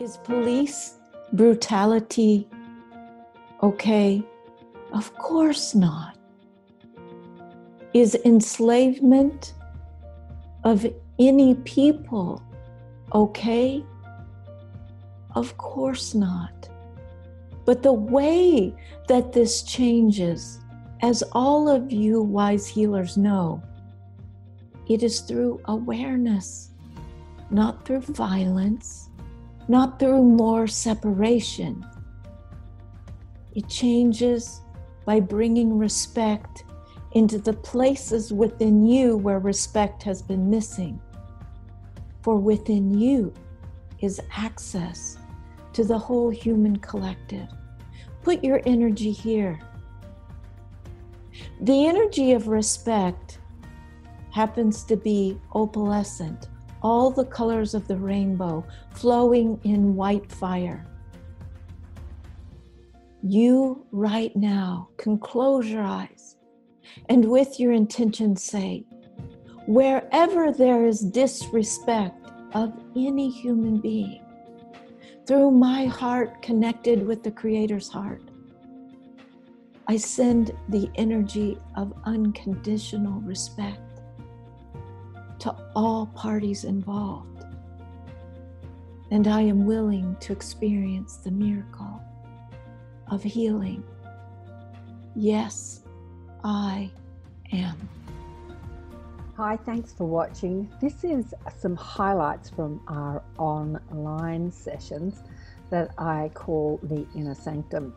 Is 0.00 0.16
police 0.16 0.94
brutality 1.34 2.48
okay? 3.62 4.22
Of 4.94 5.14
course 5.18 5.74
not. 5.74 6.16
Is 7.92 8.14
enslavement 8.24 9.52
of 10.64 10.86
any 11.18 11.54
people 11.54 12.42
okay? 13.12 13.84
Of 15.34 15.58
course 15.58 16.14
not. 16.14 16.70
But 17.66 17.82
the 17.82 17.92
way 17.92 18.74
that 19.06 19.34
this 19.34 19.62
changes, 19.62 20.60
as 21.02 21.22
all 21.32 21.68
of 21.68 21.92
you 21.92 22.22
wise 22.22 22.66
healers 22.66 23.18
know, 23.18 23.62
it 24.88 25.02
is 25.02 25.20
through 25.20 25.60
awareness, 25.66 26.70
not 27.50 27.84
through 27.84 28.00
violence, 28.00 29.09
not 29.70 30.00
through 30.00 30.24
more 30.24 30.66
separation. 30.66 31.86
It 33.54 33.68
changes 33.68 34.62
by 35.04 35.20
bringing 35.20 35.78
respect 35.78 36.64
into 37.12 37.38
the 37.38 37.52
places 37.52 38.32
within 38.32 38.84
you 38.84 39.16
where 39.16 39.38
respect 39.38 40.02
has 40.02 40.22
been 40.22 40.50
missing. 40.50 41.00
For 42.22 42.36
within 42.36 42.98
you 42.98 43.32
is 44.00 44.20
access 44.36 45.16
to 45.74 45.84
the 45.84 45.98
whole 45.98 46.30
human 46.30 46.74
collective. 46.80 47.46
Put 48.22 48.42
your 48.42 48.60
energy 48.66 49.12
here. 49.12 49.60
The 51.60 51.86
energy 51.86 52.32
of 52.32 52.48
respect 52.48 53.38
happens 54.32 54.82
to 54.82 54.96
be 54.96 55.38
opalescent, 55.54 56.48
all 56.82 57.10
the 57.10 57.24
colors 57.24 57.74
of 57.74 57.86
the 57.88 57.96
rainbow 57.96 58.64
flowing 58.90 59.60
in 59.64 59.94
white 59.94 60.30
fire. 60.30 60.86
You, 63.22 63.86
right 63.92 64.34
now, 64.34 64.88
can 64.96 65.18
close 65.18 65.66
your 65.66 65.82
eyes 65.82 66.36
and 67.08 67.24
with 67.24 67.60
your 67.60 67.72
intention 67.72 68.36
say, 68.36 68.84
wherever 69.66 70.52
there 70.52 70.86
is 70.86 71.00
disrespect 71.00 72.30
of 72.54 72.72
any 72.96 73.30
human 73.30 73.78
being, 73.78 74.24
through 75.26 75.50
my 75.50 75.84
heart 75.84 76.42
connected 76.42 77.06
with 77.06 77.22
the 77.22 77.30
Creator's 77.30 77.88
heart, 77.88 78.22
I 79.86 79.96
send 79.96 80.52
the 80.68 80.90
energy 80.94 81.58
of 81.76 81.92
unconditional 82.04 83.20
respect 83.20 83.80
to 85.40 85.56
all 85.74 86.06
parties 86.06 86.64
involved. 86.64 87.44
And 89.10 89.26
I 89.26 89.40
am 89.40 89.66
willing 89.66 90.16
to 90.20 90.32
experience 90.32 91.16
the 91.16 91.30
miracle 91.30 92.00
of 93.10 93.22
healing. 93.22 93.82
Yes, 95.16 95.80
I 96.44 96.90
am. 97.52 97.88
Hi, 99.36 99.56
thanks 99.56 99.92
for 99.92 100.04
watching. 100.04 100.70
This 100.80 101.02
is 101.02 101.34
some 101.58 101.74
highlights 101.74 102.50
from 102.50 102.80
our 102.86 103.22
online 103.38 104.52
sessions 104.52 105.22
that 105.70 105.92
I 105.98 106.30
call 106.34 106.78
the 106.82 107.06
Inner 107.16 107.34
Sanctum 107.34 107.94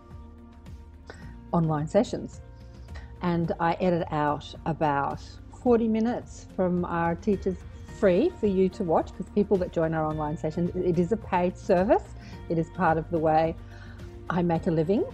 online 1.52 1.88
sessions. 1.88 2.42
And 3.22 3.52
I 3.60 3.74
edit 3.74 4.08
out 4.12 4.56
about 4.66 5.22
40 5.64 5.88
minutes 5.88 6.46
from 6.58 6.84
our 6.84 7.16
teachers 7.16 7.56
free 7.98 8.30
for 8.38 8.48
you 8.48 8.68
to 8.68 8.84
watch 8.84 9.12
because 9.12 9.30
people 9.30 9.56
that 9.56 9.72
join 9.72 9.94
our 9.94 10.06
online 10.06 10.36
sessions, 10.36 10.70
it 10.76 11.00
is 11.00 11.14
a 11.14 11.18
paid 11.18 11.58
service. 11.58 12.04
It 12.50 12.58
is 12.58 12.70
part 12.72 12.98
of 12.98 13.10
the 13.10 13.18
way 13.18 13.56
I 14.30 14.42
make 14.42 14.68
a 14.68 14.72
living 14.72 15.06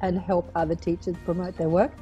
and 0.00 0.18
help 0.18 0.50
other 0.54 0.74
teachers 0.74 1.16
promote 1.26 1.54
their 1.58 1.68
work. 1.68 1.92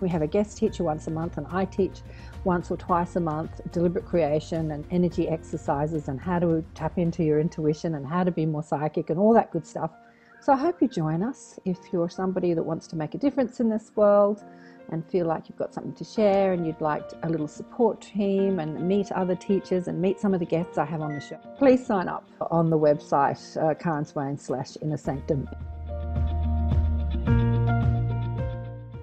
We 0.00 0.08
have 0.08 0.22
a 0.22 0.26
guest 0.26 0.58
teacher 0.58 0.82
once 0.82 1.06
a 1.06 1.10
month, 1.10 1.36
and 1.36 1.46
I 1.52 1.66
teach 1.66 2.00
once 2.42 2.70
or 2.70 2.76
twice 2.76 3.14
a 3.14 3.20
month 3.20 3.60
deliberate 3.70 4.06
creation 4.06 4.72
and 4.72 4.84
energy 4.90 5.28
exercises 5.28 6.08
and 6.08 6.20
how 6.20 6.40
to 6.40 6.64
tap 6.74 6.98
into 6.98 7.22
your 7.22 7.38
intuition 7.38 7.94
and 7.94 8.04
how 8.04 8.24
to 8.24 8.32
be 8.32 8.44
more 8.44 8.62
psychic 8.62 9.10
and 9.10 9.20
all 9.20 9.34
that 9.34 9.52
good 9.52 9.66
stuff. 9.66 9.92
So 10.40 10.52
I 10.52 10.56
hope 10.56 10.82
you 10.82 10.88
join 10.88 11.22
us 11.22 11.60
if 11.64 11.78
you're 11.92 12.08
somebody 12.08 12.54
that 12.54 12.62
wants 12.62 12.86
to 12.88 12.96
make 12.96 13.14
a 13.14 13.18
difference 13.18 13.60
in 13.60 13.68
this 13.68 13.92
world 13.94 14.42
and 14.90 15.06
feel 15.06 15.26
like 15.26 15.48
you've 15.48 15.58
got 15.58 15.72
something 15.72 15.94
to 15.94 16.04
share 16.04 16.52
and 16.52 16.66
you'd 16.66 16.80
like 16.80 17.02
a 17.22 17.28
little 17.28 17.48
support 17.48 18.00
team 18.00 18.58
and 18.58 18.86
meet 18.86 19.10
other 19.12 19.34
teachers 19.34 19.88
and 19.88 20.00
meet 20.00 20.20
some 20.20 20.34
of 20.34 20.40
the 20.40 20.46
guests 20.46 20.78
I 20.78 20.84
have 20.84 21.00
on 21.00 21.14
the 21.14 21.20
show. 21.20 21.38
Please 21.58 21.84
sign 21.84 22.08
up 22.08 22.28
on 22.50 22.70
the 22.70 22.78
website, 22.78 23.40
uh, 23.62 23.74
Karen 23.74 24.04
Swain 24.04 24.36
slash 24.36 24.76
Inner 24.82 24.96
Sanctum. 24.96 25.48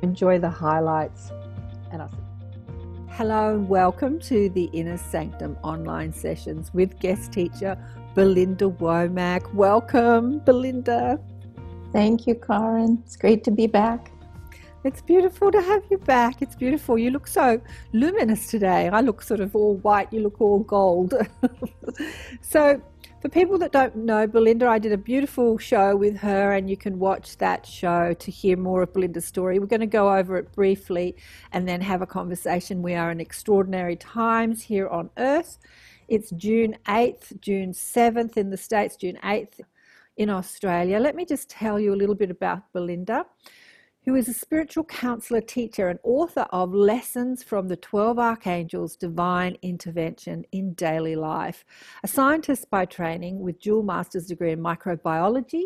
Enjoy 0.02 0.40
the 0.40 0.50
highlights 0.50 1.32
and 1.92 2.02
I'll 2.02 2.10
see 2.10 2.18
Hello 3.18 3.56
and 3.56 3.68
welcome 3.68 4.20
to 4.20 4.48
the 4.50 4.66
Inner 4.74 4.98
Sanctum 4.98 5.58
online 5.64 6.14
sessions 6.14 6.72
with 6.74 7.00
guest 7.00 7.32
teacher 7.32 7.76
Belinda 8.14 8.70
Womack. 8.70 9.52
Welcome, 9.56 10.38
Belinda. 10.40 11.20
Thank 11.92 12.28
you, 12.28 12.36
Karen. 12.36 13.02
It's 13.04 13.16
great 13.16 13.44
to 13.46 13.52
be 13.52 13.66
back. 13.66 14.12
It's 14.88 15.02
beautiful 15.02 15.52
to 15.52 15.62
have 15.62 15.84
you 15.92 15.98
back. 15.98 16.42
It's 16.42 16.56
beautiful. 16.56 16.98
You 16.98 17.12
look 17.12 17.28
so 17.28 17.60
luminous 17.92 18.48
today. 18.48 18.88
I 18.88 19.02
look 19.02 19.22
sort 19.22 19.42
of 19.42 19.54
all 19.54 19.76
white, 19.76 20.14
you 20.14 20.22
look 20.22 20.40
all 20.40 20.60
gold. 20.60 21.14
so, 22.42 22.82
for 23.22 23.28
people 23.28 23.58
that 23.58 23.74
don't 23.74 23.98
know 23.98 24.26
Belinda, 24.28 24.66
I 24.66 24.80
did 24.80 24.94
a 24.94 24.98
beautiful 24.98 25.58
show 25.58 25.98
with 25.98 26.16
her, 26.20 26.54
and 26.54 26.70
you 26.70 26.78
can 26.78 27.00
watch 27.00 27.38
that 27.40 27.66
show 27.66 28.14
to 28.14 28.32
hear 28.32 28.56
more 28.56 28.82
of 28.82 28.94
Belinda's 28.94 29.26
story. 29.26 29.60
We're 29.60 29.66
going 29.66 29.82
to 29.82 29.88
go 29.88 30.16
over 30.16 30.38
it 30.38 30.54
briefly 30.54 31.18
and 31.52 31.68
then 31.68 31.82
have 31.82 32.02
a 32.02 32.08
conversation. 32.08 32.82
We 32.82 32.96
are 32.96 33.12
in 33.12 33.20
extraordinary 33.20 33.98
times 33.98 34.64
here 34.64 34.88
on 34.88 35.10
Earth. 35.18 35.58
It's 36.08 36.32
June 36.32 36.78
8th, 36.86 37.42
June 37.42 37.74
7th 37.74 38.38
in 38.38 38.52
the 38.52 38.58
States, 38.58 38.96
June 38.96 39.20
8th 39.22 39.60
in 40.16 40.30
Australia. 40.30 40.98
Let 41.00 41.18
me 41.18 41.26
just 41.26 41.50
tell 41.50 41.78
you 41.78 41.94
a 41.94 41.98
little 41.98 42.16
bit 42.16 42.32
about 42.32 42.72
Belinda 42.72 43.26
who 44.08 44.16
is 44.16 44.30
a 44.30 44.34
spiritual 44.34 44.86
counselor, 44.86 45.42
teacher, 45.42 45.90
and 45.90 46.00
author 46.02 46.48
of 46.52 46.74
Lessons 46.74 47.44
from 47.44 47.68
the 47.68 47.76
12 47.76 48.18
Archangels 48.18 48.96
Divine 48.96 49.58
Intervention 49.62 50.46
in 50.54 50.74
Daily 50.76 51.18
Life. 51.18 51.66
A 52.06 52.08
scientist 52.08 52.70
by 52.70 52.86
training 52.86 53.42
with 53.42 53.60
dual 53.60 53.84
master's 53.84 54.28
degree 54.28 54.54
in 54.54 54.60
microbiology 54.60 55.66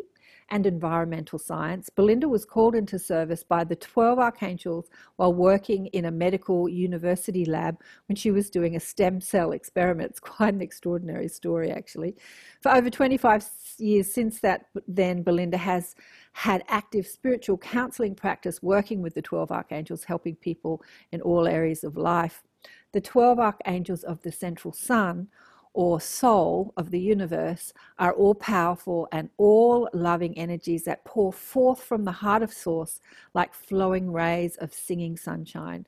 and 0.52 0.66
environmental 0.66 1.40
science, 1.40 1.90
Belinda 1.90 2.28
was 2.28 2.44
called 2.44 2.76
into 2.76 3.00
service 3.00 3.42
by 3.42 3.64
the 3.64 3.76
12 3.76 4.20
archangels 4.20 4.90
while 5.16 5.34
working 5.34 5.88
in 5.88 6.06
a 6.06 6.12
medical 6.12 6.68
university 6.68 7.46
lab 7.46 7.78
when 8.10 8.18
she 8.18 8.32
was 8.32 8.50
doing 8.50 8.76
a 8.76 8.80
stem 8.80 9.20
cell 9.20 9.54
experiment. 9.54 10.12
It's 10.12 10.20
quite 10.20 10.54
an 10.54 10.62
extraordinary 10.62 11.30
story, 11.30 11.72
actually. 11.72 12.18
For 12.62 12.70
over 12.76 12.90
25 12.90 13.48
years 13.78 14.14
since 14.14 14.42
that, 14.42 14.66
then 14.90 15.24
Belinda 15.24 15.58
has 15.58 15.96
had 16.34 16.66
active 16.68 17.08
spiritual 17.08 17.58
counseling 17.58 18.14
practice 18.14 18.62
working 18.62 19.02
with 19.02 19.14
the 19.14 19.22
12 19.22 19.52
archangels, 19.52 20.04
helping 20.04 20.36
people 20.36 20.84
in 21.14 21.22
all 21.22 21.48
areas 21.48 21.86
of 21.86 21.96
life. 21.96 22.44
The 22.92 23.00
12 23.00 23.40
archangels 23.40 24.04
of 24.04 24.22
the 24.22 24.34
central 24.34 24.74
sun 24.74 25.30
or 25.74 26.02
soul 26.02 26.74
of 26.76 26.92
the 26.92 27.00
universe 27.00 27.74
are 27.98 28.14
all 28.14 28.36
powerful 28.36 29.08
and 29.12 29.30
all 29.38 29.90
loving 29.94 30.38
energies 30.38 30.84
that 30.84 31.06
pour 31.06 31.32
forth 31.32 31.82
from 31.82 32.04
the 32.04 32.12
heart 32.12 32.44
of 32.44 32.52
Source 32.52 33.00
like 33.34 33.54
flowing 33.54 34.12
rays 34.12 34.58
of 34.58 34.74
singing 34.74 35.16
sunshine. 35.16 35.86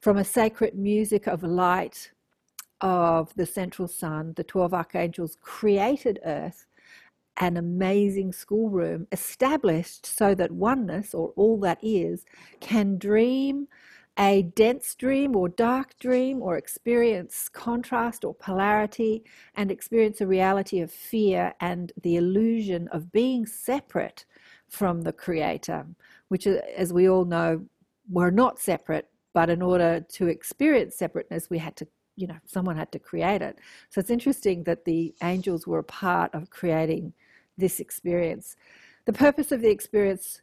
From 0.00 0.16
a 0.16 0.24
sacred 0.24 0.74
music 0.74 1.26
of 1.26 1.42
light 1.42 2.10
of 2.80 3.34
the 3.34 3.46
central 3.46 3.88
sun, 3.88 4.32
the 4.36 4.44
12 4.44 4.72
archangels 4.72 5.36
created 5.42 6.20
Earth, 6.24 6.66
an 7.38 7.56
amazing 7.56 8.32
schoolroom 8.32 9.06
established 9.12 10.06
so 10.06 10.34
that 10.34 10.50
oneness, 10.50 11.14
or 11.14 11.32
all 11.36 11.58
that 11.60 11.78
is, 11.82 12.24
can 12.60 12.98
dream 12.98 13.68
a 14.18 14.42
dense 14.54 14.94
dream 14.94 15.36
or 15.36 15.48
dark 15.48 15.98
dream 15.98 16.42
or 16.42 16.56
experience 16.56 17.48
contrast 17.48 18.24
or 18.24 18.34
polarity 18.34 19.22
and 19.54 19.70
experience 19.70 20.20
a 20.20 20.26
reality 20.26 20.80
of 20.80 20.90
fear 20.90 21.54
and 21.60 21.92
the 22.02 22.16
illusion 22.16 22.88
of 22.88 23.12
being 23.12 23.46
separate 23.46 24.24
from 24.68 25.02
the 25.02 25.12
creator 25.12 25.86
which 26.28 26.46
uh, 26.46 26.58
as 26.76 26.92
we 26.92 27.08
all 27.08 27.24
know 27.24 27.64
we're 28.10 28.30
not 28.30 28.58
separate 28.58 29.08
but 29.32 29.48
in 29.48 29.62
order 29.62 30.04
to 30.08 30.26
experience 30.26 30.96
separateness 30.96 31.48
we 31.48 31.58
had 31.58 31.76
to 31.76 31.86
you 32.18 32.26
know 32.26 32.36
someone 32.44 32.76
had 32.76 32.92
to 32.92 32.98
create 32.98 33.40
it. 33.40 33.58
So 33.90 34.00
it's 34.00 34.10
interesting 34.10 34.64
that 34.64 34.84
the 34.84 35.14
angels 35.22 35.66
were 35.66 35.78
a 35.78 35.84
part 35.84 36.34
of 36.34 36.50
creating 36.50 37.14
this 37.56 37.80
experience. 37.80 38.56
The 39.06 39.12
purpose 39.12 39.52
of 39.52 39.62
the 39.62 39.70
experience 39.70 40.42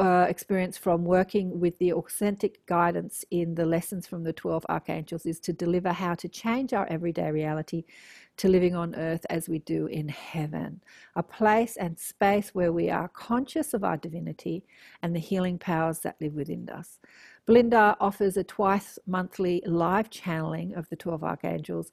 uh, 0.00 0.26
experience 0.28 0.78
from 0.78 1.04
working 1.04 1.58
with 1.58 1.76
the 1.78 1.92
authentic 1.92 2.64
guidance 2.66 3.24
in 3.30 3.54
the 3.54 3.66
lessons 3.66 4.06
from 4.06 4.22
the 4.22 4.32
12 4.32 4.64
archangels 4.68 5.26
is 5.26 5.40
to 5.40 5.52
deliver 5.52 5.92
how 5.92 6.14
to 6.14 6.28
change 6.28 6.72
our 6.72 6.86
everyday 6.86 7.30
reality 7.30 7.84
to 8.36 8.48
living 8.48 8.76
on 8.76 8.94
earth 8.94 9.26
as 9.30 9.48
we 9.48 9.58
do 9.60 9.86
in 9.86 10.08
heaven, 10.08 10.80
a 11.16 11.22
place 11.22 11.76
and 11.76 11.98
space 11.98 12.54
where 12.54 12.72
we 12.72 12.88
are 12.88 13.08
conscious 13.08 13.74
of 13.74 13.82
our 13.82 13.96
divinity 13.96 14.64
and 15.02 15.14
the 15.14 15.20
healing 15.20 15.58
powers 15.58 15.98
that 16.00 16.16
live 16.20 16.34
within 16.34 16.68
us. 16.70 16.98
Belinda 17.46 17.96
offers 17.98 18.36
a 18.36 18.44
twice 18.44 18.98
monthly 19.06 19.62
live 19.66 20.08
channeling 20.08 20.74
of 20.74 20.88
the 20.88 20.96
12 20.96 21.24
archangels 21.24 21.90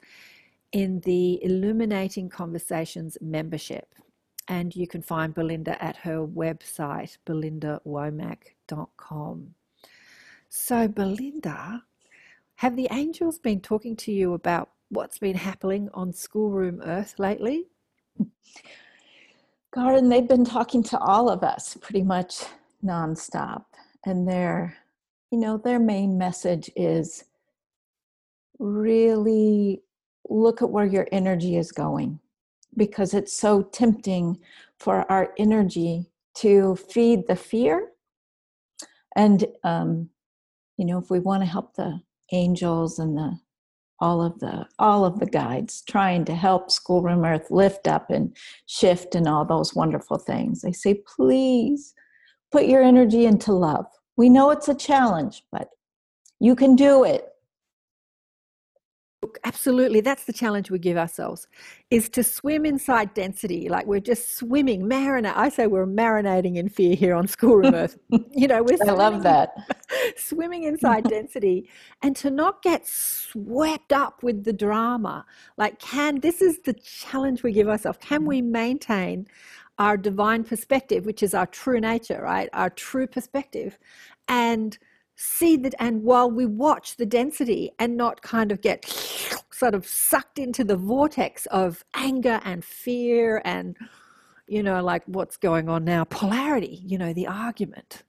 in 0.71 0.99
the 1.01 1.43
Illuminating 1.43 2.29
Conversations 2.29 3.17
membership. 3.21 3.95
And 4.47 4.75
you 4.75 4.87
can 4.87 5.01
find 5.01 5.33
Belinda 5.33 5.83
at 5.83 5.97
her 5.97 6.25
website, 6.25 7.17
belindawomack.com. 7.25 9.55
So, 10.49 10.87
Belinda, 10.87 11.83
have 12.55 12.75
the 12.75 12.87
angels 12.91 13.39
been 13.39 13.59
talking 13.59 13.95
to 13.97 14.11
you 14.11 14.33
about 14.33 14.69
what's 14.89 15.17
been 15.17 15.35
happening 15.35 15.89
on 15.93 16.13
Schoolroom 16.13 16.81
Earth 16.83 17.15
lately? 17.17 17.65
Garden, 19.71 20.07
they've 20.07 20.27
been 20.27 20.45
talking 20.45 20.83
to 20.83 20.97
all 20.99 21.29
of 21.29 21.43
us 21.43 21.75
pretty 21.81 22.03
much 22.03 22.43
nonstop. 22.83 23.65
And 24.05 24.27
their, 24.27 24.77
you 25.31 25.39
know, 25.39 25.57
their 25.57 25.79
main 25.79 26.17
message 26.17 26.69
is 26.75 27.25
really 28.59 29.81
look 30.29 30.61
at 30.61 30.69
where 30.69 30.85
your 30.85 31.07
energy 31.11 31.57
is 31.57 31.71
going 31.71 32.19
because 32.77 33.13
it's 33.13 33.37
so 33.37 33.63
tempting 33.63 34.39
for 34.79 35.09
our 35.11 35.33
energy 35.37 36.11
to 36.37 36.75
feed 36.75 37.27
the 37.27 37.35
fear. 37.35 37.89
And 39.15 39.45
um, 39.63 40.09
you 40.77 40.85
know 40.85 40.97
if 40.97 41.09
we 41.09 41.19
want 41.19 41.43
to 41.43 41.49
help 41.49 41.75
the 41.75 42.01
angels 42.31 42.99
and 42.99 43.17
the 43.17 43.39
all 43.99 44.21
of 44.21 44.39
the 44.39 44.67
all 44.77 45.05
of 45.05 45.19
the 45.19 45.25
guides 45.25 45.83
trying 45.87 46.25
to 46.25 46.35
help 46.35 46.69
schoolroom 46.69 47.23
earth 47.23 47.49
lift 47.49 47.87
up 47.87 48.09
and 48.09 48.35
shift 48.65 49.15
and 49.15 49.27
all 49.27 49.45
those 49.45 49.73
wonderful 49.73 50.17
things 50.17 50.61
they 50.61 50.71
say 50.71 51.01
please 51.15 51.93
put 52.51 52.67
your 52.67 52.81
energy 52.81 53.25
into 53.25 53.51
love. 53.51 53.85
We 54.17 54.29
know 54.29 54.49
it's 54.49 54.67
a 54.67 54.75
challenge 54.75 55.43
but 55.51 55.69
you 56.39 56.55
can 56.55 56.75
do 56.75 57.03
it 57.03 57.29
absolutely 59.43 60.01
that's 60.01 60.25
the 60.25 60.33
challenge 60.33 60.69
we 60.71 60.79
give 60.79 60.97
ourselves 60.97 61.47
is 61.91 62.09
to 62.09 62.23
swim 62.23 62.65
inside 62.65 63.13
density 63.13 63.69
like 63.69 63.85
we're 63.85 63.99
just 63.99 64.35
swimming 64.35 64.83
marinate 64.83 65.33
i 65.35 65.49
say 65.49 65.67
we're 65.67 65.87
marinating 65.87 66.55
in 66.55 66.67
fear 66.69 66.95
here 66.95 67.13
on 67.15 67.27
schoolroom 67.27 67.73
earth. 67.73 67.97
You 68.31 68.47
know 68.47 68.63
we're 68.63 68.77
i 68.87 68.91
love 68.91 69.23
that. 69.23 69.55
swimming 70.17 70.63
inside 70.63 71.03
density 71.09 71.69
and 72.01 72.15
to 72.17 72.29
not 72.29 72.61
get 72.61 72.85
swept 72.87 73.93
up 73.93 74.23
with 74.23 74.43
the 74.43 74.53
drama 74.53 75.25
like 75.57 75.79
can 75.79 76.19
this 76.19 76.41
is 76.41 76.59
the 76.59 76.73
challenge 76.73 77.43
we 77.43 77.51
give 77.51 77.67
ourselves. 77.67 77.97
Can 78.01 78.25
we 78.25 78.41
maintain 78.41 79.27
our 79.77 79.97
divine 79.97 80.43
perspective 80.43 81.05
which 81.05 81.21
is 81.21 81.33
our 81.33 81.45
true 81.45 81.79
nature 81.79 82.21
right? 82.21 82.49
Our 82.53 82.69
true 82.69 83.07
perspective. 83.07 83.77
And 84.27 84.77
see 85.15 85.55
that 85.57 85.73
and 85.79 86.03
while 86.03 86.29
we 86.29 86.45
watch 86.45 86.97
the 86.97 87.05
density 87.05 87.71
and 87.79 87.95
not 87.95 88.21
kind 88.21 88.51
of 88.51 88.61
get 88.61 88.85
sort 89.51 89.73
of 89.73 89.87
sucked 89.87 90.37
into 90.37 90.63
the 90.63 90.75
vortex 90.75 91.45
of 91.47 91.83
anger 91.93 92.41
and 92.43 92.65
fear 92.65 93.41
and 93.45 93.77
you 94.47 94.61
know 94.61 94.83
like 94.83 95.03
what's 95.05 95.37
going 95.37 95.69
on 95.69 95.85
now 95.85 96.03
polarity 96.03 96.81
you 96.85 96.97
know 96.97 97.13
the 97.13 97.25
argument 97.25 98.03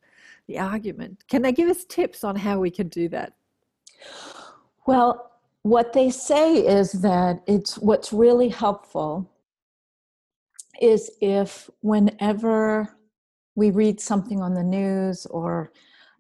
the 0.47 0.59
argument. 0.59 1.25
Can 1.29 1.43
they 1.43 1.53
give 1.53 1.69
us 1.69 1.85
tips 1.85 2.25
on 2.25 2.37
how 2.37 2.59
we 2.59 2.71
can 2.71 2.89
do 2.89 3.09
that? 3.11 3.35
Well 4.87 5.33
what 5.63 5.93
they 5.93 6.11
say 6.11 6.59
is 6.59 6.93
that 6.93 7.43
it's 7.49 7.77
what's 7.79 8.13
really 8.13 8.49
helpful 8.49 9.29
is 10.81 11.11
if 11.21 11.69
whenever 11.81 12.97
we 13.57 13.73
read 13.73 14.01
something 14.01 14.41
on 14.41 14.55
the 14.55 14.63
news 14.63 15.27
or 15.27 15.73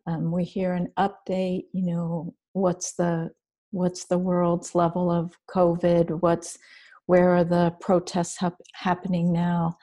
um, 0.06 0.30
we 0.30 0.44
hear 0.44 0.74
an 0.74 0.88
update 0.98 1.64
you 1.72 1.82
know 1.82 2.34
what's 2.52 2.94
the 2.94 3.30
what's 3.70 4.06
the 4.06 4.18
world's 4.18 4.74
level 4.74 5.10
of 5.10 5.36
covid? 5.50 6.22
What's 6.22 6.58
where 7.06 7.30
are 7.30 7.44
the 7.44 7.72
protests 7.80 8.36
hap- 8.38 8.60
happening 8.74 9.32
now? 9.32 9.76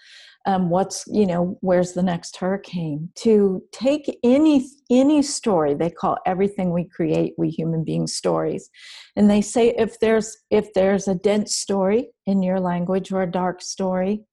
Um, 0.45 0.69
what's 0.69 1.05
you 1.07 1.25
know 1.25 1.57
where's 1.61 1.93
the 1.93 2.03
next 2.03 2.35
hurricane? 2.37 3.09
To 3.17 3.63
take 3.71 4.19
any 4.23 4.67
any 4.89 5.21
story 5.21 5.73
they 5.73 5.89
call 5.89 6.17
everything 6.25 6.71
we 6.71 6.85
create 6.85 7.33
we 7.37 7.49
human 7.49 7.83
beings 7.83 8.13
stories 8.15 8.69
and 9.15 9.29
they 9.29 9.41
say 9.41 9.69
if 9.77 9.99
there's 9.99 10.37
if 10.49 10.73
there's 10.73 11.07
a 11.07 11.15
dense 11.15 11.55
story 11.55 12.09
in 12.25 12.43
your 12.43 12.59
language 12.59 13.11
or 13.11 13.21
a 13.21 13.31
dark 13.31 13.61
story 13.61 14.25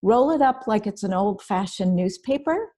roll 0.00 0.30
it 0.30 0.40
up 0.40 0.62
like 0.66 0.86
it's 0.86 1.02
an 1.02 1.12
old 1.12 1.42
fashioned 1.42 1.94
newspaper 1.94 2.72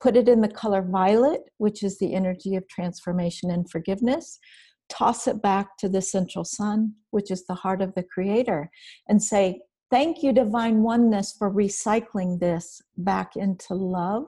put 0.00 0.16
it 0.16 0.28
in 0.28 0.40
the 0.40 0.48
color 0.48 0.82
violet, 0.82 1.42
which 1.58 1.82
is 1.82 1.98
the 1.98 2.14
energy 2.14 2.56
of 2.56 2.66
transformation 2.68 3.50
and 3.50 3.70
forgiveness. 3.70 4.38
Toss 4.88 5.28
it 5.28 5.40
back 5.40 5.76
to 5.78 5.88
the 5.88 6.02
central 6.02 6.44
sun, 6.44 6.94
which 7.10 7.30
is 7.30 7.46
the 7.46 7.54
heart 7.54 7.80
of 7.80 7.94
the 7.94 8.02
creator, 8.02 8.70
and 9.08 9.22
say, 9.22 9.60
Thank 9.90 10.22
you, 10.22 10.32
divine 10.32 10.82
oneness, 10.82 11.34
for 11.36 11.52
recycling 11.52 12.38
this 12.38 12.80
back 12.96 13.34
into 13.34 13.74
love 13.74 14.26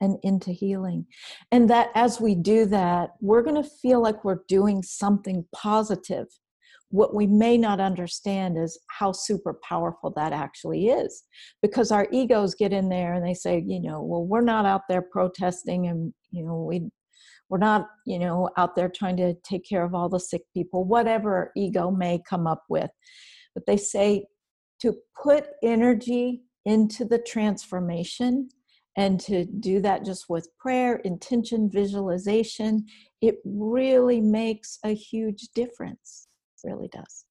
and 0.00 0.18
into 0.24 0.50
healing. 0.50 1.06
And 1.52 1.70
that 1.70 1.90
as 1.94 2.20
we 2.20 2.34
do 2.34 2.66
that, 2.66 3.10
we're 3.20 3.42
going 3.42 3.62
to 3.62 3.68
feel 3.68 4.02
like 4.02 4.24
we're 4.24 4.42
doing 4.48 4.82
something 4.82 5.46
positive 5.54 6.26
what 6.92 7.14
we 7.14 7.26
may 7.26 7.56
not 7.56 7.80
understand 7.80 8.58
is 8.58 8.78
how 8.88 9.12
super 9.12 9.58
powerful 9.66 10.12
that 10.14 10.32
actually 10.32 10.88
is. 10.88 11.24
Because 11.62 11.90
our 11.90 12.06
egos 12.12 12.54
get 12.54 12.72
in 12.72 12.90
there 12.90 13.14
and 13.14 13.26
they 13.26 13.34
say 13.34 13.64
you 13.66 13.80
know 13.80 14.00
well 14.02 14.24
we're 14.24 14.42
not 14.42 14.66
out 14.66 14.82
there 14.88 15.02
protesting 15.02 15.88
and 15.88 16.12
you 16.30 16.44
know 16.44 16.66
we 16.68 16.88
we're 17.48 17.58
not 17.58 17.88
you 18.06 18.18
know 18.18 18.50
out 18.58 18.76
there 18.76 18.90
trying 18.90 19.16
to 19.16 19.34
take 19.42 19.66
care 19.68 19.84
of 19.84 19.94
all 19.94 20.08
the 20.08 20.20
sick 20.20 20.42
people 20.54 20.84
whatever 20.84 21.50
ego 21.56 21.90
may 21.90 22.22
come 22.28 22.46
up 22.46 22.64
with. 22.68 22.90
But 23.54 23.66
they 23.66 23.78
say 23.78 24.26
to 24.80 24.94
put 25.20 25.46
energy 25.62 26.42
into 26.66 27.04
the 27.04 27.18
transformation 27.18 28.50
and 28.96 29.18
to 29.18 29.46
do 29.46 29.80
that 29.80 30.04
just 30.04 30.26
with 30.28 30.46
prayer 30.58 30.96
intention 30.96 31.70
visualization 31.70 32.84
it 33.22 33.36
really 33.44 34.20
makes 34.20 34.78
a 34.84 34.94
huge 34.94 35.48
difference 35.54 36.28
really 36.64 36.88
does. 36.88 37.24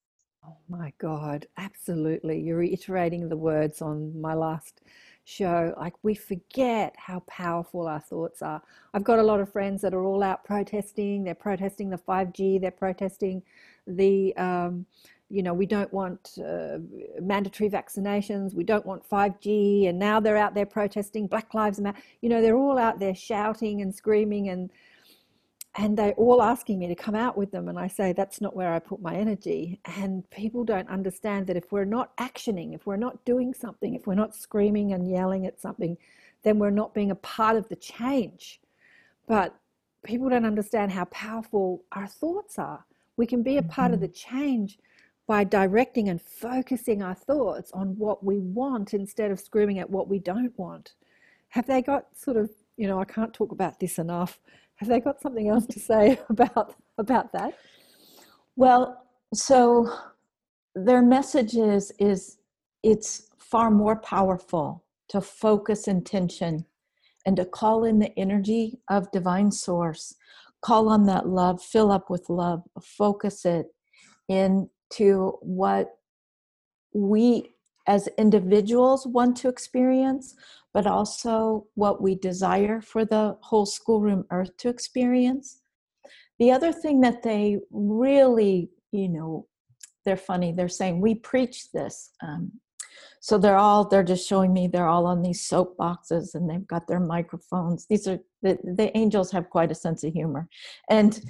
Oh 0.45 0.57
my 0.67 0.91
God, 0.97 1.45
absolutely. 1.57 2.39
You're 2.39 2.57
reiterating 2.57 3.29
the 3.29 3.37
words 3.37 3.81
on 3.81 4.19
my 4.19 4.33
last 4.33 4.81
show. 5.23 5.73
Like, 5.77 5.93
we 6.01 6.15
forget 6.15 6.95
how 6.97 7.19
powerful 7.27 7.87
our 7.87 7.99
thoughts 7.99 8.41
are. 8.41 8.61
I've 8.93 9.03
got 9.03 9.19
a 9.19 9.23
lot 9.23 9.39
of 9.39 9.51
friends 9.51 9.81
that 9.81 9.93
are 9.93 10.03
all 10.03 10.23
out 10.23 10.43
protesting. 10.43 11.23
They're 11.23 11.35
protesting 11.35 11.89
the 11.91 11.97
5G, 11.97 12.59
they're 12.59 12.71
protesting 12.71 13.43
the, 13.85 14.35
um, 14.35 14.85
you 15.29 15.43
know, 15.43 15.53
we 15.53 15.67
don't 15.67 15.91
want 15.93 16.37
uh, 16.39 16.79
mandatory 17.21 17.69
vaccinations, 17.69 18.53
we 18.53 18.63
don't 18.63 18.85
want 18.85 19.07
5G, 19.07 19.87
and 19.87 19.97
now 19.97 20.19
they're 20.19 20.37
out 20.37 20.55
there 20.55 20.65
protesting 20.65 21.27
Black 21.27 21.53
Lives 21.53 21.79
Matter. 21.79 21.99
You 22.21 22.29
know, 22.29 22.41
they're 22.41 22.57
all 22.57 22.77
out 22.77 22.99
there 22.99 23.15
shouting 23.15 23.81
and 23.81 23.93
screaming 23.93 24.49
and 24.49 24.71
and 25.75 25.97
they're 25.97 26.13
all 26.13 26.41
asking 26.41 26.79
me 26.79 26.87
to 26.87 26.95
come 26.95 27.15
out 27.15 27.37
with 27.37 27.51
them 27.51 27.69
and 27.69 27.79
i 27.79 27.87
say 27.87 28.11
that's 28.11 28.41
not 28.41 28.55
where 28.55 28.73
i 28.73 28.79
put 28.79 29.01
my 29.01 29.15
energy. 29.15 29.79
And 29.97 30.29
people 30.29 30.63
don't 30.63 30.89
understand 30.89 31.47
that 31.47 31.57
if 31.57 31.71
we're 31.71 31.85
not 31.85 32.15
actioning 32.17 32.75
if 32.75 32.85
we're 32.85 32.97
not 32.97 33.23
doing 33.25 33.53
something 33.53 33.95
if 33.95 34.05
we're 34.07 34.15
not 34.15 34.35
screaming 34.35 34.93
and 34.93 35.09
yelling 35.09 35.45
at 35.45 35.61
something 35.61 35.97
then 36.43 36.59
we're 36.59 36.71
not 36.71 36.93
being 36.93 37.11
a 37.11 37.15
part 37.15 37.55
of 37.55 37.69
the 37.69 37.75
change. 37.75 38.59
But 39.27 39.55
people 40.03 40.29
don't 40.29 40.45
understand 40.45 40.91
how 40.91 41.05
powerful 41.05 41.83
our 41.91 42.07
thoughts 42.07 42.57
are. 42.57 42.83
We 43.15 43.27
can 43.27 43.43
be 43.43 43.57
a 43.57 43.61
part 43.61 43.87
mm-hmm. 43.87 43.95
of 43.95 43.99
the 44.01 44.07
change 44.07 44.79
by 45.27 45.43
directing 45.43 46.09
and 46.09 46.19
focusing 46.19 47.03
our 47.03 47.13
thoughts 47.13 47.71
on 47.73 47.95
what 47.97 48.23
we 48.23 48.39
want 48.39 48.93
instead 48.93 49.29
of 49.29 49.39
screaming 49.39 49.77
at 49.77 49.89
what 49.89 50.09
we 50.09 50.17
don't 50.17 50.57
want. 50.57 50.93
Have 51.49 51.67
they 51.67 51.81
got 51.81 52.07
sort 52.17 52.37
of 52.37 52.49
you 52.77 52.87
know 52.87 52.99
i 52.99 53.05
can't 53.05 53.33
talk 53.33 53.51
about 53.51 53.79
this 53.79 53.99
enough 53.99 54.39
have 54.81 54.89
they 54.89 54.99
got 54.99 55.21
something 55.21 55.47
else 55.47 55.67
to 55.67 55.79
say 55.79 56.19
about 56.29 56.75
about 56.97 57.31
that? 57.33 57.53
Well, 58.55 59.05
so 59.33 59.93
their 60.75 61.03
message 61.03 61.55
is 61.55 61.91
is 61.99 62.37
it's 62.81 63.29
far 63.37 63.69
more 63.69 63.95
powerful 63.97 64.83
to 65.09 65.21
focus 65.21 65.87
intention 65.87 66.65
and 67.27 67.37
to 67.37 67.45
call 67.45 67.83
in 67.83 67.99
the 67.99 68.11
energy 68.17 68.79
of 68.89 69.11
divine 69.11 69.51
source 69.51 70.15
call 70.63 70.89
on 70.89 71.05
that 71.05 71.27
love 71.27 71.61
fill 71.61 71.91
up 71.91 72.09
with 72.09 72.29
love 72.29 72.63
focus 72.81 73.45
it 73.45 73.67
into 74.29 75.37
what 75.41 75.89
we 76.93 77.51
as 77.91 78.07
individuals 78.17 79.05
want 79.05 79.35
to 79.35 79.49
experience, 79.49 80.33
but 80.73 80.87
also 80.87 81.67
what 81.75 82.01
we 82.01 82.15
desire 82.15 82.79
for 82.79 83.03
the 83.03 83.35
whole 83.41 83.65
schoolroom 83.65 84.23
earth 84.31 84.55
to 84.55 84.69
experience. 84.69 85.59
The 86.39 86.51
other 86.51 86.71
thing 86.71 87.01
that 87.01 87.21
they 87.21 87.59
really, 87.69 88.69
you 88.93 89.09
know, 89.09 89.45
they're 90.05 90.15
funny, 90.31 90.53
they're 90.53 90.79
saying, 90.79 91.01
we 91.01 91.15
preach 91.15 91.69
this. 91.73 92.11
Um, 92.23 92.53
so 93.19 93.37
they're 93.37 93.63
all, 93.67 93.85
they're 93.89 94.11
just 94.13 94.27
showing 94.27 94.53
me 94.53 94.67
they're 94.67 94.87
all 94.87 95.05
on 95.05 95.21
these 95.21 95.45
soapboxes 95.45 96.33
and 96.33 96.49
they've 96.49 96.67
got 96.73 96.87
their 96.87 97.01
microphones. 97.01 97.87
These 97.87 98.07
are, 98.07 98.19
the, 98.41 98.57
the 98.63 98.95
angels 98.97 99.31
have 99.31 99.49
quite 99.49 99.69
a 99.69 99.75
sense 99.75 100.05
of 100.05 100.13
humor. 100.13 100.47
And 100.89 101.21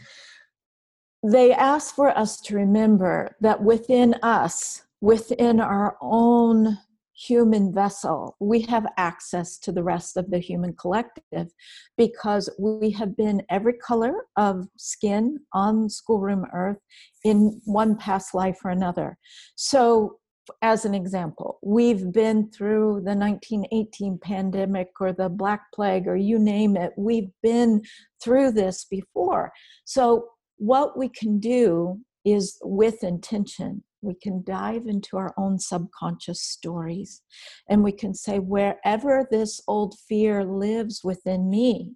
they 1.24 1.54
ask 1.54 1.96
for 1.96 2.16
us 2.16 2.40
to 2.42 2.56
remember 2.56 3.36
that 3.42 3.64
within 3.64 4.14
us, 4.22 4.84
within 5.02 5.60
our 5.60 5.98
own 6.02 6.78
human 7.16 7.74
vessel, 7.74 8.36
we 8.40 8.62
have 8.62 8.86
access 8.98 9.58
to 9.60 9.72
the 9.72 9.84
rest 9.84 10.18
of 10.18 10.30
the 10.32 10.40
human 10.40 10.74
collective 10.74 11.52
because 11.98 12.50
we 12.60 12.92
have 12.92 13.16
been 13.18 13.44
every 13.50 13.74
color 13.74 14.14
of 14.38 14.68
skin 14.78 15.38
on 15.54 15.90
schoolroom 15.90 16.46
earth 16.54 16.80
in 17.24 17.60
one 17.66 17.96
past 17.96 18.34
life 18.34 18.60
or 18.64 18.72
another. 18.72 19.18
So, 19.56 20.18
as 20.64 20.86
an 20.86 20.96
example, 20.96 21.60
we've 21.62 22.12
been 22.12 22.50
through 22.52 23.02
the 23.06 23.16
1918 23.16 24.20
pandemic 24.22 24.90
or 25.00 25.14
the 25.14 25.30
Black 25.30 25.62
Plague 25.74 26.08
or 26.08 26.16
you 26.16 26.40
name 26.40 26.76
it, 26.76 26.92
we've 26.98 27.30
been 27.44 27.82
through 28.24 28.52
this 28.52 28.86
before. 28.86 29.52
So, 29.86 30.30
what 30.58 30.98
we 30.98 31.10
can 31.10 31.40
do 31.40 32.00
is 32.26 32.58
with 32.64 33.04
intention 33.04 33.84
we 34.02 34.16
can 34.16 34.44
dive 34.44 34.88
into 34.88 35.18
our 35.18 35.34
own 35.38 35.60
subconscious 35.60 36.42
stories 36.42 37.22
and 37.70 37.84
we 37.84 37.92
can 37.92 38.14
say, 38.14 38.40
wherever 38.40 39.28
this 39.30 39.62
old 39.68 39.96
fear 40.08 40.44
lives 40.44 41.02
within 41.04 41.50
me, 41.50 41.94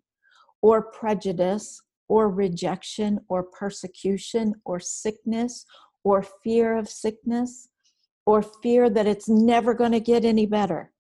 or 0.62 0.92
prejudice, 0.92 1.82
or 2.08 2.30
rejection, 2.30 3.20
or 3.30 3.44
persecution, 3.44 4.54
or 4.66 4.80
sickness, 4.80 5.66
or 6.04 6.24
fear 6.44 6.78
of 6.78 6.88
sickness, 6.88 7.70
or 8.26 8.42
fear 8.42 8.90
that 8.90 9.08
it's 9.08 9.28
never 9.28 9.74
going 9.74 9.92
to 9.92 10.00
get 10.00 10.26
any 10.26 10.46
better. 10.46 10.92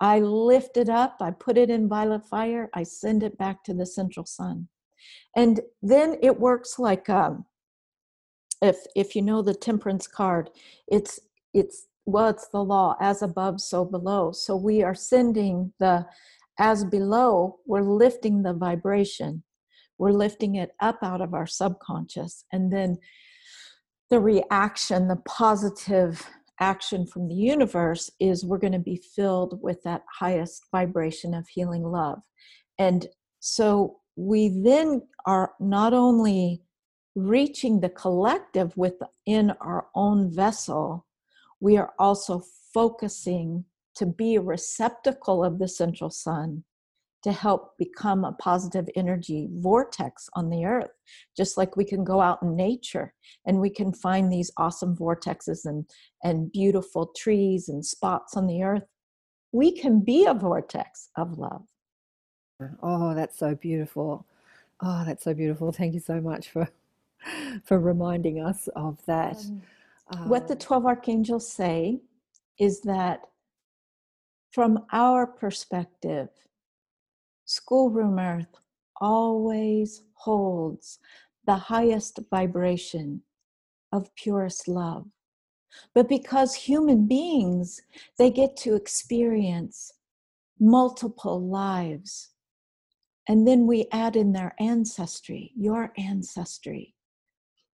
I 0.00 0.20
lift 0.20 0.76
it 0.76 0.88
up, 0.88 1.16
I 1.20 1.30
put 1.30 1.56
it 1.56 1.70
in 1.70 1.88
violet 1.88 2.26
fire, 2.26 2.68
I 2.74 2.82
send 2.82 3.22
it 3.22 3.38
back 3.38 3.62
to 3.64 3.74
the 3.74 3.86
central 3.86 4.26
sun. 4.26 4.68
And 5.36 5.60
then 5.82 6.16
it 6.22 6.40
works 6.40 6.78
like 6.78 7.08
um, 7.08 7.44
if 8.64 8.78
if 8.96 9.14
you 9.14 9.22
know 9.22 9.42
the 9.42 9.54
temperance 9.54 10.06
card 10.06 10.48
it's 10.88 11.20
it's 11.52 11.86
well 12.06 12.28
it's 12.28 12.48
the 12.48 12.64
law 12.64 12.96
as 13.00 13.22
above 13.22 13.60
so 13.60 13.84
below. 13.84 14.32
So 14.32 14.56
we 14.56 14.82
are 14.82 14.94
sending 14.94 15.72
the 15.78 16.06
as 16.58 16.84
below 16.84 17.58
we're 17.66 17.82
lifting 17.82 18.42
the 18.42 18.54
vibration. 18.54 19.42
We're 19.98 20.12
lifting 20.12 20.56
it 20.56 20.70
up 20.80 20.98
out 21.02 21.20
of 21.20 21.34
our 21.34 21.46
subconscious 21.46 22.44
and 22.52 22.72
then 22.72 22.96
the 24.10 24.20
reaction 24.20 25.08
the 25.08 25.22
positive 25.26 26.26
action 26.60 27.06
from 27.06 27.28
the 27.28 27.34
universe 27.34 28.10
is 28.20 28.44
we're 28.44 28.58
going 28.58 28.72
to 28.72 28.78
be 28.78 29.02
filled 29.16 29.60
with 29.62 29.82
that 29.82 30.02
highest 30.20 30.66
vibration 30.70 31.34
of 31.34 31.46
healing 31.48 31.82
love. 31.82 32.20
And 32.78 33.06
so 33.40 33.96
we 34.16 34.60
then 34.62 35.02
are 35.26 35.52
not 35.58 35.92
only 35.92 36.62
reaching 37.14 37.80
the 37.80 37.88
collective 37.88 38.76
within 38.76 39.52
our 39.60 39.86
own 39.94 40.30
vessel, 40.30 41.06
we 41.60 41.76
are 41.76 41.92
also 41.98 42.42
focusing 42.72 43.64
to 43.96 44.06
be 44.06 44.34
a 44.34 44.40
receptacle 44.40 45.44
of 45.44 45.58
the 45.58 45.68
central 45.68 46.10
sun 46.10 46.64
to 47.22 47.32
help 47.32 47.78
become 47.78 48.22
a 48.22 48.32
positive 48.32 48.86
energy 48.96 49.48
vortex 49.54 50.28
on 50.34 50.50
the 50.50 50.66
earth. 50.66 50.90
Just 51.34 51.56
like 51.56 51.74
we 51.74 51.84
can 51.84 52.04
go 52.04 52.20
out 52.20 52.42
in 52.42 52.54
nature 52.54 53.14
and 53.46 53.60
we 53.60 53.70
can 53.70 53.94
find 53.94 54.30
these 54.30 54.52
awesome 54.58 54.94
vortexes 54.94 55.64
and, 55.64 55.88
and 56.22 56.52
beautiful 56.52 57.12
trees 57.16 57.70
and 57.70 57.84
spots 57.84 58.36
on 58.36 58.46
the 58.46 58.62
earth, 58.62 58.82
we 59.52 59.72
can 59.72 60.00
be 60.00 60.26
a 60.26 60.34
vortex 60.34 61.08
of 61.16 61.38
love. 61.38 61.62
Oh, 62.82 63.14
that's 63.14 63.38
so 63.38 63.54
beautiful. 63.54 64.26
Oh, 64.82 65.04
that's 65.06 65.24
so 65.24 65.32
beautiful. 65.32 65.72
Thank 65.72 65.94
you 65.94 66.00
so 66.00 66.20
much 66.20 66.50
for 66.50 66.68
for 67.64 67.78
reminding 67.78 68.40
us 68.40 68.68
of 68.76 69.04
that. 69.06 69.44
Um, 70.08 70.28
what 70.28 70.48
the 70.48 70.56
12 70.56 70.86
archangels 70.86 71.50
say 71.50 72.00
is 72.58 72.80
that 72.82 73.20
from 74.50 74.84
our 74.92 75.26
perspective, 75.26 76.28
schoolroom 77.44 78.18
earth 78.18 78.54
always 79.00 80.02
holds 80.14 80.98
the 81.46 81.56
highest 81.56 82.20
vibration 82.30 83.22
of 83.92 84.14
purest 84.14 84.68
love. 84.68 85.06
But 85.94 86.08
because 86.08 86.54
human 86.54 87.06
beings, 87.06 87.80
they 88.18 88.30
get 88.30 88.56
to 88.58 88.74
experience 88.74 89.92
multiple 90.60 91.40
lives. 91.40 92.30
And 93.28 93.46
then 93.46 93.66
we 93.66 93.86
add 93.90 94.16
in 94.16 94.32
their 94.32 94.54
ancestry, 94.60 95.52
your 95.56 95.92
ancestry. 95.96 96.93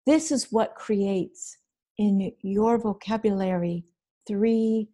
This 0.09 0.31
is 0.31 0.51
what 0.51 0.73
creates 0.73 1.55
in 1.99 2.31
your 2.41 2.79
vocabulary 2.79 3.83
three 4.25 4.89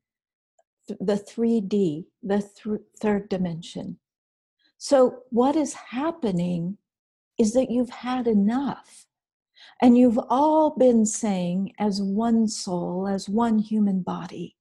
the 0.89 1.15
3D, 1.15 2.03
the 2.21 2.39
th- 2.39 2.81
third 2.99 3.29
dimension. 3.29 3.97
So, 4.77 5.19
what 5.29 5.55
is 5.55 5.73
happening 5.73 6.79
is 7.39 7.53
that 7.53 7.71
you've 7.71 7.91
had 7.91 8.27
enough. 8.27 9.05
And 9.81 9.97
you've 9.97 10.19
all 10.29 10.75
been 10.77 11.05
saying, 11.05 11.71
as 11.79 12.01
one 12.01 12.49
soul, 12.49 13.07
as 13.07 13.29
one 13.29 13.59
human 13.59 14.01
body, 14.01 14.57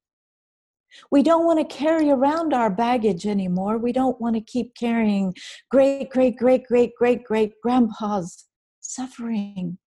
we 1.11 1.25
don't 1.25 1.47
want 1.47 1.69
to 1.69 1.77
carry 1.77 2.11
around 2.11 2.55
our 2.55 2.71
baggage 2.71 3.27
anymore. 3.27 3.77
We 3.77 3.91
don't 3.93 4.21
want 4.21 4.37
to 4.37 4.41
keep 4.41 4.77
carrying 4.77 5.35
great, 5.69 6.11
great, 6.11 6.37
great, 6.37 6.65
great, 6.65 6.95
great, 6.97 7.25
great 7.25 7.61
grandpa's 7.61 8.45
suffering 8.79 9.79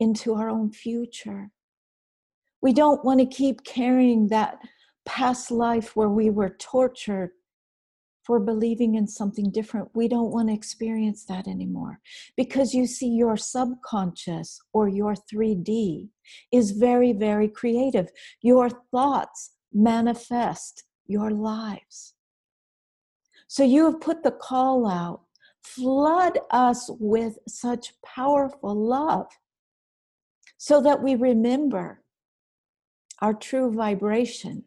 into 0.00 0.34
our 0.34 0.50
own 0.50 0.70
future. 0.70 1.50
We 2.60 2.72
don't 2.72 3.04
want 3.04 3.20
to 3.20 3.26
keep 3.26 3.64
carrying 3.64 4.28
that 4.28 4.58
past 5.04 5.50
life 5.50 5.94
where 5.94 6.08
we 6.08 6.30
were 6.30 6.56
tortured 6.58 7.30
for 8.24 8.40
believing 8.40 8.94
in 8.94 9.06
something 9.06 9.50
different. 9.50 9.90
We 9.94 10.08
don't 10.08 10.30
want 10.30 10.48
to 10.48 10.54
experience 10.54 11.26
that 11.26 11.46
anymore. 11.46 12.00
Because 12.36 12.72
you 12.72 12.86
see, 12.86 13.08
your 13.08 13.36
subconscious 13.36 14.60
or 14.72 14.88
your 14.88 15.14
3D 15.14 16.08
is 16.50 16.70
very, 16.70 17.12
very 17.12 17.48
creative. 17.48 18.08
Your 18.40 18.70
thoughts 18.90 19.52
manifest 19.74 20.84
your 21.06 21.30
lives. 21.30 22.14
So 23.46 23.62
you 23.62 23.84
have 23.84 24.00
put 24.00 24.22
the 24.22 24.32
call 24.32 24.88
out 24.88 25.20
flood 25.62 26.38
us 26.50 26.90
with 27.00 27.38
such 27.48 27.94
powerful 28.02 28.74
love 28.74 29.26
so 30.64 30.80
that 30.80 31.02
we 31.02 31.14
remember 31.14 32.00
our 33.20 33.34
true 33.34 33.70
vibration. 33.70 34.64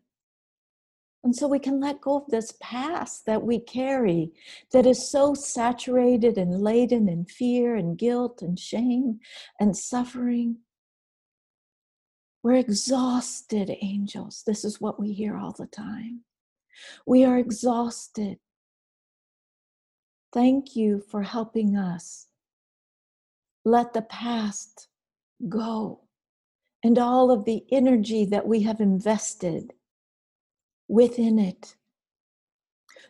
And 1.24 1.36
so 1.36 1.48
we 1.48 1.58
can 1.58 1.80
let 1.80 2.02
go 2.02 2.18
of 2.18 2.28
this 2.28 2.54
past 2.62 3.26
that 3.26 3.42
we 3.42 3.58
carry 3.58 4.32
that 4.74 4.86
is 4.86 5.10
so 5.10 5.34
saturated 5.34 6.38
and 6.38 6.62
laden 6.62 7.10
in 7.10 7.26
fear 7.26 7.76
and 7.76 7.98
guilt 7.98 8.44
and 8.44 8.60
shame 8.60 9.22
and 9.60 9.76
suffering. 9.76 10.58
We're 12.44 12.58
exhausted, 12.58 13.76
angels. 13.82 14.44
This 14.46 14.64
is 14.64 14.80
what 14.80 15.00
we 15.00 15.14
hear 15.14 15.36
all 15.36 15.56
the 15.58 15.66
time. 15.66 16.22
We 17.08 17.26
are 17.26 17.40
exhausted. 17.40 18.38
Thank 20.32 20.76
you 20.76 21.02
for 21.10 21.24
helping 21.24 21.76
us. 21.76 22.28
Let 23.66 23.94
the 23.94 24.04
past 24.04 24.90
go 25.50 26.02
and 26.84 26.98
all 26.98 27.32
of 27.32 27.46
the 27.46 27.64
energy 27.72 28.26
that 28.26 28.48
we 28.48 28.62
have 28.64 28.80
invested 28.80 29.74
within 30.88 31.40
it. 31.40 31.76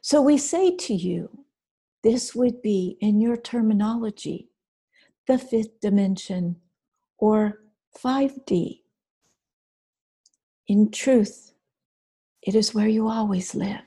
So 0.01 0.22
we 0.22 0.38
say 0.38 0.75
to 0.75 0.93
you, 0.93 1.46
this 2.03 2.34
would 2.34 2.62
be, 2.62 2.98
in 3.01 3.19
your 3.19 3.36
terminology, 3.36 4.50
the 5.27 5.38
fifth 5.38 5.81
dimension 5.81 6.55
or 7.17 7.62
5D. 8.01 8.81
In 10.67 10.91
truth, 10.91 11.53
it 12.41 12.55
is 12.55 12.74
where 12.74 12.88
you 12.88 13.10
always 13.10 13.53
live. 13.53 13.81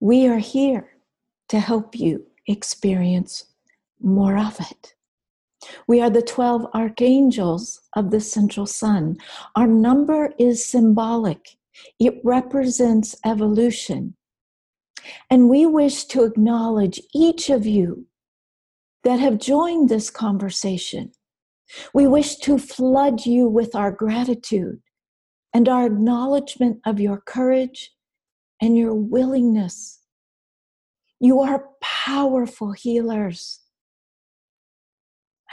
We 0.00 0.26
are 0.26 0.38
here 0.38 0.96
to 1.48 1.60
help 1.60 1.94
you 1.94 2.26
experience 2.48 3.46
more 4.00 4.36
of 4.36 4.58
it. 4.58 4.95
We 5.86 6.00
are 6.00 6.10
the 6.10 6.22
12 6.22 6.66
archangels 6.74 7.80
of 7.94 8.10
the 8.10 8.20
central 8.20 8.66
sun. 8.66 9.16
Our 9.54 9.66
number 9.66 10.32
is 10.38 10.64
symbolic, 10.64 11.56
it 11.98 12.20
represents 12.24 13.16
evolution. 13.24 14.16
And 15.30 15.48
we 15.48 15.66
wish 15.66 16.04
to 16.06 16.24
acknowledge 16.24 17.00
each 17.14 17.48
of 17.50 17.64
you 17.64 18.06
that 19.04 19.20
have 19.20 19.38
joined 19.38 19.88
this 19.88 20.10
conversation. 20.10 21.12
We 21.94 22.06
wish 22.06 22.36
to 22.38 22.58
flood 22.58 23.24
you 23.24 23.48
with 23.48 23.74
our 23.74 23.92
gratitude 23.92 24.80
and 25.54 25.68
our 25.68 25.86
acknowledgement 25.86 26.80
of 26.84 27.00
your 27.00 27.20
courage 27.20 27.92
and 28.60 28.76
your 28.76 28.94
willingness. 28.94 30.00
You 31.20 31.40
are 31.40 31.68
powerful 31.80 32.72
healers. 32.72 33.60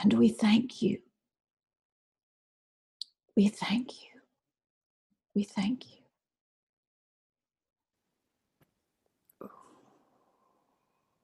And 0.04 0.12
we 0.12 0.28
thank 0.28 0.82
you. 0.82 0.98
We 3.34 3.48
thank 3.48 4.02
you. 4.02 4.20
We 5.34 5.44
thank 5.44 5.84
you. 5.86 5.96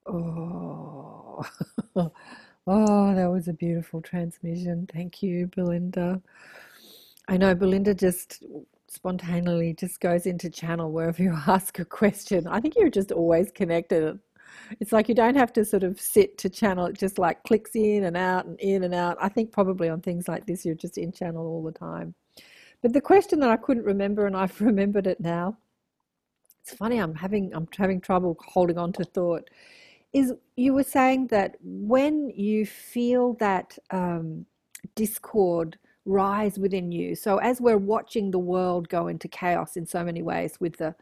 Oh, 0.06 1.44
oh, 2.66 3.14
that 3.14 3.30
was 3.30 3.48
a 3.48 3.52
beautiful 3.52 4.00
transmission. 4.00 4.88
Thank 4.90 5.22
you, 5.22 5.48
Belinda. 5.54 6.22
I 7.28 7.36
know 7.36 7.54
Belinda 7.54 7.92
just 7.92 8.42
spontaneously 8.88 9.74
just 9.74 10.00
goes 10.00 10.24
into 10.24 10.48
channel 10.48 10.90
wherever 10.90 11.22
you 11.22 11.36
ask 11.46 11.78
a 11.80 11.84
question. 11.84 12.46
I 12.46 12.60
think 12.60 12.76
you're 12.76 12.88
just 12.88 13.12
always 13.12 13.52
connected. 13.52 14.18
It's 14.80 14.92
like 14.92 15.08
you 15.08 15.14
don't 15.14 15.36
have 15.36 15.52
to 15.54 15.64
sort 15.64 15.82
of 15.82 16.00
sit 16.00 16.38
to 16.38 16.48
channel, 16.48 16.86
it 16.86 16.98
just 16.98 17.18
like 17.18 17.42
clicks 17.44 17.74
in 17.74 18.04
and 18.04 18.16
out 18.16 18.46
and 18.46 18.58
in 18.60 18.84
and 18.84 18.94
out. 18.94 19.16
I 19.20 19.28
think 19.28 19.52
probably 19.52 19.88
on 19.88 20.00
things 20.00 20.28
like 20.28 20.46
this, 20.46 20.64
you're 20.64 20.74
just 20.74 20.98
in 20.98 21.12
channel 21.12 21.46
all 21.46 21.62
the 21.62 21.72
time. 21.72 22.14
But 22.82 22.92
the 22.92 23.00
question 23.00 23.40
that 23.40 23.50
I 23.50 23.56
couldn't 23.56 23.84
remember, 23.84 24.26
and 24.26 24.36
I've 24.36 24.60
remembered 24.60 25.06
it 25.06 25.20
now, 25.20 25.56
it's 26.62 26.74
funny, 26.74 26.98
I'm 26.98 27.14
having 27.14 27.52
I'm 27.54 27.68
having 27.76 28.00
trouble 28.00 28.36
holding 28.46 28.78
on 28.78 28.92
to 28.94 29.04
thought 29.04 29.48
is 30.12 30.32
you 30.56 30.74
were 30.74 30.82
saying 30.82 31.28
that 31.28 31.56
when 31.62 32.30
you 32.30 32.66
feel 32.66 33.34
that 33.34 33.78
um, 33.90 34.44
discord 34.94 35.78
rise 36.04 36.58
within 36.58 36.90
you, 36.90 37.14
so 37.14 37.38
as 37.38 37.60
we're 37.60 37.76
watching 37.76 38.30
the 38.30 38.38
world 38.38 38.88
go 38.88 39.06
into 39.08 39.28
chaos 39.28 39.76
in 39.76 39.86
so 39.86 40.02
many 40.02 40.22
ways 40.22 40.58
with 40.60 40.76
the 40.76 40.94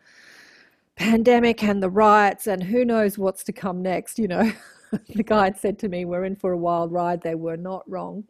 pandemic 0.99 1.62
and 1.62 1.83
the 1.83 1.90
riots 1.90 2.47
and 2.47 2.62
who 2.62 2.85
knows 2.85 3.17
what's 3.17 3.45
to 3.45 3.52
come 3.52 3.81
next, 3.83 4.19
you 4.19 4.28
know, 4.28 4.52
the 5.14 5.23
guide 5.23 5.57
said 5.59 5.78
to 5.78 5.88
me, 5.88 6.05
We're 6.05 6.25
in 6.25 6.37
for 6.37 6.52
a 6.52 6.59
wild 6.59 6.93
ride. 6.93 7.23
They 7.23 7.35
were 7.35 7.57
not 7.57 7.88
wrong. 7.88 8.25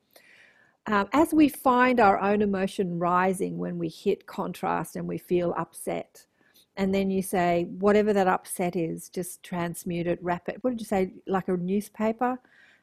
Um, 0.87 1.09
as 1.13 1.35
we 1.35 1.49
find 1.49 2.01
our 2.01 2.19
own 2.19 2.41
emotion 2.41 2.99
rising 2.99 3.59
when 3.59 3.79
we 3.79 3.89
hit 3.89 4.27
contrast 4.27 4.97
and 4.97 5.07
we 5.07 5.19
feel 5.19 5.55
upset, 5.57 6.27
and 6.79 6.95
then 6.95 7.11
you 7.11 7.21
say 7.21 7.67
whatever 7.79 8.13
that 8.13 8.29
upset 8.29 8.77
is 8.77 9.11
just 9.11 9.43
transmute 9.43 10.07
it 10.07 10.19
wrap 10.23 10.49
it 10.49 10.57
what 10.63 10.71
did 10.71 10.81
you 10.81 10.87
say 10.87 11.13
like 11.27 11.49
a 11.49 11.57
newspaper 11.57 12.39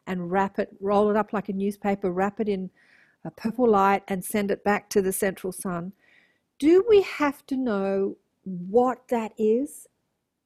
and 0.06 0.30
wrap 0.32 0.60
it 0.60 0.70
roll 0.82 1.10
it 1.10 1.16
up 1.16 1.34
like 1.34 1.50
a 1.50 1.54
newspaper 1.54 2.12
wrap 2.12 2.40
it 2.40 2.50
in 2.50 2.70
a 3.24 3.32
purple 3.32 3.68
light 3.68 4.04
and 4.10 4.24
send 4.24 4.52
it 4.52 4.64
back 4.64 4.90
to 4.90 5.02
the 5.02 5.14
central 5.14 5.52
sun 5.52 5.94
do 6.60 6.84
we 6.88 7.02
have 7.02 7.46
to 7.48 7.56
know 7.56 8.16
what 8.46 9.08
that 9.10 9.34
is 9.38 9.88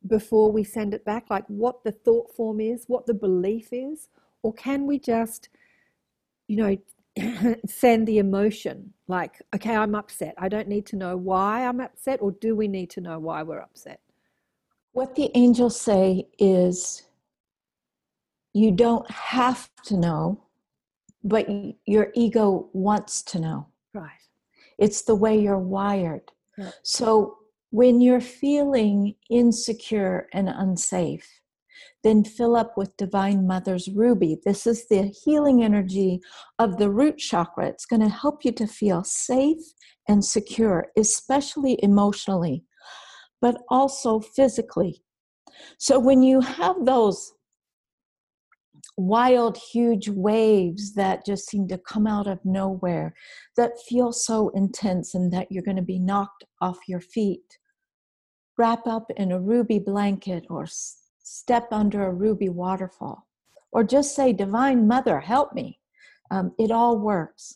before 0.07 0.51
we 0.51 0.63
send 0.63 0.93
it 0.93 1.03
back 1.03 1.25
like 1.29 1.45
what 1.47 1.83
the 1.83 1.91
thought 1.91 2.33
form 2.35 2.61
is 2.61 2.85
what 2.87 3.05
the 3.05 3.13
belief 3.13 3.69
is 3.71 4.07
or 4.43 4.53
can 4.53 4.85
we 4.85 4.97
just 4.97 5.49
you 6.47 6.55
know 6.55 6.77
send 7.67 8.07
the 8.07 8.17
emotion 8.17 8.93
like 9.07 9.41
okay 9.53 9.75
i'm 9.75 9.95
upset. 9.95 10.33
I 10.37 10.47
don't 10.47 10.67
need 10.67 10.85
to 10.87 10.95
know 10.95 11.17
why 11.17 11.65
i'm 11.65 11.81
upset 11.81 12.19
or 12.21 12.31
do 12.31 12.55
we 12.55 12.67
need 12.67 12.89
to 12.91 13.01
know 13.01 13.19
why 13.19 13.43
we're 13.43 13.59
upset? 13.59 13.99
What 14.93 15.15
the 15.15 15.29
angels 15.35 15.79
say 15.79 16.27
is 16.37 17.03
you 18.53 18.71
don't 18.71 19.09
have 19.11 19.69
to 19.85 19.97
know 19.97 20.43
but 21.23 21.49
your 21.85 22.11
ego 22.15 22.69
wants 22.71 23.21
to 23.23 23.39
know. 23.39 23.67
Right. 23.93 24.11
It's 24.77 25.01
the 25.01 25.15
way 25.15 25.37
you're 25.37 25.57
wired. 25.59 26.31
So 26.83 27.38
when 27.71 28.01
you're 28.01 28.21
feeling 28.21 29.15
insecure 29.29 30.27
and 30.33 30.49
unsafe 30.49 31.39
then 32.03 32.23
fill 32.23 32.55
up 32.55 32.77
with 32.77 32.95
Divine 32.97 33.45
Mother's 33.45 33.89
Ruby. 33.89 34.37
This 34.45 34.65
is 34.65 34.87
the 34.87 35.13
healing 35.23 35.63
energy 35.63 36.21
of 36.57 36.77
the 36.77 36.89
root 36.89 37.17
chakra. 37.17 37.67
It's 37.67 37.85
going 37.85 38.01
to 38.01 38.09
help 38.09 38.45
you 38.45 38.51
to 38.53 38.67
feel 38.67 39.03
safe 39.03 39.61
and 40.07 40.23
secure, 40.23 40.87
especially 40.97 41.77
emotionally, 41.83 42.63
but 43.41 43.61
also 43.69 44.19
physically. 44.19 45.03
So 45.77 45.99
when 45.99 46.23
you 46.23 46.39
have 46.41 46.85
those 46.85 47.33
wild, 48.99 49.57
huge 49.57 50.09
waves 50.09 50.93
that 50.93 51.25
just 51.25 51.49
seem 51.49 51.67
to 51.69 51.77
come 51.77 52.05
out 52.05 52.27
of 52.27 52.43
nowhere, 52.43 53.15
that 53.55 53.79
feel 53.87 54.11
so 54.11 54.49
intense 54.49 55.15
and 55.15 55.31
that 55.31 55.47
you're 55.49 55.63
going 55.63 55.77
to 55.77 55.81
be 55.81 55.99
knocked 55.99 56.43
off 56.61 56.77
your 56.87 56.99
feet, 56.99 57.57
wrap 58.57 58.85
up 58.85 59.09
in 59.15 59.31
a 59.31 59.39
ruby 59.39 59.79
blanket 59.79 60.45
or 60.49 60.65
step 61.23 61.67
under 61.71 62.03
a 62.03 62.13
ruby 62.13 62.49
waterfall, 62.49 63.25
or 63.71 63.83
just 63.83 64.15
say, 64.15 64.33
Divine 64.33 64.87
Mother, 64.87 65.19
help 65.19 65.53
me. 65.53 65.79
Um, 66.29 66.51
it 66.59 66.69
all 66.69 66.99
works. 66.99 67.55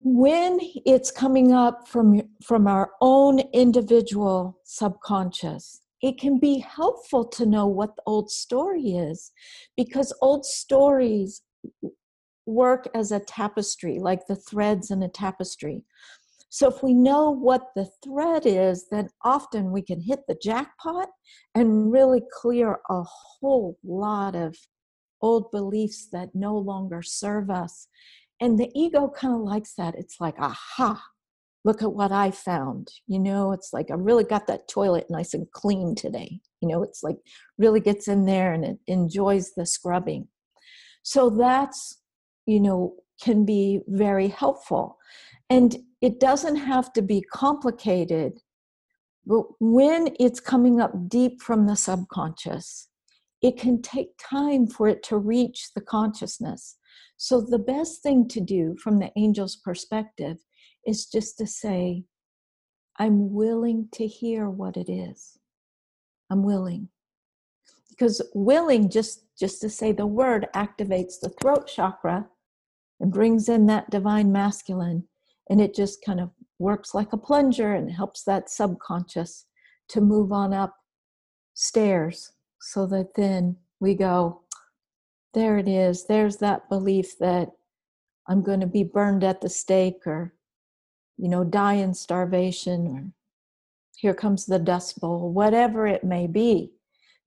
When 0.00 0.60
it's 0.84 1.10
coming 1.10 1.52
up 1.52 1.88
from, 1.88 2.22
from 2.42 2.66
our 2.66 2.90
own 3.00 3.40
individual 3.52 4.60
subconscious, 4.62 5.80
it 6.02 6.18
can 6.18 6.38
be 6.38 6.58
helpful 6.58 7.24
to 7.24 7.46
know 7.46 7.66
what 7.66 7.96
the 7.96 8.02
old 8.06 8.30
story 8.30 8.90
is 8.92 9.32
because 9.76 10.12
old 10.20 10.44
stories 10.44 11.42
work 12.46 12.88
as 12.94 13.12
a 13.12 13.20
tapestry, 13.20 13.98
like 13.98 14.26
the 14.26 14.36
threads 14.36 14.90
in 14.90 15.02
a 15.02 15.08
tapestry. 15.08 15.84
So 16.48 16.68
if 16.68 16.82
we 16.82 16.94
know 16.94 17.30
what 17.30 17.68
the 17.74 17.88
thread 18.04 18.46
is, 18.46 18.86
then 18.90 19.08
often 19.22 19.72
we 19.72 19.82
can 19.82 20.00
hit 20.00 20.20
the 20.28 20.38
jackpot 20.42 21.08
and 21.54 21.90
really 21.90 22.22
clear 22.32 22.78
a 22.88 23.02
whole 23.02 23.78
lot 23.84 24.36
of 24.36 24.56
old 25.20 25.50
beliefs 25.50 26.08
that 26.12 26.34
no 26.34 26.56
longer 26.56 27.02
serve 27.02 27.50
us. 27.50 27.88
And 28.40 28.58
the 28.58 28.70
ego 28.74 29.08
kind 29.08 29.34
of 29.34 29.40
likes 29.40 29.74
that. 29.74 29.94
It's 29.96 30.20
like, 30.20 30.36
aha, 30.38 31.02
look 31.66 31.82
at 31.82 31.92
what 31.92 32.12
I 32.12 32.30
found. 32.30 32.88
You 33.08 33.18
know, 33.18 33.50
it's 33.50 33.72
like 33.72 33.90
I 33.90 33.94
really 33.94 34.22
got 34.22 34.46
that 34.46 34.68
toilet 34.68 35.06
nice 35.10 35.34
and 35.34 35.50
clean 35.50 35.96
today. 35.96 36.38
You 36.62 36.68
know, 36.68 36.84
it's 36.84 37.02
like 37.02 37.16
really 37.58 37.80
gets 37.80 38.06
in 38.06 38.24
there 38.24 38.52
and 38.52 38.64
it 38.64 38.78
enjoys 38.86 39.50
the 39.52 39.66
scrubbing. 39.66 40.28
So 41.02 41.28
that's, 41.28 41.98
you 42.46 42.60
know, 42.60 42.94
can 43.20 43.44
be 43.44 43.80
very 43.88 44.28
helpful. 44.28 44.96
And 45.50 45.76
it 46.00 46.20
doesn't 46.20 46.56
have 46.56 46.92
to 46.92 47.02
be 47.02 47.20
complicated, 47.32 48.38
but 49.26 49.42
when 49.58 50.14
it's 50.20 50.38
coming 50.38 50.80
up 50.80 51.08
deep 51.08 51.42
from 51.42 51.66
the 51.66 51.74
subconscious, 51.74 52.88
it 53.42 53.58
can 53.58 53.82
take 53.82 54.10
time 54.18 54.68
for 54.68 54.86
it 54.86 55.02
to 55.04 55.16
reach 55.16 55.70
the 55.74 55.80
consciousness. 55.80 56.78
So, 57.16 57.40
the 57.40 57.58
best 57.58 58.02
thing 58.02 58.28
to 58.28 58.40
do 58.40 58.76
from 58.82 58.98
the 58.98 59.10
angel's 59.16 59.56
perspective 59.56 60.38
is 60.86 61.06
just 61.06 61.38
to 61.38 61.46
say, 61.46 62.04
I'm 62.98 63.32
willing 63.32 63.88
to 63.92 64.06
hear 64.06 64.48
what 64.48 64.76
it 64.76 64.90
is. 64.90 65.38
I'm 66.30 66.42
willing. 66.42 66.88
Because 67.90 68.22
willing, 68.34 68.90
just, 68.90 69.24
just 69.38 69.60
to 69.62 69.68
say 69.68 69.92
the 69.92 70.06
word, 70.06 70.48
activates 70.54 71.20
the 71.20 71.32
throat 71.40 71.66
chakra 71.66 72.26
and 73.00 73.12
brings 73.12 73.48
in 73.48 73.66
that 73.66 73.90
divine 73.90 74.32
masculine 74.32 75.04
and 75.48 75.60
it 75.60 75.74
just 75.74 76.04
kind 76.04 76.20
of 76.20 76.30
works 76.58 76.94
like 76.94 77.12
a 77.12 77.18
plunger 77.18 77.74
and 77.74 77.90
helps 77.90 78.22
that 78.24 78.50
subconscious 78.50 79.46
to 79.88 80.00
move 80.00 80.32
on 80.32 80.52
up 80.52 80.74
stairs 81.54 82.32
so 82.60 82.86
that 82.86 83.14
then 83.14 83.56
we 83.80 83.94
go 83.94 84.42
there 85.34 85.58
it 85.58 85.68
is 85.68 86.06
there's 86.06 86.38
that 86.38 86.68
belief 86.68 87.18
that 87.18 87.50
i'm 88.28 88.42
going 88.42 88.60
to 88.60 88.66
be 88.66 88.82
burned 88.82 89.22
at 89.22 89.40
the 89.40 89.48
stake 89.48 90.06
or 90.06 90.34
you 91.16 91.28
know 91.28 91.44
die 91.44 91.74
in 91.74 91.94
starvation 91.94 92.86
or 92.86 93.04
here 93.96 94.14
comes 94.14 94.46
the 94.46 94.58
dust 94.58 95.00
bowl 95.00 95.32
whatever 95.32 95.86
it 95.86 96.04
may 96.04 96.26
be 96.26 96.72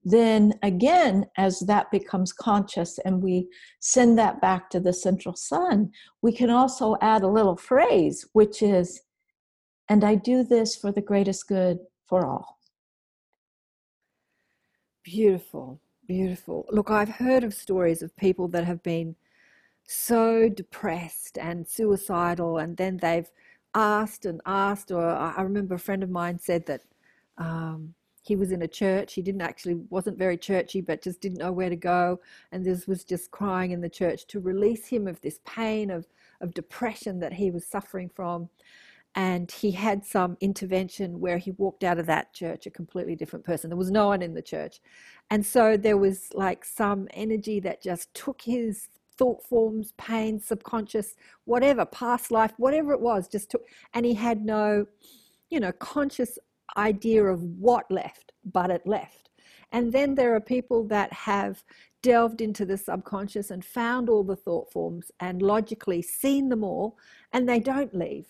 then 0.04 0.54
again, 0.62 1.26
as 1.36 1.60
that 1.60 1.90
becomes 1.90 2.32
conscious 2.32 2.98
and 2.98 3.22
we 3.22 3.48
send 3.80 4.18
that 4.18 4.40
back 4.40 4.70
to 4.70 4.80
the 4.80 4.92
central 4.92 5.36
sun, 5.36 5.92
we 6.22 6.32
can 6.32 6.48
also 6.48 6.96
add 7.02 7.22
a 7.22 7.28
little 7.28 7.56
phrase, 7.56 8.26
which 8.32 8.62
is, 8.62 9.02
and 9.88 10.02
I 10.02 10.14
do 10.14 10.42
this 10.42 10.74
for 10.74 10.90
the 10.90 11.02
greatest 11.02 11.48
good 11.48 11.78
for 12.06 12.26
all. 12.26 12.58
Beautiful, 15.04 15.80
beautiful. 16.06 16.66
Look, 16.70 16.90
I've 16.90 17.08
heard 17.08 17.44
of 17.44 17.52
stories 17.52 18.00
of 18.00 18.16
people 18.16 18.48
that 18.48 18.64
have 18.64 18.82
been 18.82 19.16
so 19.82 20.48
depressed 20.48 21.36
and 21.36 21.68
suicidal, 21.68 22.58
and 22.58 22.76
then 22.76 22.96
they've 22.96 23.30
asked 23.74 24.26
and 24.26 24.40
asked. 24.46 24.90
Or 24.90 25.06
I 25.08 25.42
remember 25.42 25.74
a 25.74 25.78
friend 25.78 26.02
of 26.02 26.10
mine 26.10 26.38
said 26.38 26.66
that 26.66 26.82
um, 27.38 27.94
he 28.22 28.36
was 28.36 28.52
in 28.52 28.62
a 28.62 28.68
church. 28.68 29.14
He 29.14 29.22
didn't 29.22 29.40
actually 29.40 29.74
wasn't 29.88 30.18
very 30.18 30.36
churchy, 30.36 30.80
but 30.80 31.02
just 31.02 31.20
didn't 31.20 31.38
know 31.38 31.52
where 31.52 31.70
to 31.70 31.76
go, 31.76 32.20
and 32.52 32.64
this 32.64 32.86
was 32.86 33.04
just 33.04 33.30
crying 33.30 33.70
in 33.70 33.80
the 33.80 33.88
church 33.88 34.26
to 34.28 34.40
release 34.40 34.86
him 34.86 35.06
of 35.06 35.20
this 35.20 35.40
pain 35.44 35.90
of 35.90 36.06
of 36.40 36.54
depression 36.54 37.20
that 37.20 37.34
he 37.34 37.50
was 37.50 37.66
suffering 37.66 38.10
from. 38.14 38.48
And 39.16 39.50
he 39.50 39.72
had 39.72 40.04
some 40.04 40.36
intervention 40.40 41.18
where 41.18 41.38
he 41.38 41.50
walked 41.52 41.82
out 41.82 41.98
of 41.98 42.06
that 42.06 42.32
church 42.32 42.66
a 42.66 42.70
completely 42.70 43.16
different 43.16 43.44
person. 43.44 43.68
There 43.68 43.76
was 43.76 43.90
no 43.90 44.06
one 44.06 44.22
in 44.22 44.34
the 44.34 44.42
church. 44.42 44.80
And 45.30 45.44
so 45.44 45.76
there 45.76 45.98
was 45.98 46.28
like 46.32 46.64
some 46.64 47.08
energy 47.12 47.58
that 47.60 47.82
just 47.82 48.14
took 48.14 48.42
his 48.42 48.88
thought 49.20 49.44
forms, 49.44 49.92
pain, 49.98 50.40
subconscious, 50.40 51.14
whatever, 51.44 51.84
past 51.84 52.30
life, 52.30 52.52
whatever 52.56 52.94
it 52.94 53.00
was, 53.00 53.28
just 53.28 53.50
took, 53.50 53.62
and 53.92 54.06
he 54.06 54.14
had 54.14 54.46
no, 54.46 54.86
you 55.50 55.60
know, 55.60 55.72
conscious 55.72 56.38
idea 56.78 57.22
of 57.22 57.42
what 57.42 57.84
left, 57.90 58.32
but 58.50 58.70
it 58.70 58.86
left. 58.86 59.28
And 59.72 59.92
then 59.92 60.14
there 60.14 60.34
are 60.34 60.40
people 60.40 60.84
that 60.84 61.12
have 61.12 61.62
delved 62.02 62.40
into 62.40 62.64
the 62.64 62.78
subconscious 62.78 63.50
and 63.50 63.62
found 63.62 64.08
all 64.08 64.24
the 64.24 64.36
thought 64.36 64.72
forms 64.72 65.10
and 65.20 65.42
logically 65.42 66.00
seen 66.00 66.48
them 66.48 66.64
all, 66.64 66.96
and 67.34 67.46
they 67.46 67.60
don't 67.60 67.94
leave, 67.94 68.28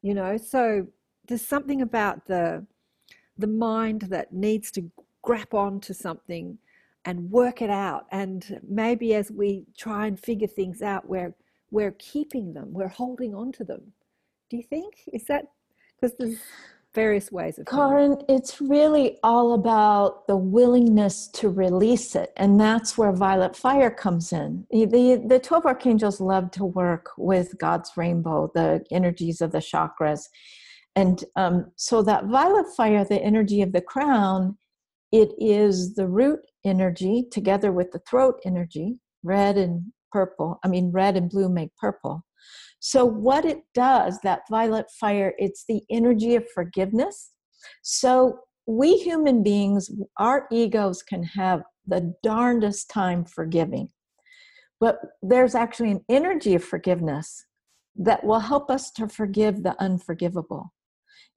you 0.00 0.14
know. 0.14 0.38
So 0.38 0.86
there's 1.28 1.46
something 1.46 1.82
about 1.82 2.24
the 2.24 2.66
the 3.36 3.46
mind 3.46 4.02
that 4.02 4.32
needs 4.32 4.70
to 4.70 4.90
grab 5.22 5.54
on 5.54 5.80
to 5.80 5.92
something 5.94 6.58
and 7.04 7.30
work 7.30 7.62
it 7.62 7.70
out. 7.70 8.06
And 8.10 8.60
maybe 8.68 9.14
as 9.14 9.30
we 9.30 9.64
try 9.76 10.06
and 10.06 10.18
figure 10.18 10.48
things 10.48 10.82
out, 10.82 11.08
we're 11.08 11.34
we're 11.70 11.92
keeping 11.92 12.52
them, 12.52 12.72
we're 12.72 12.88
holding 12.88 13.34
on 13.34 13.52
to 13.52 13.64
them. 13.64 13.92
Do 14.48 14.56
you 14.56 14.62
think? 14.64 14.94
Is 15.12 15.24
that 15.26 15.44
because 16.00 16.16
there's 16.18 16.38
various 16.94 17.30
ways 17.30 17.58
of 17.58 17.66
Karen, 17.66 18.16
it's 18.28 18.60
really 18.60 19.18
all 19.22 19.54
about 19.54 20.26
the 20.26 20.36
willingness 20.36 21.28
to 21.28 21.48
release 21.48 22.16
it. 22.16 22.32
And 22.36 22.58
that's 22.58 22.98
where 22.98 23.12
violet 23.12 23.54
fire 23.54 23.90
comes 23.90 24.32
in. 24.32 24.66
The, 24.70 25.22
the 25.24 25.38
12 25.38 25.66
archangels 25.66 26.20
love 26.20 26.50
to 26.52 26.64
work 26.64 27.10
with 27.16 27.56
God's 27.58 27.92
rainbow, 27.96 28.50
the 28.54 28.84
energies 28.90 29.40
of 29.40 29.52
the 29.52 29.58
chakras. 29.58 30.22
And 30.96 31.22
um, 31.36 31.70
so 31.76 32.02
that 32.02 32.26
violet 32.26 32.66
fire, 32.76 33.04
the 33.04 33.22
energy 33.22 33.62
of 33.62 33.72
the 33.72 33.80
crown, 33.80 34.58
it 35.12 35.30
is 35.38 35.94
the 35.94 36.08
root 36.08 36.40
energy 36.64 37.24
together 37.30 37.72
with 37.72 37.90
the 37.92 38.00
throat 38.08 38.36
energy, 38.44 38.98
red 39.22 39.56
and 39.56 39.92
purple. 40.12 40.58
I 40.64 40.68
mean, 40.68 40.90
red 40.92 41.16
and 41.16 41.30
blue 41.30 41.48
make 41.48 41.74
purple. 41.76 42.24
So, 42.80 43.04
what 43.04 43.44
it 43.44 43.58
does, 43.74 44.18
that 44.22 44.42
violet 44.50 44.86
fire, 44.98 45.34
it's 45.38 45.64
the 45.68 45.82
energy 45.90 46.34
of 46.34 46.48
forgiveness. 46.54 47.32
So, 47.82 48.40
we 48.66 48.96
human 48.96 49.42
beings, 49.42 49.90
our 50.18 50.46
egos 50.50 51.02
can 51.02 51.22
have 51.22 51.62
the 51.86 52.14
darndest 52.22 52.88
time 52.88 53.24
forgiving. 53.24 53.88
But 54.78 54.98
there's 55.22 55.54
actually 55.54 55.90
an 55.90 56.04
energy 56.08 56.54
of 56.54 56.64
forgiveness 56.64 57.44
that 57.96 58.24
will 58.24 58.40
help 58.40 58.70
us 58.70 58.90
to 58.92 59.08
forgive 59.08 59.62
the 59.62 59.76
unforgivable 59.82 60.72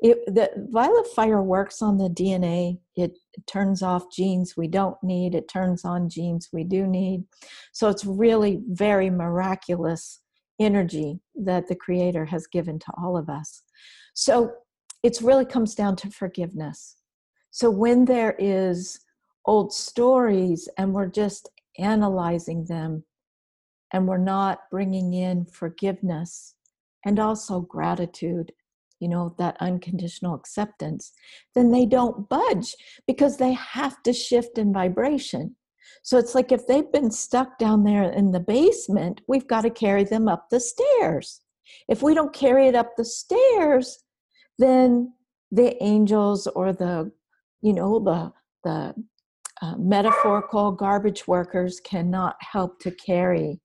it, 0.04 0.26
the 0.28 0.52
violet 0.70 1.08
fire 1.16 1.42
works 1.42 1.82
on 1.82 1.98
the 1.98 2.10
DNA. 2.10 2.78
It, 2.98 3.18
it 3.34 3.48
turns 3.48 3.82
off 3.82 4.12
genes 4.12 4.58
we 4.58 4.68
don't 4.68 5.02
need. 5.02 5.34
It 5.34 5.48
turns 5.48 5.86
on 5.86 6.10
genes 6.10 6.50
we 6.52 6.66
do 6.66 6.86
need. 6.86 7.24
So 7.72 7.88
it's 7.88 8.04
really 8.04 8.62
very 8.68 9.10
miraculous 9.10 10.20
energy 10.60 11.22
that 11.36 11.70
the 11.70 11.76
Creator 11.76 12.26
has 12.26 12.48
given 12.48 12.80
to 12.80 12.92
all 13.02 13.16
of 13.16 13.30
us. 13.30 13.64
So 14.14 14.52
it 15.04 15.22
really 15.22 15.46
comes 15.46 15.74
down 15.74 15.96
to 15.98 16.12
forgiveness. 16.12 16.98
So 17.52 17.70
when 17.70 18.04
there 18.04 18.36
is 18.38 19.00
old 19.46 19.74
stories 19.74 20.68
and 20.78 20.94
we're 20.94 21.08
just 21.08 21.50
analyzing 21.80 22.66
them 22.66 23.06
and 23.94 24.06
we're 24.06 24.18
not 24.18 24.70
bringing 24.70 25.14
in 25.14 25.46
forgiveness 25.46 26.56
and 27.06 27.20
also 27.20 27.62
gratitude 27.62 28.52
you 29.04 29.10
know, 29.10 29.36
that 29.38 29.58
unconditional 29.60 30.34
acceptance, 30.34 31.12
then 31.56 31.72
they 31.72 31.86
don't 31.86 32.30
budge 32.30 32.74
because 33.06 33.36
they 33.36 33.52
have 33.52 34.02
to 34.04 34.14
shift 34.14 34.58
in 34.58 34.72
vibration. 34.72 35.54
So 36.04 36.18
it's 36.18 36.34
like 36.34 36.54
if 36.54 36.66
they've 36.68 36.92
been 36.92 37.12
stuck 37.12 37.60
down 37.60 37.84
there 37.84 38.10
in 38.10 38.32
the 38.32 38.40
basement, 38.40 39.20
we've 39.28 39.48
got 39.48 39.62
to 39.62 39.70
carry 39.70 40.06
them 40.06 40.30
up 40.30 40.48
the 40.50 40.62
stairs. 40.62 41.42
If 41.90 42.02
we 42.02 42.14
don't 42.14 42.34
carry 42.34 42.68
it 42.68 42.76
up 42.76 42.92
the 42.96 43.04
stairs, 43.04 44.00
then 44.58 45.14
the 45.52 45.76
angels 45.84 46.48
or 46.48 46.72
the, 46.72 47.12
you 47.62 47.74
know, 47.74 48.00
the, 48.00 48.32
the 48.64 48.96
uh, 49.62 49.76
metaphorical 49.78 50.72
garbage 50.72 51.28
workers 51.28 51.82
cannot 51.82 52.38
help 52.40 52.80
to 52.80 52.92
carry 52.92 53.60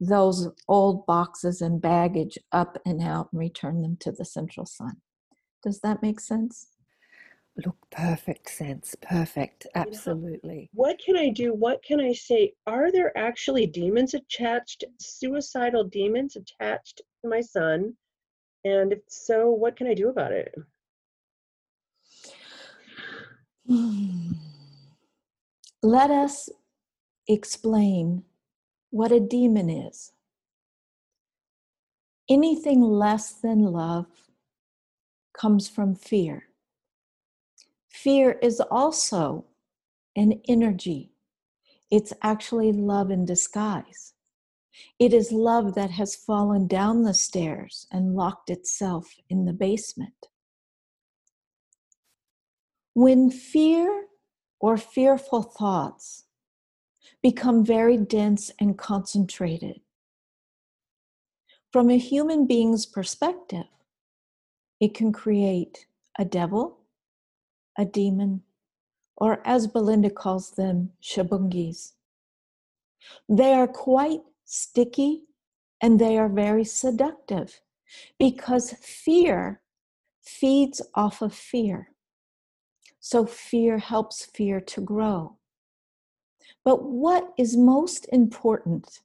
those 0.00 0.48
old 0.68 1.06
boxes 1.06 1.60
and 1.60 1.80
baggage 1.80 2.38
up 2.52 2.78
and 2.84 3.02
out 3.02 3.28
and 3.32 3.40
return 3.40 3.82
them 3.82 3.96
to 4.00 4.12
the 4.12 4.24
central 4.24 4.66
sun. 4.66 4.96
Does 5.62 5.80
that 5.80 6.02
make 6.02 6.20
sense? 6.20 6.68
Look, 7.64 7.76
perfect 7.90 8.50
sense. 8.50 8.94
Perfect. 9.00 9.66
Absolutely. 9.74 10.68
What 10.74 10.98
can 10.98 11.16
I 11.16 11.30
do? 11.30 11.54
What 11.54 11.82
can 11.82 12.00
I 12.00 12.12
say? 12.12 12.52
Are 12.66 12.92
there 12.92 13.16
actually 13.16 13.66
demons 13.66 14.12
attached, 14.12 14.84
suicidal 15.00 15.84
demons 15.84 16.36
attached 16.36 17.00
to 17.22 17.30
my 17.30 17.40
son? 17.40 17.94
And 18.64 18.92
if 18.92 18.98
so, 19.08 19.48
what 19.48 19.76
can 19.76 19.86
I 19.86 19.94
do 19.94 20.10
about 20.10 20.32
it? 20.32 20.54
Let 25.82 26.10
us 26.10 26.50
explain 27.28 28.22
what 28.90 29.12
a 29.12 29.20
demon 29.20 29.68
is. 29.68 30.12
Anything 32.28 32.82
less 32.82 33.32
than 33.32 33.62
love 33.64 34.06
comes 35.32 35.68
from 35.68 35.94
fear. 35.94 36.44
Fear 37.88 38.38
is 38.42 38.60
also 38.60 39.44
an 40.16 40.40
energy. 40.48 41.12
It's 41.90 42.12
actually 42.22 42.72
love 42.72 43.10
in 43.10 43.24
disguise. 43.24 44.14
It 44.98 45.14
is 45.14 45.32
love 45.32 45.74
that 45.74 45.90
has 45.90 46.16
fallen 46.16 46.66
down 46.66 47.02
the 47.02 47.14
stairs 47.14 47.86
and 47.90 48.14
locked 48.14 48.50
itself 48.50 49.14
in 49.30 49.44
the 49.44 49.52
basement. 49.52 50.28
When 52.94 53.30
fear 53.30 54.06
or 54.60 54.76
fearful 54.76 55.42
thoughts 55.42 56.25
become 57.30 57.64
very 57.64 57.96
dense 57.96 58.52
and 58.60 58.78
concentrated. 58.78 59.80
From 61.72 61.90
a 61.90 61.98
human 61.98 62.46
being's 62.46 62.86
perspective, 62.86 63.66
it 64.78 64.94
can 64.94 65.12
create 65.12 65.88
a 66.20 66.24
devil, 66.24 66.78
a 67.76 67.84
demon, 67.84 68.42
or 69.16 69.40
as 69.44 69.66
Belinda 69.66 70.08
calls 70.08 70.52
them, 70.52 70.92
shabungis. 71.02 71.94
They 73.28 73.54
are 73.54 73.66
quite 73.66 74.20
sticky 74.44 75.24
and 75.82 75.98
they 75.98 76.16
are 76.18 76.28
very 76.28 76.62
seductive 76.62 77.60
because 78.20 78.72
fear 78.74 79.62
feeds 80.22 80.80
off 80.94 81.22
of 81.22 81.34
fear. 81.34 81.88
So 83.00 83.26
fear 83.26 83.78
helps 83.78 84.26
fear 84.26 84.60
to 84.60 84.80
grow. 84.80 85.35
But 86.66 86.82
what 86.82 87.32
is 87.38 87.56
most 87.56 88.06
important 88.12 89.00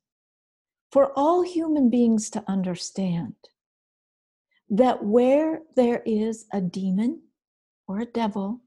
for 0.92 1.14
all 1.16 1.44
human 1.44 1.92
beings 1.92 2.32
to 2.32 2.44
understand 2.48 3.36
that 4.68 5.06
where 5.06 5.62
there 5.76 6.02
is 6.04 6.48
a 6.52 6.60
demon 6.60 7.22
or 7.88 8.00
a 8.00 8.06
devil 8.06 8.62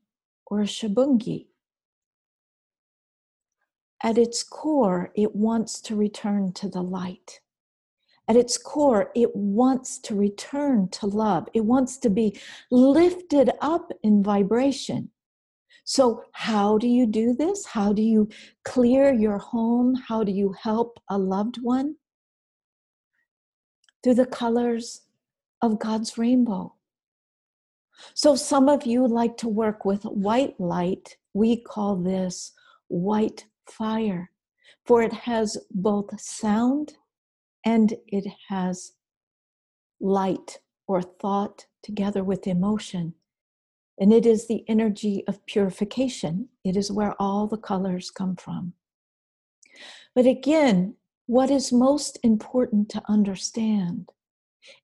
or 0.47 0.61
a 0.61 0.67
shabungi, 0.67 1.49
at 4.01 4.17
its 4.17 4.45
core, 4.45 5.11
it 5.17 5.35
wants 5.35 5.81
to 5.81 5.97
return 5.97 6.53
to 6.53 6.69
the 6.69 6.83
light. 6.83 7.41
At 8.29 8.37
its 8.37 8.57
core, 8.57 9.11
it 9.17 9.35
wants 9.35 9.99
to 10.03 10.15
return 10.15 10.89
to 10.91 11.07
love. 11.07 11.49
It 11.53 11.65
wants 11.65 11.97
to 11.99 12.11
be 12.11 12.39
lifted 12.71 13.51
up 13.61 13.91
in 14.05 14.23
vibration. 14.23 15.11
So, 15.85 16.25
how 16.33 16.79
do 16.79 16.89
you 16.89 17.07
do 17.07 17.35
this? 17.35 17.67
How 17.67 17.93
do 17.93 18.01
you 18.01 18.29
clear 18.65 19.13
your 19.13 19.37
home? 19.37 19.95
How 19.95 20.25
do 20.25 20.33
you 20.33 20.55
help 20.59 20.99
a 21.11 21.19
loved 21.19 21.59
one? 21.63 21.97
Through 24.03 24.15
the 24.15 24.27
colors 24.27 25.03
of 25.61 25.79
God's 25.79 26.17
rainbow. 26.17 26.75
So, 28.15 28.35
some 28.35 28.71
of 28.71 28.87
you 28.87 29.07
like 29.07 29.37
to 29.39 29.49
work 29.49 29.85
with 29.85 30.05
white 30.05 30.59
light. 30.59 31.19
We 31.35 31.61
call 31.61 31.97
this 31.97 32.53
white 32.89 33.45
fire, 33.67 34.31
for 34.87 35.03
it 35.03 35.13
has 35.13 35.59
both 35.71 36.19
sound 36.19 36.95
and 37.65 37.95
it 38.07 38.27
has 38.49 38.93
light 40.01 40.61
or 40.87 41.03
thought 41.03 41.67
together 41.83 42.25
with 42.25 42.47
emotion. 42.47 43.15
And 43.99 44.13
it 44.13 44.27
is 44.27 44.47
the 44.47 44.65
energy 44.69 45.23
of 45.29 45.45
purification. 45.47 46.49
It 46.65 46.77
is 46.77 46.91
where 46.91 47.15
all 47.21 47.47
the 47.47 47.57
colors 47.57 48.11
come 48.11 48.37
from. 48.37 48.73
But 50.15 50.27
again, 50.27 50.97
what 51.27 51.51
is 51.51 51.73
most 51.73 52.19
important 52.23 52.89
to 52.91 53.03
understand 53.09 54.11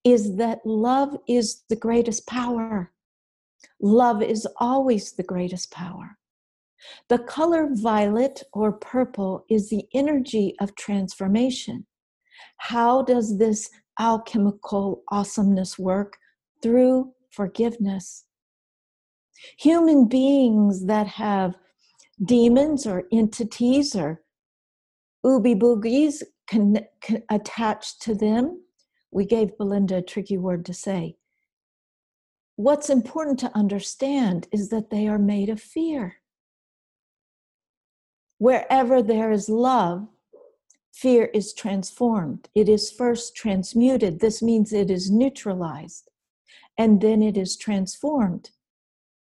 is 0.05 0.37
that 0.37 0.65
love 0.65 1.17
is 1.29 1.63
the 1.69 1.77
greatest 1.77 2.27
power. 2.27 2.93
Love 3.81 4.23
is 4.23 4.47
always 4.59 5.13
the 5.13 5.23
greatest 5.23 5.71
power. 5.71 6.19
The 7.09 7.19
color 7.19 7.69
violet 7.73 8.43
or 8.53 8.73
purple 8.73 9.45
is 9.51 9.69
the 9.69 9.87
energy 9.93 10.55
of 10.61 10.75
transformation. 10.77 11.87
How 12.57 13.03
does 13.03 13.39
this 13.39 13.71
alchemical 13.99 15.03
awesomeness 15.11 15.79
work? 15.79 16.17
Through 16.63 17.13
forgiveness. 17.31 18.25
Human 19.59 20.07
beings 20.07 20.87
that 20.87 21.07
have 21.07 21.55
demons 22.25 22.87
or 22.87 23.05
entities 23.13 23.97
or 23.97 24.23
ooby 25.25 25.59
boogies 25.59 26.23
can, 26.49 26.81
can 27.01 27.23
attached 27.31 28.03
to 28.03 28.15
them. 28.15 28.63
We 29.11 29.25
gave 29.25 29.57
Belinda 29.57 29.97
a 29.97 30.03
tricky 30.03 30.39
word 30.39 30.65
to 30.67 30.75
say. 30.75 31.17
What's 32.57 32.91
important 32.91 33.39
to 33.41 33.57
understand 33.57 34.47
is 34.53 34.69
that 34.69 34.91
they 34.91 35.09
are 35.09 35.19
made 35.19 35.49
of 35.49 35.61
fear. 35.61 36.17
Wherever 38.39 39.03
there 39.03 39.31
is 39.33 39.49
love, 39.49 40.09
fear 40.93 41.31
is 41.33 41.55
transformed. 41.55 42.49
It 42.55 42.69
is 42.69 42.91
first 42.91 43.35
transmuted. 43.35 44.21
This 44.21 44.43
means 44.43 44.73
it 44.73 44.91
is 44.91 45.11
neutralized, 45.11 46.11
and 46.77 47.01
then 47.01 47.23
it 47.23 47.37
is 47.37 47.57
transformed. 47.57 48.51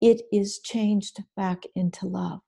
It 0.00 0.22
is 0.32 0.60
changed 0.60 1.22
back 1.36 1.64
into 1.74 2.06
love. 2.06 2.40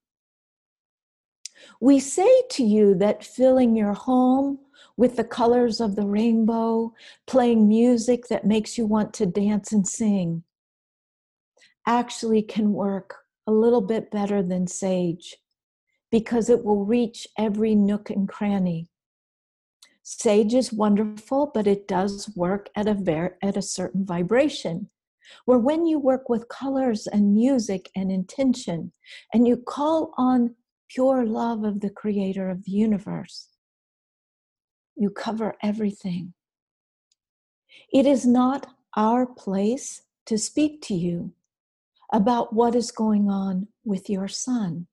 We 1.81 1.99
say 1.99 2.43
to 2.51 2.63
you 2.63 2.95
that 2.97 3.25
filling 3.25 3.77
your 3.77 3.93
home 3.93 4.59
with 4.97 5.17
the 5.17 5.25
colors 5.25 5.81
of 5.81 5.97
the 5.97 6.07
rainbow, 6.07 6.95
playing 7.27 7.69
music 7.69 8.29
that 8.29 8.47
makes 8.47 8.79
you 8.79 8.87
want 8.87 9.13
to 9.15 9.27
dance 9.27 9.73
and 9.73 9.87
sing, 9.87 10.45
actually 11.87 12.43
can 12.43 12.73
work 12.73 13.17
a 13.47 13.53
little 13.53 13.81
bit 13.81 14.11
better 14.11 14.43
than 14.43 14.67
sage 14.67 15.37
because 16.11 16.49
it 16.51 16.65
will 16.65 16.85
reach 16.85 17.27
every 17.39 17.75
nook 17.75 18.11
and 18.11 18.29
cranny. 18.29 18.89
Sage 20.03 20.55
is 20.55 20.73
wonderful, 20.73 21.51
but 21.53 21.67
it 21.67 21.87
does 21.87 22.31
work 22.35 22.69
at 22.75 22.89
a 22.89 22.95
ver- 22.95 23.37
at 23.43 23.57
a 23.57 23.63
certain 23.63 24.05
vibration. 24.05 24.91
Where 25.45 25.59
when 25.59 25.87
you 25.87 25.99
work 25.99 26.29
with 26.29 26.49
colors 26.49 27.07
and 27.07 27.35
music 27.35 27.91
and 27.95 28.11
intention, 28.11 28.93
and 29.33 29.47
you 29.47 29.57
call 29.57 30.13
on 30.17 30.55
pure 30.91 31.25
love 31.25 31.65
of 31.65 31.81
the 31.81 31.91
creator 31.91 32.51
of 32.51 32.65
the 32.65 32.73
universe. 32.73 33.49
You 34.97 35.11
cover 35.11 35.55
everything. 35.63 36.35
It 37.93 38.07
is 38.07 38.27
not 38.27 38.67
our 38.97 39.25
place 39.25 40.03
to 40.27 40.37
speak 40.37 40.83
to 40.83 40.95
you 40.95 41.33
about 42.13 42.53
what 42.53 42.75
is 42.75 42.91
going 42.91 43.29
on 43.29 43.69
with 43.85 44.11
your 44.11 44.27
son. 44.27 44.89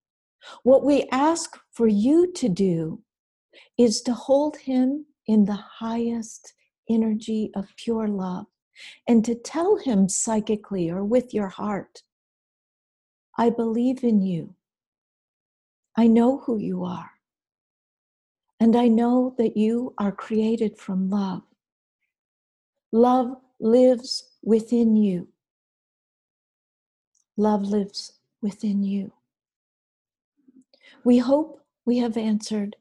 What 0.64 0.86
we 0.86 1.08
ask 1.12 1.58
for 1.72 1.88
you 1.88 2.32
to 2.34 2.48
do 2.48 3.02
is 3.78 4.02
to 4.04 4.14
hold 4.14 4.58
him 4.58 5.08
in 5.26 5.46
the 5.46 5.60
highest 5.80 6.54
energy 6.90 7.52
of 7.56 7.66
pure 7.76 8.08
love 8.08 8.46
and 9.08 9.24
to 9.26 9.36
tell 9.36 9.78
him 9.78 10.10
psychically 10.10 10.90
or 10.90 11.04
with 11.04 11.34
your 11.34 11.50
heart, 11.50 12.04
I 13.38 13.50
believe 13.50 14.04
in 14.04 14.22
you. 14.22 14.56
I 15.96 16.08
know 16.08 16.40
who 16.40 16.58
you 16.58 16.84
are. 16.84 17.12
And 18.60 18.76
I 18.76 18.88
know 18.88 19.36
that 19.38 19.56
you 19.56 19.94
are 19.98 20.12
created 20.12 20.78
from 20.78 21.10
love. 21.10 21.44
Love 22.92 23.38
lives 23.60 24.32
within 24.44 24.96
you. 24.96 25.28
Love 27.36 27.64
lives 27.64 28.14
within 28.42 28.84
you. 28.84 29.12
We 31.04 31.20
hope 31.20 31.62
we 31.86 32.00
have 32.00 32.18
answered 32.18 32.76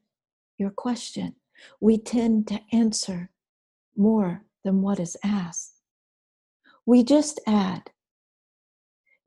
your 0.58 0.70
question. 0.70 1.34
We 1.80 1.98
tend 1.98 2.48
to 2.48 2.60
answer 2.72 3.30
more 3.96 4.42
than 4.64 4.82
what 4.82 4.98
is 4.98 5.16
asked. 5.22 5.75
We 6.86 7.02
just 7.02 7.40
add 7.48 7.90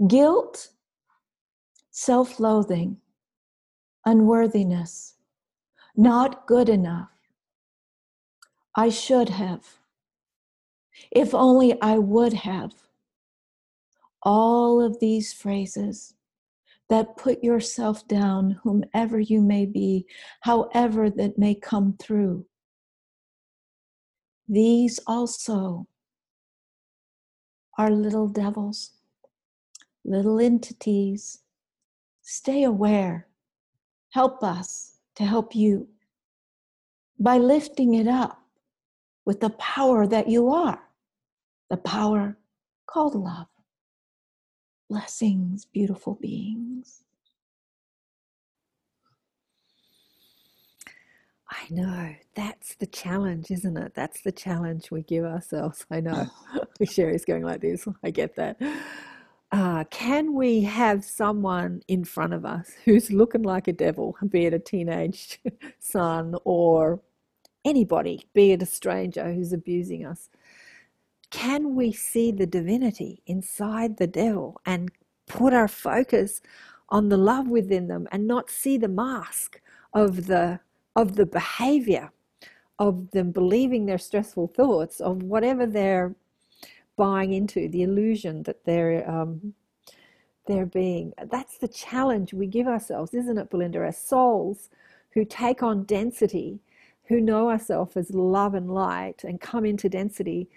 guilt, 0.08 0.70
self 1.92 2.40
loathing, 2.40 2.98
unworthiness, 4.06 5.16
not 5.96 6.48
good 6.48 6.70
enough. 6.70 7.10
I 8.76 8.88
should 8.88 9.28
have. 9.28 9.80
If 11.12 11.36
only 11.36 11.80
I 11.82 11.98
would 11.98 12.34
have. 12.34 12.72
All 14.24 14.82
of 14.82 15.00
these 15.02 15.34
phrases 15.34 16.14
that 16.88 17.18
put 17.18 17.44
yourself 17.44 18.08
down, 18.08 18.60
whomever 18.64 19.20
you 19.20 19.42
may 19.42 19.66
be, 19.66 20.06
however 20.42 21.10
that 21.10 21.38
may 21.38 21.56
come 21.56 21.96
through. 22.00 22.46
These 24.48 25.00
also 25.06 25.89
are 27.80 27.90
little 27.90 28.28
devils, 28.28 28.92
little 30.04 30.40
entities. 30.40 31.40
Stay 32.22 32.64
aware 32.64 33.30
help 34.12 34.44
us 34.44 34.98
to 35.16 35.24
help 35.24 35.56
you 35.56 35.88
by 37.20 37.38
lifting 37.38 37.94
it 37.94 38.08
up 38.08 38.42
with 39.26 39.40
the 39.40 39.50
power 39.52 40.08
that 40.08 40.28
you 40.28 40.50
are, 40.50 40.82
the 41.70 41.78
power 41.78 42.38
called 42.88 43.16
love. 43.16 43.48
Blessings, 44.90 45.66
beautiful 45.66 46.16
beings. 46.16 47.04
I 51.60 51.66
know. 51.70 52.16
That's 52.36 52.76
the 52.76 52.88
challenge, 52.88 53.52
isn't 53.52 53.78
it? 53.78 53.94
That's 53.94 54.22
the 54.22 54.32
challenge 54.32 54.92
we 54.92 55.02
give 55.04 55.26
ourselves. 55.26 55.86
I 55.92 56.00
know. 56.00 56.28
Sherry's 56.90 57.26
going 57.26 57.44
like 57.44 57.62
this. 57.62 57.88
I 58.04 58.12
get 58.12 58.36
that 58.38 58.58
uh, 59.52 59.84
can 59.86 60.34
we 60.34 60.62
have 60.62 61.04
someone 61.04 61.82
in 61.88 62.04
front 62.04 62.34
of 62.34 62.46
us 62.46 62.72
who's 62.86 63.12
looking 63.12 63.42
like 63.42 63.68
a 63.68 63.74
devil, 63.74 64.16
be 64.30 64.46
it 64.46 64.54
a 64.54 64.60
teenage 64.60 65.40
son 65.80 66.36
or 66.44 67.02
anybody, 67.66 68.28
be 68.34 68.52
it 68.52 68.62
a 68.62 68.66
stranger 68.66 69.34
who's 69.34 69.54
abusing 69.54 70.06
us? 70.06 70.30
Can 71.32 71.76
we 71.76 71.92
see 71.92 72.32
the 72.32 72.46
divinity 72.46 73.22
inside 73.26 73.98
the 73.98 74.08
devil 74.08 74.62
and 74.66 74.92
put 75.28 75.54
our 75.54 75.68
focus 75.68 76.42
on 76.90 77.10
the 77.10 77.18
love 77.18 77.48
within 77.48 77.88
them 77.88 78.08
and 78.12 78.28
not 78.28 78.50
see 78.50 78.78
the 78.78 78.88
mask 78.88 79.62
of 79.94 80.28
the 80.28 80.60
of 81.00 81.16
the 81.16 81.26
behavior 81.26 82.12
of 82.78 83.12
them 83.12 83.32
believing 83.32 83.86
their 83.86 83.98
stressful 83.98 84.48
thoughts 84.48 85.00
of 85.00 85.24
whatever 85.24 85.66
they're 85.66 86.14
buying 86.98 87.32
into 87.34 87.70
the 87.70 87.84
illusion 87.84 88.44
that 88.44 88.66
they're 88.66 89.10
um, 89.10 89.54
they're 90.48 90.66
being. 90.66 91.14
That's 91.32 91.58
the 91.60 91.68
challenge 91.70 92.34
we 92.34 92.48
give 92.48 92.68
ourselves, 92.68 93.14
isn't 93.14 93.38
it, 93.38 93.50
Belinda? 93.50 93.86
As 93.86 93.98
souls 93.98 94.70
who 95.12 95.24
take 95.24 95.64
on 95.64 95.84
density, 95.84 96.60
who 97.08 97.22
know 97.22 97.50
ourselves 97.50 97.96
as 97.96 98.12
love 98.12 98.54
and 98.56 98.70
light, 98.70 99.24
and 99.24 99.40
come 99.40 99.66
into 99.66 99.88
density, 99.88 100.50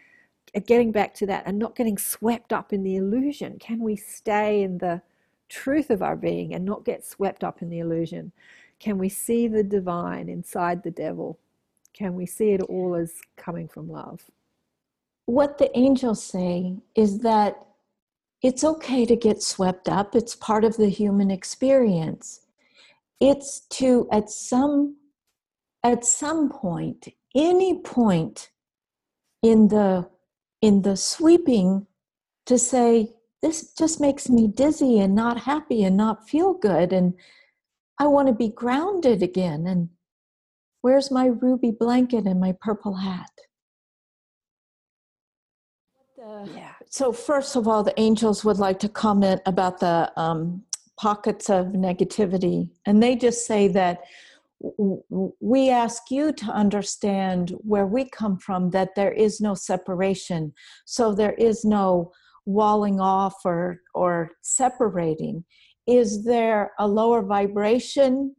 uh, 0.56 0.60
getting 0.66 0.90
back 0.92 1.14
to 1.14 1.26
that 1.26 1.44
and 1.46 1.58
not 1.58 1.76
getting 1.76 1.98
swept 1.98 2.52
up 2.52 2.72
in 2.72 2.82
the 2.82 2.96
illusion. 2.96 3.58
Can 3.60 3.80
we 3.80 3.96
stay 3.96 4.62
in 4.62 4.78
the 4.78 5.02
truth 5.48 5.90
of 5.90 6.02
our 6.02 6.16
being 6.16 6.54
and 6.54 6.64
not 6.64 6.84
get 6.84 7.04
swept 7.06 7.44
up 7.44 7.62
in 7.62 7.68
the 7.70 7.78
illusion? 7.78 8.32
Can 8.82 8.98
we 8.98 9.08
see 9.08 9.46
the 9.48 9.62
divine 9.62 10.28
inside 10.28 10.82
the 10.82 10.90
devil? 10.90 11.38
Can 11.94 12.14
we 12.14 12.26
see 12.26 12.50
it 12.50 12.62
all 12.62 12.94
as 12.94 13.12
coming 13.36 13.68
from 13.68 13.88
love? 13.88 14.22
what 15.26 15.58
the 15.58 15.76
angels 15.78 16.22
say 16.22 16.76
is 16.94 17.20
that 17.20 17.56
it's 18.42 18.64
okay 18.64 19.06
to 19.06 19.14
get 19.14 19.42
swept 19.42 19.88
up, 19.88 20.14
it's 20.14 20.34
part 20.34 20.64
of 20.64 20.76
the 20.76 20.88
human 20.88 21.30
experience. 21.30 22.40
It's 23.20 23.60
to 23.70 24.08
at 24.10 24.30
some 24.30 24.96
at 25.84 26.04
some 26.04 26.48
point, 26.48 27.08
any 27.34 27.80
point 27.80 28.50
in 29.42 29.68
the 29.68 30.08
in 30.60 30.82
the 30.82 30.96
sweeping 30.96 31.86
to 32.46 32.58
say 32.58 33.14
this 33.42 33.72
just 33.74 34.00
makes 34.00 34.28
me 34.28 34.46
dizzy 34.48 35.00
and 35.00 35.14
not 35.14 35.40
happy 35.40 35.82
and 35.84 35.96
not 35.96 36.28
feel 36.28 36.54
good 36.54 36.92
and 36.92 37.14
I 38.02 38.06
want 38.06 38.28
to 38.28 38.34
be 38.34 38.48
grounded 38.48 39.22
again 39.22 39.66
and 39.66 39.88
Where's 40.82 41.12
my 41.12 41.26
ruby 41.26 41.70
blanket 41.70 42.26
and 42.26 42.40
my 42.40 42.54
purple 42.60 42.96
hat? 42.96 43.30
yeah. 46.54 46.72
So, 46.90 47.12
first 47.12 47.56
of 47.56 47.68
all, 47.68 47.84
the 47.84 47.98
angels 48.00 48.44
would 48.44 48.58
like 48.58 48.80
to 48.80 48.88
comment 48.88 49.40
about 49.46 49.78
the 49.78 50.12
um, 50.16 50.64
pockets 50.98 51.48
of 51.48 51.66
negativity. 51.66 52.68
And 52.84 53.02
they 53.02 53.14
just 53.14 53.46
say 53.46 53.68
that 53.68 54.00
we 55.40 55.70
ask 55.70 56.10
you 56.10 56.32
to 56.32 56.46
understand 56.46 57.50
where 57.58 57.86
we 57.86 58.08
come 58.08 58.38
from, 58.38 58.70
that 58.70 58.94
there 58.96 59.12
is 59.12 59.40
no 59.40 59.54
separation. 59.54 60.52
So, 60.84 61.14
there 61.14 61.34
is 61.34 61.64
no 61.64 62.12
walling 62.44 62.98
off 63.00 63.36
or, 63.44 63.82
or 63.94 64.32
separating. 64.42 65.44
Is 65.86 66.24
there 66.24 66.72
a 66.78 66.86
lower 66.86 67.22
vibration 67.22 68.34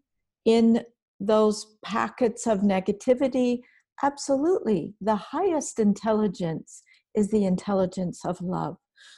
in 0.45 0.81
those 1.19 1.77
packets 1.83 2.47
of 2.47 2.59
negativity? 2.59 3.61
Absolutely. 4.01 4.93
The 5.01 5.15
highest 5.15 5.79
intelligence 5.79 6.83
is 7.15 7.29
the 7.29 7.45
intelligence 7.45 8.25
of 8.25 8.41
love. 8.41 8.77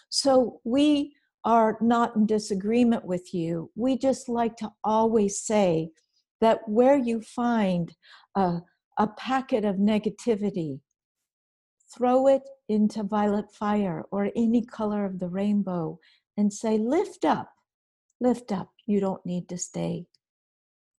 So 0.10 0.60
we 0.64 1.14
are 1.44 1.78
not 1.80 2.16
in 2.16 2.26
disagreement 2.26 3.06
with 3.06 3.34
you. 3.34 3.72
We 3.76 3.98
just 3.98 4.28
like 4.28 4.56
to 4.58 4.72
always 4.84 5.40
say 5.40 5.92
that 6.42 6.60
where 6.68 6.98
you 6.98 7.22
find 7.22 7.94
a, 8.36 8.60
a 8.98 9.08
packet 9.08 9.64
of 9.64 9.76
negativity, 9.76 10.80
throw 11.96 12.28
it 12.28 12.42
into 12.68 13.04
violet 13.04 13.46
fire 13.54 14.04
or 14.12 14.32
any 14.36 14.66
color 14.66 15.06
of 15.06 15.20
the 15.20 15.30
rainbow 15.30 16.00
and 16.36 16.52
say, 16.52 16.78
lift 16.78 17.24
up, 17.24 17.50
lift 18.26 18.52
up. 18.52 18.72
You 18.86 19.00
don't 19.00 19.26
need 19.26 19.48
to 19.50 19.58
stay 19.58 20.08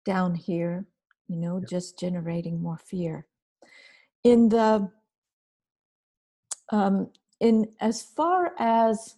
down 0.06 0.36
here, 0.36 0.86
you 1.28 1.38
know, 1.38 1.60
just 1.68 2.00
generating 2.00 2.62
more 2.62 2.78
fear. 2.78 3.26
In 4.24 4.50
the 4.50 4.92
um, 6.72 7.10
in 7.40 7.68
as 7.80 8.02
far 8.02 8.54
as 8.60 9.16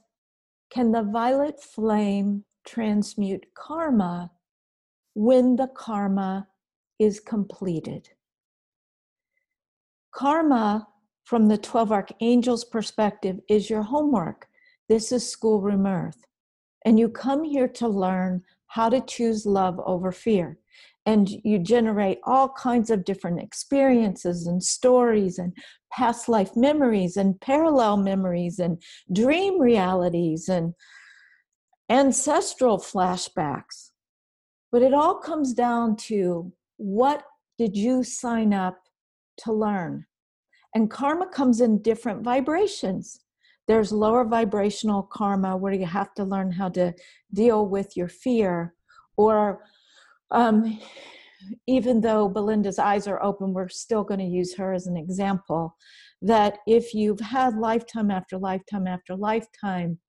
can 0.70 0.92
the 0.92 1.04
violet 1.04 1.62
flame 1.62 2.44
transmute 2.66 3.46
karma 3.54 4.32
when 5.14 5.56
the 5.56 5.68
karma 5.68 6.48
is 7.00 7.22
completed 7.22 8.10
karma 10.14 10.88
from 11.24 11.48
the 11.48 11.58
12 11.58 11.92
archangels 11.92 12.66
perspective 12.66 13.40
is 13.48 13.70
your 13.70 13.84
homework 13.84 14.48
this 14.90 15.12
is 15.12 15.30
schoolroom 15.30 15.86
earth 15.86 16.27
and 16.88 16.98
you 16.98 17.10
come 17.10 17.44
here 17.44 17.68
to 17.68 17.86
learn 17.86 18.42
how 18.68 18.88
to 18.88 19.02
choose 19.02 19.46
love 19.46 19.78
over 19.86 20.10
fear 20.10 20.58
and 21.06 21.30
you 21.44 21.60
generate 21.60 22.18
all 22.24 22.48
kinds 22.48 22.90
of 22.90 23.04
different 23.04 23.42
experiences 23.42 24.48
and 24.48 24.64
stories 24.64 25.38
and 25.38 25.52
past 25.92 26.30
life 26.30 26.56
memories 26.56 27.18
and 27.18 27.42
parallel 27.42 27.98
memories 27.98 28.58
and 28.58 28.82
dream 29.12 29.60
realities 29.60 30.48
and 30.48 30.74
ancestral 31.90 32.78
flashbacks. 32.78 33.92
But 34.72 34.82
it 34.82 34.94
all 34.94 35.16
comes 35.16 35.54
down 35.54 35.98
to 36.08 36.54
what 36.78 37.24
did 37.58 37.76
you 37.76 38.02
sign 38.02 38.54
up 38.54 38.80
to 39.40 39.52
learn? 39.52 40.06
And 40.74 40.90
karma 40.90 41.28
comes 41.28 41.60
in 41.60 41.82
different 41.82 42.24
vibrations. 42.24 43.20
There's 43.68 43.92
lower 43.92 44.24
vibrational 44.26 45.04
karma 45.04 45.58
where 45.58 45.74
you 45.74 45.86
have 45.86 46.14
to 46.16 46.24
learn 46.24 46.52
how 46.52 46.70
to 46.70 46.94
deal 47.34 47.68
with 47.68 47.98
your 47.98 48.08
fear 48.08 48.74
or 49.18 49.64
um, 50.32 50.80
even 51.68 52.02
though 52.02 52.28
Belinda's 52.28 52.80
eyes 52.80 53.08
are 53.08 53.22
open, 53.24 53.54
we're 53.54 53.70
still 53.70 54.04
going 54.04 54.20
to 54.20 54.26
use 54.26 54.56
her 54.56 54.74
as 54.74 54.88
an 54.88 54.98
example. 54.98 55.76
That 56.22 56.60
if 56.66 56.94
you've 56.94 57.20
had 57.20 57.56
lifetime 57.56 58.10
after 58.10 58.38
lifetime 58.38 58.88
after 58.88 59.16
lifetime 59.16 60.00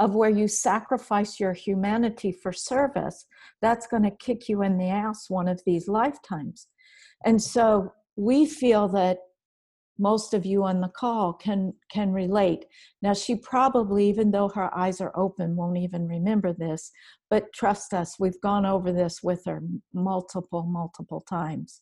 of 0.00 0.14
where 0.14 0.30
you 0.30 0.48
sacrifice 0.48 1.40
your 1.40 1.52
humanity 1.52 2.32
for 2.32 2.52
service, 2.52 3.26
that's 3.60 3.86
going 3.86 4.04
to 4.04 4.10
kick 4.10 4.48
you 4.48 4.62
in 4.62 4.78
the 4.78 4.88
ass 4.88 5.28
one 5.28 5.48
of 5.48 5.60
these 5.66 5.88
lifetimes. 5.88 6.68
And 7.24 7.42
so 7.42 7.92
we 8.16 8.46
feel 8.46 8.88
that 8.88 9.18
most 9.98 10.34
of 10.34 10.46
you 10.46 10.64
on 10.64 10.80
the 10.80 10.88
call 10.88 11.32
can 11.32 11.72
can 11.90 12.12
relate 12.12 12.64
now 13.02 13.12
she 13.12 13.34
probably 13.34 14.08
even 14.08 14.30
though 14.30 14.48
her 14.48 14.72
eyes 14.76 15.00
are 15.00 15.16
open 15.16 15.56
won't 15.56 15.78
even 15.78 16.06
remember 16.06 16.52
this 16.52 16.90
but 17.30 17.52
trust 17.52 17.92
us 17.92 18.18
we've 18.18 18.40
gone 18.40 18.64
over 18.66 18.92
this 18.92 19.22
with 19.22 19.42
her 19.44 19.62
multiple 19.92 20.64
multiple 20.64 21.20
times 21.20 21.80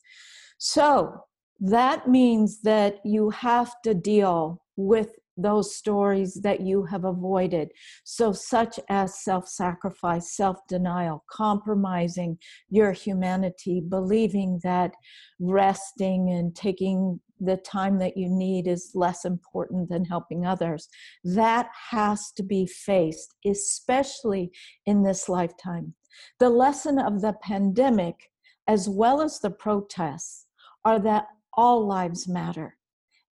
so 0.58 1.20
that 1.60 2.08
means 2.08 2.60
that 2.62 3.00
you 3.04 3.30
have 3.30 3.74
to 3.82 3.94
deal 3.94 4.62
with 4.76 5.16
those 5.36 5.74
stories 5.76 6.34
that 6.42 6.60
you 6.60 6.84
have 6.84 7.04
avoided. 7.04 7.70
So, 8.04 8.32
such 8.32 8.80
as 8.88 9.22
self 9.22 9.48
sacrifice, 9.48 10.34
self 10.34 10.58
denial, 10.68 11.24
compromising 11.30 12.38
your 12.70 12.92
humanity, 12.92 13.80
believing 13.86 14.60
that 14.62 14.92
resting 15.38 16.30
and 16.30 16.54
taking 16.54 17.20
the 17.40 17.56
time 17.58 17.98
that 17.98 18.16
you 18.16 18.28
need 18.28 18.66
is 18.66 18.92
less 18.94 19.24
important 19.24 19.88
than 19.88 20.04
helping 20.04 20.46
others. 20.46 20.88
That 21.24 21.68
has 21.90 22.32
to 22.32 22.42
be 22.42 22.66
faced, 22.66 23.34
especially 23.44 24.52
in 24.86 25.02
this 25.02 25.28
lifetime. 25.28 25.94
The 26.38 26.50
lesson 26.50 26.98
of 26.98 27.20
the 27.20 27.34
pandemic, 27.42 28.30
as 28.66 28.88
well 28.88 29.20
as 29.20 29.40
the 29.40 29.50
protests, 29.50 30.46
are 30.84 30.98
that 31.00 31.26
all 31.56 31.86
lives 31.86 32.28
matter 32.28 32.76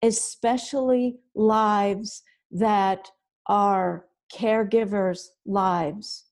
especially 0.02 1.18
lives 1.36 2.24
that 2.52 3.10
are 3.48 4.06
caregivers' 4.34 5.28
lives, 5.46 6.26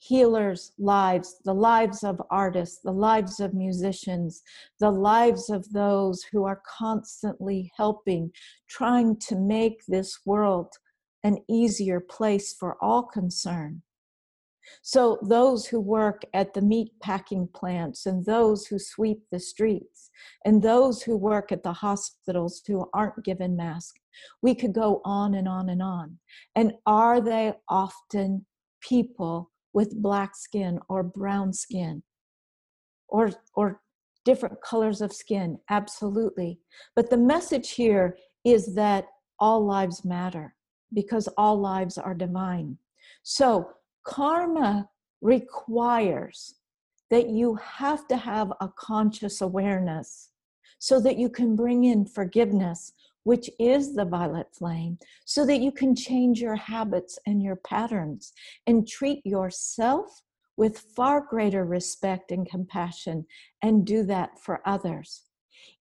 healers' 0.00 0.72
lives, 0.78 1.36
the 1.44 1.54
lives 1.54 2.02
of 2.02 2.20
artists, 2.30 2.80
the 2.82 2.90
lives 2.90 3.38
of 3.38 3.52
musicians, 3.52 4.42
the 4.80 4.90
lives 4.90 5.50
of 5.50 5.70
those 5.72 6.24
who 6.32 6.44
are 6.44 6.62
constantly 6.66 7.70
helping, 7.76 8.32
trying 8.68 9.14
to 9.16 9.36
make 9.36 9.84
this 9.86 10.18
world 10.24 10.72
an 11.22 11.36
easier 11.48 12.00
place 12.00 12.54
for 12.54 12.82
all 12.82 13.02
concerned. 13.02 13.82
So, 14.82 15.18
those 15.22 15.66
who 15.66 15.80
work 15.80 16.22
at 16.32 16.54
the 16.54 16.62
meat 16.62 16.92
packing 17.02 17.48
plants, 17.48 18.06
and 18.06 18.24
those 18.24 18.66
who 18.66 18.78
sweep 18.78 19.22
the 19.30 19.40
streets, 19.40 20.10
and 20.46 20.62
those 20.62 21.02
who 21.02 21.16
work 21.16 21.52
at 21.52 21.62
the 21.62 21.72
hospitals 21.72 22.62
who 22.66 22.88
aren't 22.94 23.24
given 23.24 23.56
masks, 23.56 24.00
we 24.40 24.54
could 24.54 24.72
go 24.72 25.02
on 25.04 25.34
and 25.34 25.48
on 25.48 25.68
and 25.68 25.82
on. 25.82 26.18
And 26.54 26.72
are 26.86 27.20
they 27.20 27.54
often 27.68 28.46
people 28.80 29.50
with 29.72 30.02
black 30.02 30.36
skin 30.36 30.78
or 30.88 31.02
brown 31.02 31.52
skin 31.52 32.02
or, 33.08 33.30
or 33.54 33.80
different 34.24 34.60
colors 34.62 35.00
of 35.00 35.12
skin? 35.12 35.58
Absolutely. 35.70 36.58
But 36.94 37.10
the 37.10 37.16
message 37.16 37.70
here 37.70 38.16
is 38.44 38.74
that 38.74 39.06
all 39.38 39.64
lives 39.64 40.04
matter 40.04 40.54
because 40.92 41.28
all 41.36 41.58
lives 41.58 41.98
are 41.98 42.14
divine. 42.14 42.76
So, 43.22 43.70
karma 44.04 44.88
requires 45.20 46.54
that 47.10 47.28
you 47.28 47.56
have 47.56 48.06
to 48.08 48.16
have 48.16 48.52
a 48.60 48.68
conscious 48.68 49.40
awareness 49.40 50.30
so 50.78 51.00
that 51.00 51.18
you 51.18 51.28
can 51.28 51.54
bring 51.54 51.84
in 51.84 52.06
forgiveness, 52.06 52.92
which 53.24 53.50
is 53.58 53.94
the 53.94 54.04
violet 54.04 54.46
flame, 54.52 54.98
so 55.24 55.44
that 55.46 55.60
you 55.60 55.72
can 55.72 55.94
change 55.94 56.40
your 56.40 56.56
habits 56.56 57.18
and 57.26 57.42
your 57.42 57.56
patterns 57.56 58.32
and 58.66 58.88
treat 58.88 59.20
yourself 59.24 60.22
with 60.56 60.78
far 60.96 61.20
greater 61.20 61.64
respect 61.64 62.32
and 62.32 62.48
compassion 62.48 63.24
and 63.62 63.86
do 63.86 64.02
that 64.04 64.38
for 64.38 64.60
others. 64.66 65.22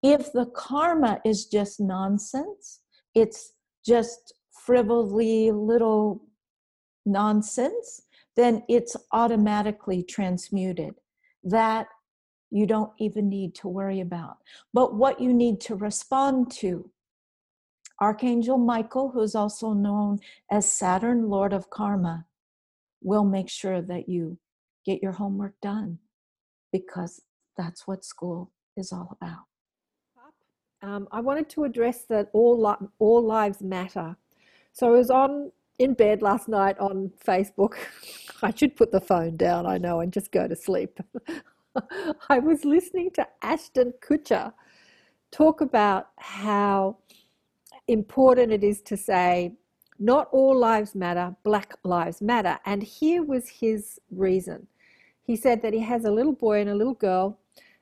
If 0.03 0.33
the 0.33 0.47
karma 0.47 1.21
is 1.25 1.47
just 1.47 1.81
nonsense, 1.81 2.81
it's 3.15 3.53
just 3.85 4.35
frivolly 4.65 5.51
little 5.51 6.23
nonsense, 7.07 8.03
then 8.37 8.63
it's 8.69 8.97
automatically 9.13 10.03
transmuted. 10.03 10.95
That 11.43 11.87
you 12.51 12.67
don't 12.67 12.93
even 12.99 13.29
need 13.29 13.55
to 13.57 13.69
worry 13.69 14.01
about. 14.01 14.39
But 14.73 14.95
what 14.95 15.21
you 15.21 15.33
need 15.33 15.61
to 15.63 15.75
respond 15.75 16.51
to, 16.53 16.91
Archangel 18.01 18.59
Michael, 18.59 19.11
who 19.11 19.21
is 19.21 19.35
also 19.35 19.73
known 19.73 20.21
as 20.51 20.71
Saturn, 20.71 21.29
Lord 21.29 21.53
of 21.53 21.71
Karma, 21.71 22.27
will 23.03 23.25
make 23.25 23.49
sure 23.49 23.81
that 23.83 24.09
you 24.09 24.39
get 24.85 25.03
your 25.03 25.13
homework 25.13 25.55
done 25.61 25.99
because 26.73 27.23
that's 27.57 27.87
what 27.87 28.05
school 28.05 28.51
is 28.77 28.93
all 28.93 29.17
about. 29.21 29.45
Um, 30.81 31.09
I 31.11 31.21
wanted 31.21 31.49
to 31.51 31.65
address 31.65 32.05
that 32.09 32.31
all 32.33 32.61
li- 32.63 32.89
all 33.01 33.21
lives 33.21 33.63
matter. 33.63 34.17
So 34.73 34.87
I 34.87 34.91
was 34.91 35.11
on 35.11 35.51
in 35.81 35.95
bed 35.95 36.23
last 36.23 36.49
night 36.49 36.79
on 36.79 37.11
Facebook 37.25 37.75
I 38.43 38.53
should 38.55 38.77
put 38.77 38.93
the 38.93 39.01
phone 39.01 39.37
down, 39.37 39.67
I 39.67 39.79
know, 39.79 40.01
and 40.01 40.13
just 40.13 40.31
go 40.31 40.47
to 40.47 40.55
sleep. 40.55 41.01
I 42.29 42.39
was 42.39 42.65
listening 42.65 43.11
to 43.13 43.27
Ashton 43.43 43.93
Kutcher 44.01 44.53
talk 45.31 45.61
about 45.61 46.09
how 46.17 46.97
important 47.89 48.53
it 48.53 48.63
is 48.63 48.81
to 48.83 48.97
say, 48.97 49.57
not 49.99 50.29
all 50.31 50.57
lives 50.57 50.95
matter, 50.95 51.35
Black 51.43 51.75
Lives 51.83 52.23
Matter. 52.23 52.59
And 52.65 52.83
here 52.83 53.25
was 53.25 53.49
his 53.49 53.99
reason. 54.11 54.69
He 55.23 55.35
said 55.35 55.61
that 55.63 55.73
he 55.73 55.81
has 55.81 56.05
a 56.05 56.11
little 56.11 56.33
boy 56.33 56.61
and 56.61 56.71
a 56.71 56.75
little 56.75 56.95
girl, 56.95 57.39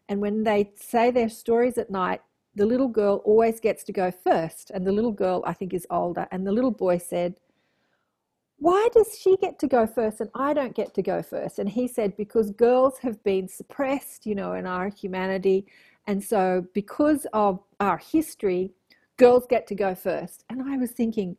and 0.09 0.21
when 0.21 0.45
they 0.45 0.73
say 0.77 1.11
their 1.11 1.29
stories 1.29 1.79
at 1.79 1.91
night, 1.91 2.21
the 2.55 2.67
little 2.67 2.89
girl 2.89 3.23
always 3.25 3.61
gets 3.61 3.85
to 3.85 3.93
go 3.93 4.11
first. 4.11 4.71
And 4.71 4.87
the 4.87 4.93
little 4.93 5.13
girl, 5.13 5.43
I 5.47 5.53
think, 5.53 5.75
is 5.75 5.87
older. 5.91 6.27
And 6.31 6.47
the 6.47 6.53
little 6.53 6.71
boy 6.71 6.99
said, 6.99 7.39
Why 8.59 8.89
does 8.93 9.19
she 9.19 9.37
get 9.37 9.59
to 9.59 9.67
go 9.67 9.87
first 9.87 10.21
and 10.21 10.31
I 10.35 10.55
don't 10.55 10.75
get 10.75 10.95
to 10.95 11.03
go 11.03 11.23
first? 11.23 11.59
And 11.59 11.69
he 11.69 11.87
said, 11.87 12.17
Because 12.17 12.51
girls 12.53 12.99
have 12.99 13.23
been 13.25 13.49
suppressed, 13.49 14.27
you 14.27 14.35
know, 14.35 14.55
in 14.55 14.67
our 14.67 14.89
humanity. 14.89 15.67
And 16.07 16.23
so, 16.23 16.65
because 16.73 17.27
of 17.33 17.61
our 17.81 17.99
history, 17.99 18.73
girls 19.17 19.47
get 19.49 19.67
to 19.69 19.75
go 19.75 19.95
first. 19.95 20.45
And 20.51 20.63
I 20.63 20.77
was 20.77 20.91
thinking, 20.91 21.37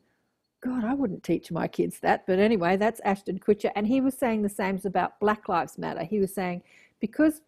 God, 0.62 0.84
I 0.84 0.94
wouldn't 0.94 1.24
teach 1.24 1.52
my 1.52 1.68
kids 1.68 2.00
that. 2.00 2.26
But 2.26 2.40
anyway, 2.40 2.78
that's 2.78 3.00
Ashton 3.02 3.40
Kutcher. 3.40 3.72
And 3.76 3.88
he 3.88 4.02
was 4.02 4.16
saying 4.16 4.42
the 4.42 4.50
same 4.50 4.80
about 4.86 5.20
Black 5.20 5.48
Lives 5.48 5.78
Matter. 5.78 6.04
He 6.04 6.20
was 6.20 6.34
saying, 6.34 6.64
because 7.00 7.42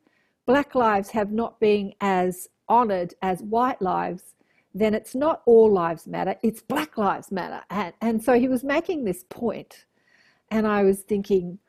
Black 0.45 0.75
lives 0.75 1.09
have 1.11 1.32
not 1.32 1.59
been 1.59 1.93
as 2.01 2.49
honored 2.67 3.13
as 3.21 3.41
white 3.41 3.82
lives, 3.82 4.36
then 4.73 4.93
it's 4.93 5.15
not 5.15 5.41
all 5.45 5.71
lives 5.71 6.07
matter, 6.07 6.36
it's 6.43 6.61
Black 6.61 6.97
Lives 6.97 7.32
Matter. 7.32 7.63
And, 7.69 7.93
and 8.01 8.23
so 8.23 8.34
he 8.34 8.47
was 8.47 8.63
making 8.63 9.03
this 9.03 9.25
point, 9.30 9.86
And 10.51 10.67
I 10.67 10.84
was 10.84 11.01
thinking, 11.01 11.59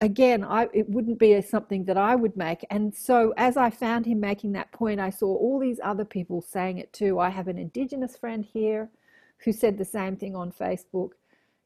again, 0.00 0.44
I, 0.44 0.68
it 0.72 0.88
wouldn't 0.88 1.18
be 1.18 1.40
something 1.42 1.84
that 1.84 1.96
I 1.96 2.14
would 2.14 2.36
make. 2.36 2.64
And 2.70 2.94
so 2.94 3.34
as 3.36 3.56
I 3.56 3.70
found 3.70 4.06
him 4.06 4.20
making 4.20 4.52
that 4.52 4.72
point, 4.72 5.00
I 5.00 5.10
saw 5.10 5.26
all 5.26 5.58
these 5.58 5.80
other 5.82 6.04
people 6.04 6.40
saying 6.40 6.78
it 6.78 6.92
too. 6.92 7.18
I 7.18 7.30
have 7.30 7.48
an 7.48 7.58
Indigenous 7.58 8.16
friend 8.16 8.44
here 8.44 8.90
who 9.38 9.52
said 9.52 9.78
the 9.78 9.84
same 9.84 10.16
thing 10.16 10.36
on 10.36 10.52
Facebook. 10.52 11.10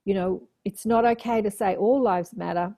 You 0.05 0.15
know, 0.15 0.49
it's 0.65 0.87
not 0.87 1.05
okay 1.05 1.43
to 1.43 1.51
say 1.51 1.77
all 1.77 2.01
lives 2.01 2.35
matter. 2.35 2.75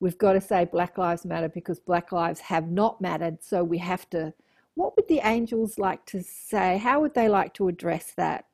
We've 0.00 0.18
got 0.18 0.32
to 0.32 0.40
say 0.40 0.64
Black 0.64 0.98
Lives 0.98 1.24
Matter 1.24 1.48
because 1.48 1.78
Black 1.78 2.12
lives 2.12 2.40
have 2.40 2.70
not 2.70 3.00
mattered. 3.00 3.38
So 3.42 3.64
we 3.64 3.78
have 3.78 4.10
to 4.10 4.34
what 4.74 4.96
would 4.96 5.08
the 5.08 5.20
angels 5.24 5.78
like 5.78 6.04
to 6.06 6.22
say? 6.22 6.78
How 6.78 7.00
would 7.00 7.14
they 7.14 7.28
like 7.28 7.54
to 7.54 7.68
address 7.68 8.12
that? 8.16 8.46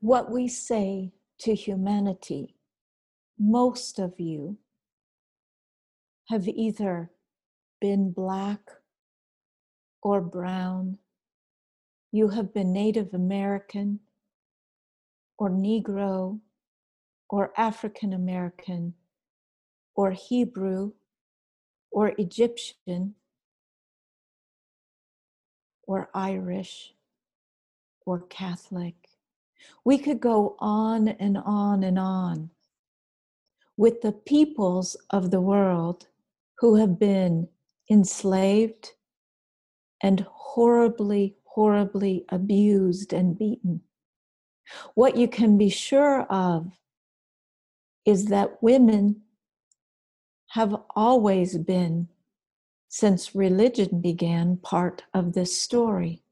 What 0.00 0.30
we 0.30 0.46
say 0.46 1.12
to 1.38 1.54
humanity, 1.54 2.54
most 3.38 3.98
of 3.98 4.20
you 4.20 4.58
have 6.28 6.46
either 6.46 7.10
been 7.80 8.10
black 8.10 8.60
or 10.02 10.20
brown, 10.20 10.98
you 12.12 12.28
have 12.28 12.52
been 12.52 12.72
Native 12.72 13.14
American 13.14 14.00
or 15.38 15.48
Negro 15.48 16.40
or 17.30 17.52
African 17.56 18.12
American 18.12 18.94
or 19.94 20.10
Hebrew 20.12 20.92
or 21.90 22.12
Egyptian 22.18 23.14
or 25.86 26.10
Irish 26.12 26.92
or 28.04 28.20
Catholic. 28.20 28.94
We 29.84 29.96
could 29.98 30.20
go 30.20 30.56
on 30.58 31.08
and 31.08 31.38
on 31.38 31.82
and 31.82 31.98
on 31.98 32.50
with 33.78 34.02
the 34.02 34.12
peoples 34.12 34.96
of 35.10 35.30
the 35.30 35.40
world 35.40 36.06
who 36.58 36.76
have 36.76 36.98
been 36.98 37.48
enslaved 37.90 38.92
and 40.02 40.20
horribly, 40.30 41.36
horribly 41.44 42.24
abused 42.28 43.12
and 43.12 43.38
beaten. 43.38 43.80
What 44.94 45.16
you 45.16 45.28
can 45.28 45.56
be 45.56 45.70
sure 45.70 46.22
of 46.22 46.72
is 48.04 48.26
that 48.26 48.62
women 48.62 49.22
have 50.48 50.74
always 50.96 51.56
been 51.58 52.08
since 52.88 53.34
religion 53.34 54.00
began, 54.00 54.56
part 54.56 55.04
of 55.12 55.34
this 55.34 55.60
story. 55.60 56.22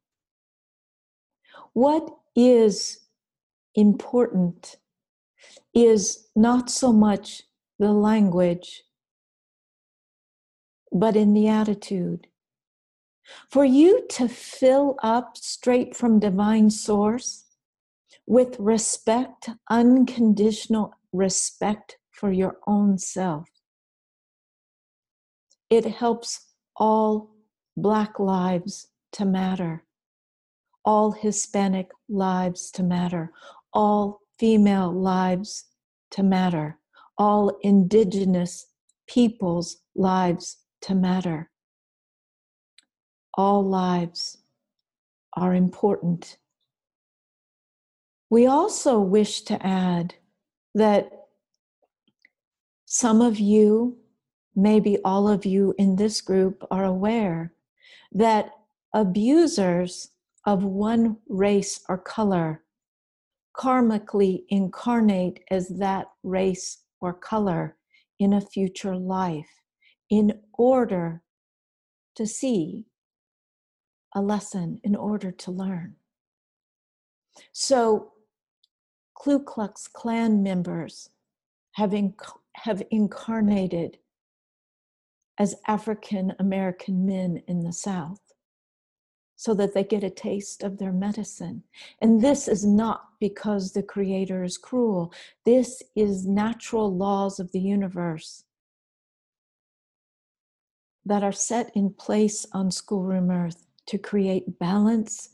What 1.75 2.09
is 2.35 3.01
important 3.75 4.77
is 5.75 6.29
not 6.35 6.71
so 6.71 6.93
much 6.93 7.43
the 7.79 7.93
language, 7.93 8.83
but 10.93 11.17
in 11.17 11.33
the 11.33 11.49
attitude. 11.49 12.27
For 13.51 13.65
you 13.65 14.07
to 14.11 14.29
fill 14.29 14.97
up 15.03 15.37
straight 15.37 15.97
from 15.97 16.21
divine 16.21 16.71
source 16.71 17.45
with 18.27 18.57
respect, 18.59 19.51
unconditional 19.69 20.95
respect 21.13 21.99
for 22.11 22.31
your 22.31 22.59
own 22.67 22.99
self, 22.99 23.49
it 25.71 25.85
helps 25.85 26.53
all 26.77 27.31
Black 27.77 28.19
lives 28.19 28.89
to 29.13 29.25
matter, 29.25 29.85
all 30.85 31.11
Hispanic 31.11 31.91
lives 32.09 32.71
to 32.71 32.83
matter, 32.83 33.33
all 33.73 34.21
female 34.39 34.93
lives 34.93 35.65
to 36.13 36.23
matter, 36.23 36.79
all 37.19 37.59
Indigenous 37.63 38.67
peoples' 39.07 39.79
lives 39.95 40.59
to 40.83 40.95
matter. 40.95 41.51
All 43.35 43.65
lives 43.65 44.39
are 45.35 45.55
important. 45.55 46.39
We 48.31 48.47
also 48.47 48.99
wish 48.99 49.43
to 49.43 49.65
add 49.65 50.15
that 50.75 51.11
some 52.87 53.21
of 53.21 53.39
you 53.39 53.99
maybe 54.57 54.97
all 55.05 55.29
of 55.29 55.45
you 55.45 55.75
in 55.79 55.97
this 55.97 56.23
group 56.23 56.65
are 56.71 56.85
aware 56.85 57.53
that 58.13 58.51
abusers 58.95 60.09
of 60.47 60.65
one 60.65 61.19
race 61.29 61.81
or 61.89 61.99
color 61.99 62.63
karmically 63.55 64.45
incarnate 64.49 65.41
as 65.51 65.69
that 65.69 66.07
race 66.23 66.79
or 67.01 67.13
color 67.13 67.77
in 68.19 68.33
a 68.33 68.41
future 68.41 68.97
life 68.97 69.63
in 70.11 70.41
order 70.55 71.23
to 72.15 72.27
see 72.27 72.87
a 74.15 74.21
lesson, 74.21 74.81
in 74.83 74.97
order 74.97 75.31
to 75.31 75.51
learn. 75.51 75.97
So, 77.53 78.13
Ku 79.15 79.41
Klux 79.41 79.89
Klan 79.89 80.43
members 80.43 81.11
have, 81.73 81.91
inc- 81.91 82.39
have 82.55 82.83
incarnated 82.91 83.99
as 85.39 85.55
African 85.67 86.33
American 86.39 87.05
men 87.05 87.43
in 87.47 87.63
the 87.63 87.73
South 87.73 88.21
so 89.37 89.53
that 89.53 89.75
they 89.75 89.85
get 89.85 90.03
a 90.03 90.11
taste 90.11 90.63
of 90.63 90.79
their 90.79 90.93
medicine. 90.93 91.63
And 92.01 92.23
this 92.23 92.49
is 92.49 92.65
not 92.65 93.09
because 93.21 93.73
the 93.73 93.83
Creator 93.83 94.45
is 94.45 94.57
cruel, 94.57 95.13
this 95.45 95.83
is 95.95 96.27
natural 96.27 96.95
laws 96.95 97.39
of 97.39 97.53
the 97.53 97.61
universe 97.61 98.45
that 101.07 101.23
are 101.23 101.33
set 101.33 101.71
in 101.75 101.91
place 101.91 102.45
on 102.53 102.71
schoolroom 102.71 103.31
earth 103.31 103.65
to 103.87 103.97
create 103.97 104.59
balance, 104.59 105.31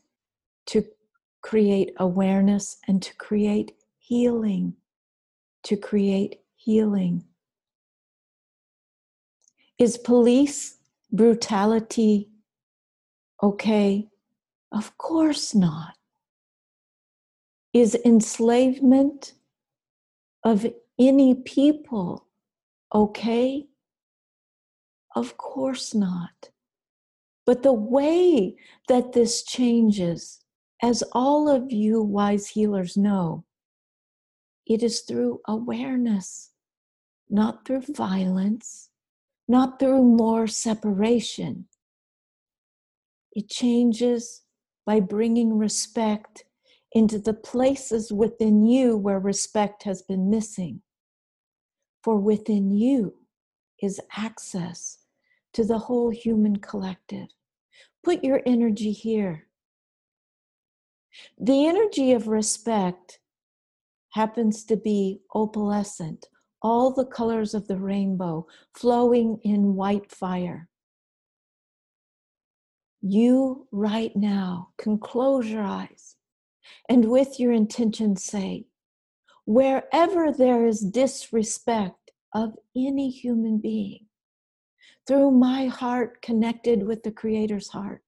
to 0.66 0.84
create 1.40 1.92
awareness, 1.96 2.76
and 2.86 3.02
to 3.02 3.14
create 3.16 3.72
healing. 3.98 4.74
To 5.64 5.76
create 5.76 6.40
healing. 6.54 7.24
Is 9.78 9.96
police 9.96 10.76
brutality 11.10 12.28
okay? 13.42 14.08
Of 14.70 14.96
course 14.98 15.54
not. 15.54 15.94
Is 17.72 17.96
enslavement 18.04 19.32
of 20.44 20.66
any 20.98 21.34
people 21.34 22.26
okay? 22.94 23.66
Of 25.14 25.36
course 25.36 25.94
not. 25.94 26.50
But 27.44 27.62
the 27.62 27.72
way 27.72 28.56
that 28.88 29.12
this 29.12 29.42
changes, 29.42 30.40
as 30.82 31.02
all 31.12 31.48
of 31.48 31.70
you 31.72 32.02
wise 32.02 32.48
healers 32.48 32.96
know, 32.96 33.44
it 34.66 34.82
is 34.82 35.00
through 35.00 35.40
awareness, 35.46 36.50
not 37.28 37.66
through 37.66 37.82
violence, 37.88 38.90
not 39.48 39.78
through 39.78 40.04
more 40.04 40.46
separation. 40.46 41.66
It 43.32 43.48
changes 43.48 44.42
by 44.86 45.00
bringing 45.00 45.58
respect 45.58 46.44
into 46.92 47.18
the 47.18 47.34
places 47.34 48.12
within 48.12 48.66
you 48.66 48.96
where 48.96 49.18
respect 49.18 49.82
has 49.82 50.02
been 50.02 50.30
missing. 50.30 50.82
For 52.04 52.16
within 52.16 52.70
you 52.70 53.14
is 53.80 54.00
access 54.16 54.98
to 55.54 55.64
the 55.64 55.78
whole 55.78 56.10
human 56.10 56.56
collective. 56.56 57.28
Put 58.02 58.24
your 58.24 58.42
energy 58.46 58.92
here. 58.92 59.46
The 61.38 61.66
energy 61.66 62.12
of 62.12 62.28
respect 62.28 63.20
happens 64.10 64.64
to 64.64 64.76
be 64.76 65.20
opalescent, 65.34 66.24
all 66.62 66.92
the 66.92 67.06
colors 67.06 67.54
of 67.54 67.68
the 67.68 67.76
rainbow 67.76 68.46
flowing 68.74 69.38
in 69.42 69.74
white 69.74 70.10
fire. 70.10 70.68
You, 73.00 73.66
right 73.72 74.14
now, 74.14 74.68
can 74.78 74.98
close 74.98 75.48
your 75.48 75.64
eyes 75.64 76.16
and 76.88 77.10
with 77.10 77.40
your 77.40 77.52
intention 77.52 78.16
say, 78.16 78.66
wherever 79.44 80.32
there 80.32 80.66
is 80.66 80.80
disrespect 80.80 82.12
of 82.34 82.54
any 82.76 83.10
human 83.10 83.58
being, 83.58 84.06
through 85.06 85.32
my 85.32 85.66
heart 85.66 86.22
connected 86.22 86.84
with 86.84 87.02
the 87.02 87.12
Creator's 87.12 87.68
heart, 87.68 88.02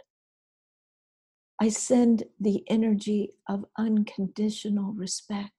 I 1.61 1.69
send 1.69 2.25
the 2.41 2.65
energy 2.69 3.35
of 3.49 3.65
unconditional 3.79 4.93
respect 4.93 5.53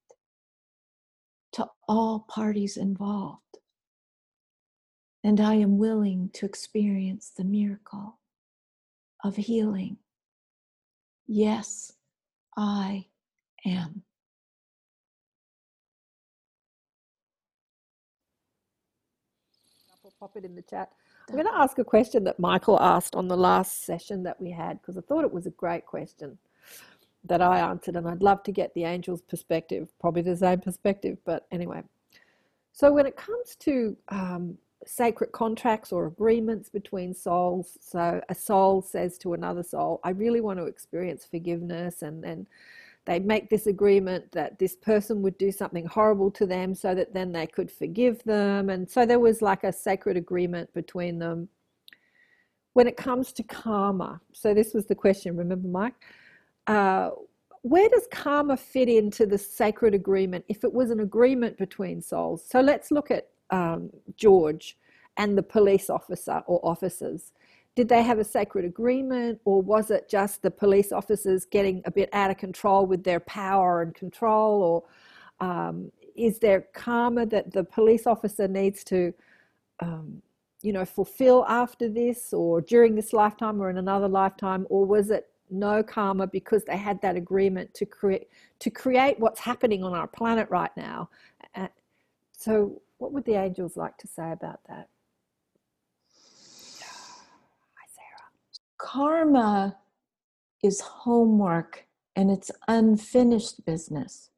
to 1.53 1.67
all 1.87 2.25
parties 2.29 2.77
involved. 2.77 3.41
And 5.23 5.39
I 5.39 5.55
am 5.55 5.77
willing 5.77 6.29
to 6.33 6.45
experience 6.45 7.31
the 7.35 7.43
miracle 7.45 8.19
of 9.23 9.35
healing. 9.37 9.97
Yes, 11.27 11.93
I 12.55 13.07
am. 13.65 14.03
I'll 20.03 20.13
pop 20.19 20.35
it 20.35 20.45
in 20.45 20.55
the 20.55 20.61
chat. 20.61 20.91
I'm 21.27 21.35
going 21.35 21.47
to 21.47 21.57
ask 21.57 21.79
a 21.79 21.83
question 21.83 22.23
that 22.25 22.39
Michael 22.39 22.79
asked 22.79 23.15
on 23.15 23.27
the 23.27 23.37
last 23.37 23.85
session 23.85 24.23
that 24.23 24.39
we 24.39 24.51
had 24.51 24.79
because 24.81 24.97
I 24.97 25.01
thought 25.01 25.23
it 25.23 25.33
was 25.33 25.47
a 25.47 25.51
great 25.51 25.85
question 25.85 26.37
that 27.23 27.41
I 27.41 27.59
answered, 27.59 27.95
and 27.95 28.07
I'd 28.07 28.21
love 28.21 28.43
to 28.43 28.51
get 28.51 28.73
the 28.75 28.83
angel's 28.83 29.21
perspective, 29.21 29.89
probably 29.99 30.21
the 30.21 30.37
same 30.37 30.59
perspective, 30.59 31.17
but 31.25 31.47
anyway. 31.51 31.81
So, 32.71 32.91
when 32.91 33.07
it 33.07 33.17
comes 33.17 33.55
to 33.61 33.97
um, 34.09 34.59
sacred 34.85 35.31
contracts 35.31 35.91
or 35.91 36.05
agreements 36.05 36.69
between 36.69 37.13
souls. 37.13 37.77
So 37.81 38.21
a 38.29 38.35
soul 38.35 38.81
says 38.81 39.17
to 39.19 39.33
another 39.33 39.63
soul, 39.63 39.99
I 40.03 40.11
really 40.11 40.41
want 40.41 40.59
to 40.59 40.65
experience 40.65 41.25
forgiveness 41.25 42.01
and 42.01 42.23
then 42.23 42.47
they 43.05 43.19
make 43.19 43.49
this 43.49 43.67
agreement 43.67 44.31
that 44.31 44.57
this 44.57 44.75
person 44.75 45.21
would 45.21 45.37
do 45.37 45.51
something 45.51 45.85
horrible 45.85 46.31
to 46.31 46.45
them 46.45 46.73
so 46.73 46.95
that 46.95 47.13
then 47.13 47.31
they 47.31 47.45
could 47.45 47.71
forgive 47.71 48.23
them. 48.23 48.69
And 48.69 48.89
so 48.89 49.05
there 49.05 49.19
was 49.19 49.41
like 49.41 49.63
a 49.63 49.71
sacred 49.71 50.17
agreement 50.17 50.73
between 50.73 51.19
them. 51.19 51.47
When 52.73 52.87
it 52.87 52.97
comes 52.97 53.31
to 53.33 53.43
karma, 53.43 54.19
so 54.33 54.53
this 54.53 54.73
was 54.73 54.87
the 54.87 54.95
question, 54.95 55.37
remember, 55.37 55.67
Mike? 55.67 55.93
Uh, 56.67 57.11
where 57.61 57.89
does 57.89 58.07
karma 58.11 58.57
fit 58.57 58.89
into 58.89 59.25
the 59.25 59.37
sacred 59.37 59.93
agreement 59.93 60.45
if 60.49 60.63
it 60.63 60.73
was 60.73 60.89
an 60.89 60.99
agreement 60.99 61.57
between 61.57 62.01
souls? 62.01 62.43
So 62.47 62.59
let's 62.59 62.91
look 62.91 63.11
at 63.11 63.29
um, 63.49 63.91
George 64.15 64.77
and 65.17 65.37
the 65.37 65.43
police 65.43 65.89
officer 65.89 66.43
or 66.47 66.59
officers? 66.63 67.31
Did 67.75 67.89
they 67.89 68.03
have 68.03 68.19
a 68.19 68.23
sacred 68.23 68.65
agreement, 68.65 69.39
or 69.43 69.61
was 69.61 69.91
it 69.91 70.07
just 70.09 70.41
the 70.41 70.51
police 70.51 70.91
officers 70.91 71.45
getting 71.45 71.81
a 71.85 71.91
bit 71.91 72.09
out 72.13 72.31
of 72.31 72.37
control 72.37 72.85
with 72.85 73.03
their 73.03 73.19
power 73.19 73.81
and 73.81 73.93
control? 73.93 74.85
Or 75.41 75.45
um, 75.45 75.91
is 76.15 76.39
there 76.39 76.67
karma 76.73 77.25
that 77.25 77.51
the 77.51 77.63
police 77.63 78.07
officer 78.07 78.47
needs 78.47 78.83
to, 78.85 79.13
um, 79.81 80.21
you 80.61 80.71
know, 80.71 80.85
fulfill 80.85 81.45
after 81.49 81.89
this, 81.89 82.31
or 82.31 82.61
during 82.61 82.95
this 82.95 83.11
lifetime, 83.11 83.61
or 83.61 83.69
in 83.69 83.77
another 83.77 84.07
lifetime? 84.07 84.65
Or 84.69 84.85
was 84.85 85.11
it 85.11 85.27
no 85.49 85.83
karma 85.83 86.27
because 86.27 86.63
they 86.63 86.77
had 86.77 87.01
that 87.01 87.15
agreement 87.15 87.73
to 87.75 87.85
create 87.85 88.29
to 88.59 88.69
create 88.69 89.19
what's 89.19 89.39
happening 89.39 89.83
on 89.83 89.93
our 89.93 90.07
planet 90.07 90.49
right 90.49 90.71
now? 90.77 91.09
So 92.37 92.81
what 92.97 93.11
would 93.11 93.25
the 93.25 93.35
angels 93.35 93.75
like 93.75 93.97
to 93.97 94.07
say 94.07 94.31
about 94.31 94.59
that? 94.67 94.87
Hi, 97.75 97.87
Sarah. 97.95 98.29
Karma 98.95 99.75
is 100.63 100.79
homework 100.79 101.85
and 102.15 102.31
it's 102.31 102.49
unfinished 102.69 103.65
business. 103.65 104.29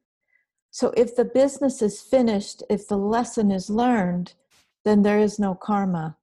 So 0.72 0.92
if 0.98 1.16
the 1.16 1.26
business 1.26 1.84
is 1.84 2.02
finished, 2.02 2.64
if 2.68 2.88
the 2.88 2.98
lesson 2.98 3.52
is 3.52 3.70
learned, 3.70 4.34
then 4.84 5.04
there 5.04 5.20
is 5.20 5.38
no 5.38 5.54
karma. 5.54 6.18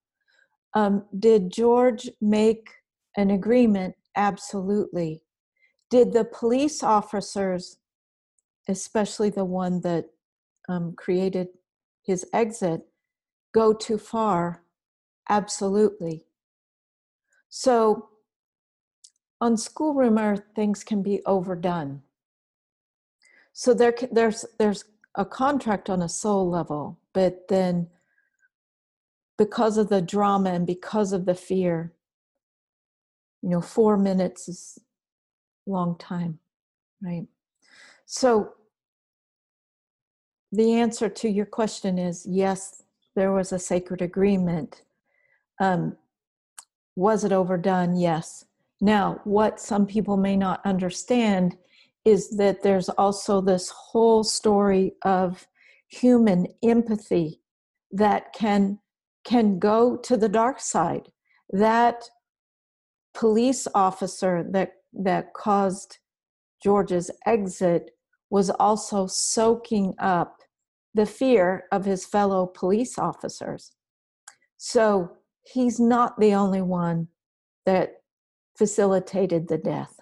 Um, 0.74 1.04
did 1.16 1.52
George 1.52 2.10
make 2.20 2.70
an 3.16 3.30
agreement? 3.30 3.94
Absolutely. 4.16 5.22
Did 5.88 6.12
the 6.12 6.24
police 6.24 6.82
officers, 6.82 7.76
especially 8.68 9.30
the 9.30 9.44
one 9.44 9.80
that 9.82 10.06
um, 10.68 10.94
created 10.96 11.50
his 12.02 12.26
exit 12.32 12.80
go 13.52 13.72
too 13.72 13.96
far? 13.96 14.64
Absolutely. 15.28 16.26
So 17.48 18.08
on 19.44 19.58
schoolroom 19.58 20.16
earth, 20.16 20.42
things 20.56 20.82
can 20.82 21.02
be 21.02 21.20
overdone. 21.26 22.00
So 23.52 23.74
there, 23.74 23.94
there's 24.10 24.46
there's 24.58 24.86
a 25.16 25.26
contract 25.26 25.90
on 25.90 26.00
a 26.00 26.08
soul 26.08 26.48
level, 26.48 26.98
but 27.12 27.48
then 27.48 27.88
because 29.36 29.76
of 29.76 29.90
the 29.90 30.00
drama 30.00 30.48
and 30.48 30.66
because 30.66 31.12
of 31.12 31.26
the 31.26 31.34
fear, 31.34 31.92
you 33.42 33.50
know, 33.50 33.60
four 33.60 33.98
minutes 33.98 34.48
is 34.48 34.78
long 35.66 35.98
time, 35.98 36.38
right? 37.02 37.26
So 38.06 38.54
the 40.52 40.72
answer 40.72 41.10
to 41.10 41.28
your 41.28 41.46
question 41.46 41.98
is 41.98 42.24
yes, 42.26 42.82
there 43.14 43.32
was 43.32 43.52
a 43.52 43.58
sacred 43.58 44.00
agreement. 44.00 44.84
Um, 45.60 45.98
was 46.96 47.24
it 47.24 47.32
overdone? 47.32 47.94
Yes. 47.94 48.46
Now, 48.84 49.22
what 49.24 49.58
some 49.58 49.86
people 49.86 50.18
may 50.18 50.36
not 50.36 50.60
understand 50.66 51.56
is 52.04 52.36
that 52.36 52.62
there's 52.62 52.90
also 52.90 53.40
this 53.40 53.70
whole 53.70 54.22
story 54.22 54.92
of 55.06 55.48
human 55.88 56.48
empathy 56.62 57.40
that 57.92 58.34
can 58.34 58.78
can 59.24 59.58
go 59.58 59.96
to 59.96 60.18
the 60.18 60.28
dark 60.28 60.60
side. 60.60 61.08
That 61.48 62.04
police 63.14 63.66
officer 63.74 64.44
that 64.50 64.72
that 64.92 65.32
caused 65.32 65.96
George's 66.62 67.10
exit 67.24 67.92
was 68.28 68.50
also 68.50 69.06
soaking 69.06 69.94
up 69.98 70.42
the 70.92 71.06
fear 71.06 71.64
of 71.72 71.86
his 71.86 72.04
fellow 72.04 72.44
police 72.44 72.98
officers. 72.98 73.72
So 74.58 75.12
he's 75.42 75.80
not 75.80 76.20
the 76.20 76.34
only 76.34 76.60
one 76.60 77.08
that 77.64 78.03
facilitated 78.56 79.48
the 79.48 79.58
death. 79.58 79.98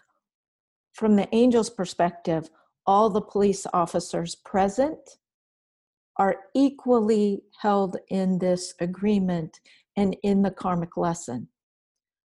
From 0.92 1.16
the 1.16 1.32
angel's 1.34 1.70
perspective, 1.70 2.50
all 2.86 3.09
the 3.09 3.20
police 3.20 3.66
officers 3.72 4.34
present 4.34 4.98
are 6.16 6.36
equally 6.55 7.42
held 7.61 7.96
in 8.09 8.38
this 8.38 8.74
agreement 8.80 9.61
and 9.96 10.16
in 10.22 10.42
the 10.42 10.50
karmic 10.50 10.96
lesson. 10.96 11.48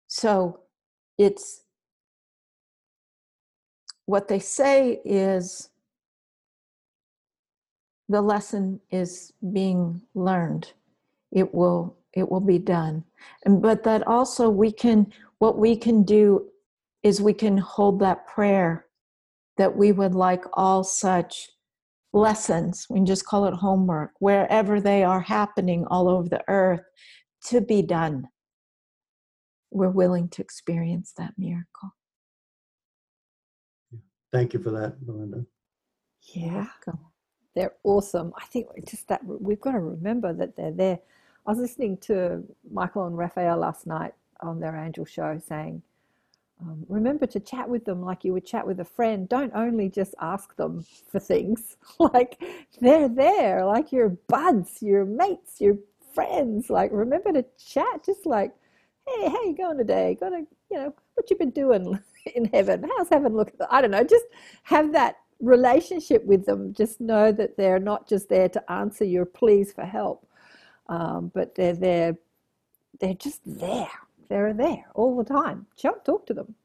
So 0.07 0.61
it's 1.17 1.63
what 4.05 4.27
they 4.27 4.39
say 4.39 5.01
is 5.05 5.69
the 8.09 8.21
lesson 8.21 8.79
is 8.89 9.33
being 9.51 10.01
learned 10.15 10.71
it 11.31 11.53
will 11.53 11.95
it 12.13 12.29
will 12.29 12.39
be 12.39 12.57
done 12.57 13.03
and 13.45 13.61
but 13.61 13.83
that 13.83 14.05
also 14.07 14.49
we 14.49 14.71
can 14.71 15.11
what 15.39 15.57
we 15.57 15.75
can 15.75 16.03
do 16.03 16.47
is 17.03 17.21
we 17.21 17.33
can 17.33 17.57
hold 17.57 17.99
that 17.99 18.27
prayer 18.27 18.85
that 19.57 19.75
we 19.75 19.91
would 19.91 20.15
like 20.15 20.43
all 20.53 20.83
such 20.83 21.49
lessons 22.13 22.87
we 22.89 22.97
can 22.97 23.05
just 23.05 23.25
call 23.25 23.45
it 23.45 23.53
homework 23.53 24.11
wherever 24.19 24.79
they 24.79 25.03
are 25.03 25.21
happening 25.21 25.85
all 25.87 26.07
over 26.07 26.27
the 26.29 26.43
earth 26.47 26.81
to 27.45 27.61
be 27.61 27.81
done. 27.81 28.27
We're 29.71 29.89
willing 29.89 30.29
to 30.29 30.41
experience 30.41 31.13
that 31.17 31.33
miracle. 31.37 31.93
Thank 34.31 34.53
you 34.53 34.61
for 34.61 34.71
that 34.71 35.05
belinda 35.05 35.45
yeah. 36.33 36.65
they're 37.55 37.73
awesome. 37.83 38.33
I 38.37 38.45
think 38.45 38.67
just 38.87 39.07
that 39.07 39.21
we've 39.25 39.61
got 39.61 39.71
to 39.71 39.79
remember 39.79 40.33
that 40.33 40.55
they're 40.55 40.71
there. 40.71 40.99
I 41.45 41.51
was 41.51 41.59
listening 41.59 41.97
to 41.99 42.43
Michael 42.69 43.07
and 43.07 43.17
Raphael 43.17 43.57
last 43.57 43.87
night 43.87 44.13
on 44.41 44.59
their 44.59 44.75
angel 44.75 45.05
show 45.05 45.39
saying, 45.47 45.81
um, 46.61 46.85
remember 46.89 47.27
to 47.27 47.39
chat 47.39 47.69
with 47.69 47.85
them 47.85 48.01
like 48.01 48.23
you 48.23 48.33
would 48.33 48.45
chat 48.45 48.65
with 48.65 48.79
a 48.79 48.85
friend. 48.85 49.29
Don't 49.29 49.51
only 49.53 49.89
just 49.89 50.15
ask 50.19 50.55
them 50.55 50.85
for 51.11 51.19
things. 51.19 51.77
like 51.99 52.41
they're 52.81 53.09
there, 53.09 53.65
like 53.65 53.91
your 53.91 54.09
buds, 54.27 54.81
your 54.81 55.05
mates, 55.05 55.61
your 55.61 55.77
friends. 56.13 56.69
Like 56.69 56.91
remember 56.91 57.31
to 57.33 57.45
chat, 57.57 58.03
just 58.05 58.25
like 58.25 58.53
hey, 59.07 59.29
how 59.29 59.43
you 59.43 59.55
going 59.55 59.77
today? 59.77 60.17
Got 60.19 60.29
to, 60.29 60.45
you 60.69 60.77
know, 60.77 60.93
what 61.13 61.29
you 61.29 61.37
been 61.37 61.51
doing 61.51 61.97
in 62.35 62.45
heaven? 62.45 62.85
How's 62.97 63.09
heaven 63.09 63.35
looking? 63.35 63.55
I 63.69 63.81
don't 63.81 63.91
know. 63.91 64.03
Just 64.03 64.25
have 64.63 64.91
that 64.93 65.17
relationship 65.39 66.23
with 66.25 66.45
them. 66.45 66.73
Just 66.73 66.99
know 66.99 67.31
that 67.31 67.57
they're 67.57 67.79
not 67.79 68.07
just 68.07 68.29
there 68.29 68.49
to 68.49 68.71
answer 68.71 69.05
your 69.05 69.25
pleas 69.25 69.71
for 69.71 69.85
help, 69.85 70.27
um, 70.87 71.31
but 71.33 71.55
they're 71.55 71.75
there. 71.75 72.17
They're 72.99 73.13
just 73.13 73.41
there. 73.45 73.89
They're 74.29 74.53
there 74.53 74.85
all 74.93 75.15
the 75.15 75.23
time. 75.23 75.65
Chump, 75.75 76.03
talk 76.03 76.25
to 76.27 76.33
them. 76.33 76.55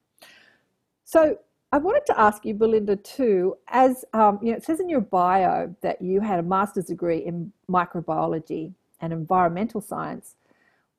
So 1.04 1.38
I 1.72 1.78
wanted 1.78 2.04
to 2.06 2.20
ask 2.20 2.44
you, 2.44 2.54
Belinda, 2.54 2.96
too, 2.96 3.56
as 3.68 4.04
um, 4.12 4.38
you 4.42 4.50
know, 4.50 4.58
it 4.58 4.64
says 4.64 4.80
in 4.80 4.88
your 4.88 5.00
bio 5.00 5.74
that 5.80 6.02
you 6.02 6.20
had 6.20 6.38
a 6.38 6.42
master's 6.42 6.86
degree 6.86 7.18
in 7.18 7.52
microbiology 7.70 8.72
and 9.00 9.12
environmental 9.12 9.80
science. 9.80 10.36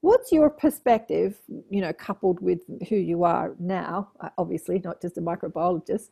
What's 0.02 0.32
your 0.32 0.50
perspective, 0.50 1.38
you 1.70 1.80
know, 1.80 1.94
coupled 1.94 2.42
with 2.42 2.60
who 2.90 2.96
you 2.96 3.24
are 3.24 3.56
now, 3.60 4.10
uh, 4.20 4.30
obviously 4.38 4.80
not 4.84 5.02
just 5.02 5.18
a 5.18 5.22
microbiologist, 5.22 6.10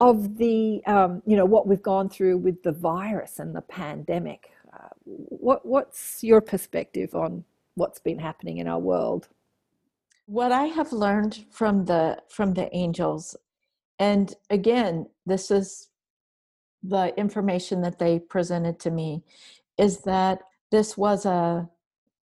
of 0.00 0.38
the, 0.38 0.82
um, 0.86 1.22
you 1.26 1.36
know, 1.36 1.44
what 1.44 1.66
we've 1.66 1.82
gone 1.82 2.08
through 2.08 2.38
with 2.38 2.62
the 2.62 2.72
virus 2.72 3.38
and 3.38 3.54
the 3.54 3.60
pandemic? 3.60 4.50
Uh, 4.72 4.88
what, 5.04 5.64
what's 5.64 6.24
your 6.24 6.40
perspective 6.40 7.14
on 7.14 7.44
what's 7.74 8.00
been 8.00 8.18
happening 8.18 8.58
in 8.58 8.66
our 8.66 8.78
world? 8.78 9.28
What 10.30 10.52
I 10.52 10.66
have 10.66 10.92
learned 10.92 11.44
from 11.50 11.86
the 11.86 12.22
from 12.28 12.54
the 12.54 12.72
angels 12.72 13.36
and 13.98 14.32
again, 14.48 15.06
this 15.26 15.50
is 15.50 15.88
the 16.84 17.12
information 17.18 17.82
that 17.82 17.98
they 17.98 18.20
presented 18.20 18.78
to 18.80 18.92
me 18.92 19.24
is 19.76 20.02
that 20.02 20.42
this 20.70 20.96
was 20.96 21.26
a, 21.26 21.68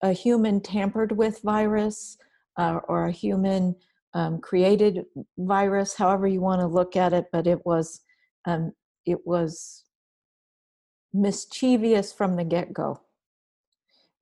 a 0.04 0.14
human 0.14 0.62
tampered 0.62 1.14
with 1.14 1.42
virus 1.42 2.20
uh, 2.58 2.80
or 2.88 3.08
a 3.08 3.12
human 3.12 3.76
um, 4.14 4.40
created 4.40 5.06
virus, 5.40 5.96
however 5.96 6.28
you 6.28 6.42
want 6.42 6.62
to 6.62 6.68
look 6.68 6.96
at 6.96 7.12
it, 7.12 7.26
but 7.32 7.48
it 7.48 7.66
was 7.66 8.02
um, 8.46 8.72
it 9.08 9.26
was 9.26 9.84
mischievous 11.12 12.14
from 12.14 12.36
the 12.36 12.44
get-go. 12.44 13.02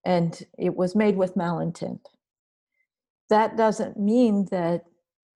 And 0.06 0.42
it 0.58 0.74
was 0.74 0.96
made 0.96 1.18
with 1.18 1.36
malintent 1.36 2.00
that 3.34 3.58
doesn't 3.58 3.98
mean 3.98 4.46
that 4.52 4.84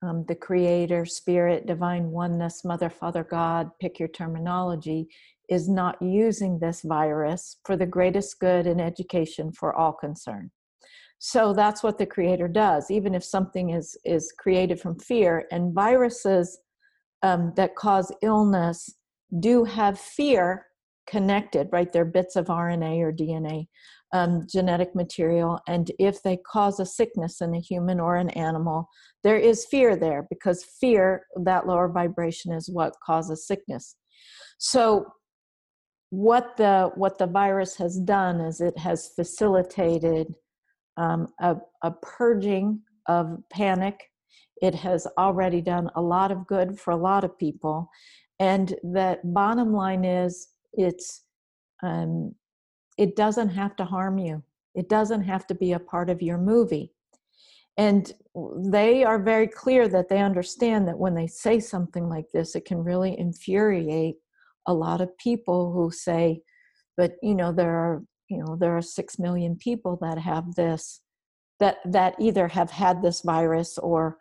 um, 0.02 0.24
the 0.28 0.34
creator, 0.36 1.04
spirit, 1.04 1.66
divine 1.66 2.12
oneness, 2.12 2.64
mother, 2.64 2.88
father, 2.88 3.24
God, 3.24 3.70
pick 3.80 3.98
your 3.98 4.08
terminology, 4.08 5.08
is 5.48 5.68
not 5.68 6.00
using 6.00 6.60
this 6.60 6.82
virus 6.82 7.56
for 7.64 7.76
the 7.76 7.86
greatest 7.86 8.38
good 8.38 8.68
and 8.68 8.80
education 8.80 9.50
for 9.50 9.74
all 9.74 9.92
concerned. 9.92 10.50
So 11.18 11.52
that's 11.52 11.82
what 11.82 11.98
the 11.98 12.06
creator 12.06 12.46
does. 12.46 12.88
Even 12.88 13.16
if 13.16 13.24
something 13.24 13.70
is, 13.70 13.98
is 14.04 14.32
created 14.38 14.78
from 14.78 15.00
fear, 15.00 15.48
and 15.50 15.74
viruses 15.74 16.60
um, 17.24 17.52
that 17.56 17.74
cause 17.74 18.12
illness 18.22 18.94
do 19.40 19.64
have 19.64 19.98
fear 19.98 20.66
connected, 21.08 21.68
right? 21.72 21.92
They're 21.92 22.04
bits 22.04 22.36
of 22.36 22.46
RNA 22.46 23.00
or 23.00 23.12
DNA 23.12 23.66
um, 24.12 24.46
genetic 24.50 24.94
material. 24.94 25.60
And 25.68 25.90
if 25.98 26.22
they 26.22 26.38
cause 26.50 26.80
a 26.80 26.86
sickness 26.86 27.40
in 27.40 27.54
a 27.54 27.60
human 27.60 28.00
or 28.00 28.16
an 28.16 28.30
animal, 28.30 28.88
there 29.24 29.36
is 29.36 29.66
fear 29.66 29.96
there 29.96 30.26
because 30.30 30.64
fear, 30.80 31.26
that 31.44 31.66
lower 31.66 31.88
vibration, 31.88 32.52
is 32.52 32.70
what 32.70 32.94
causes 33.04 33.46
sickness. 33.46 33.96
So, 34.58 35.06
what 36.10 36.56
the 36.56 36.90
what 36.94 37.18
the 37.18 37.26
virus 37.26 37.76
has 37.76 37.98
done 37.98 38.40
is 38.40 38.62
it 38.62 38.78
has 38.78 39.10
facilitated 39.14 40.34
um, 40.96 41.28
a, 41.40 41.56
a 41.82 41.90
purging 41.90 42.80
of 43.08 43.38
panic. 43.52 44.04
It 44.62 44.74
has 44.74 45.06
already 45.18 45.60
done 45.60 45.90
a 45.96 46.00
lot 46.00 46.32
of 46.32 46.46
good 46.46 46.80
for 46.80 46.92
a 46.92 46.96
lot 46.96 47.24
of 47.24 47.38
people, 47.38 47.90
and 48.40 48.74
that 48.82 49.20
bottom 49.34 49.74
line 49.74 50.04
is 50.04 50.48
it's 50.72 51.24
um, 51.82 52.34
it 52.98 53.16
doesn't 53.16 53.50
have 53.50 53.76
to 53.76 53.84
harm 53.84 54.18
you. 54.18 54.42
It 54.74 54.88
doesn't 54.88 55.22
have 55.22 55.46
to 55.46 55.54
be 55.54 55.72
a 55.72 55.78
part 55.78 56.10
of 56.10 56.20
your 56.20 56.36
movie. 56.36 56.92
And 57.78 58.12
they 58.56 59.04
are 59.04 59.22
very 59.22 59.46
clear 59.46 59.88
that 59.88 60.08
they 60.08 60.20
understand 60.20 60.88
that 60.88 60.98
when 60.98 61.14
they 61.14 61.28
say 61.28 61.60
something 61.60 62.08
like 62.08 62.26
this 62.32 62.54
it 62.54 62.64
can 62.64 62.78
really 62.82 63.18
infuriate 63.18 64.16
a 64.66 64.74
lot 64.74 65.00
of 65.00 65.16
people 65.18 65.72
who 65.72 65.90
say 65.90 66.40
but 66.96 67.12
you 67.22 67.34
know 67.34 67.52
there 67.52 67.74
are 67.74 68.02
you 68.28 68.38
know 68.38 68.56
there 68.56 68.76
are 68.76 68.82
6 68.82 69.18
million 69.18 69.56
people 69.56 69.98
that 70.02 70.18
have 70.18 70.54
this 70.54 71.00
that 71.60 71.78
that 71.84 72.14
either 72.20 72.48
have 72.48 72.70
had 72.70 73.02
this 73.02 73.22
virus 73.22 73.78
or 73.78 74.18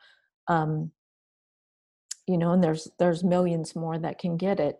um 0.47 0.91
you 2.27 2.37
know 2.37 2.51
and 2.51 2.63
there's 2.63 2.87
there's 2.99 3.23
millions 3.23 3.75
more 3.75 3.97
that 3.99 4.19
can 4.19 4.37
get 4.37 4.59
it 4.59 4.77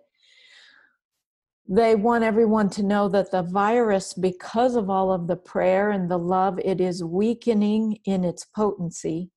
they 1.70 1.95
want 1.95 2.24
everyone 2.24 2.70
to 2.72 2.84
know 2.84 3.09
that 3.09 3.32
the 3.32 3.43
virus, 3.43 4.13
because 4.13 4.76
of 4.76 4.89
all 4.89 5.11
of 5.11 5.28
the 5.28 5.36
prayer 5.36 5.91
and 5.91 6.09
the 6.09 6.18
love, 6.18 6.59
it 6.63 6.80
is 6.80 7.03
weakening 7.03 7.99
in 8.05 8.24
its 8.24 8.45
potency. 8.45 9.32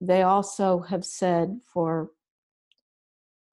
They 0.00 0.22
also 0.22 0.80
have 0.80 1.04
said 1.04 1.60
for, 1.72 2.10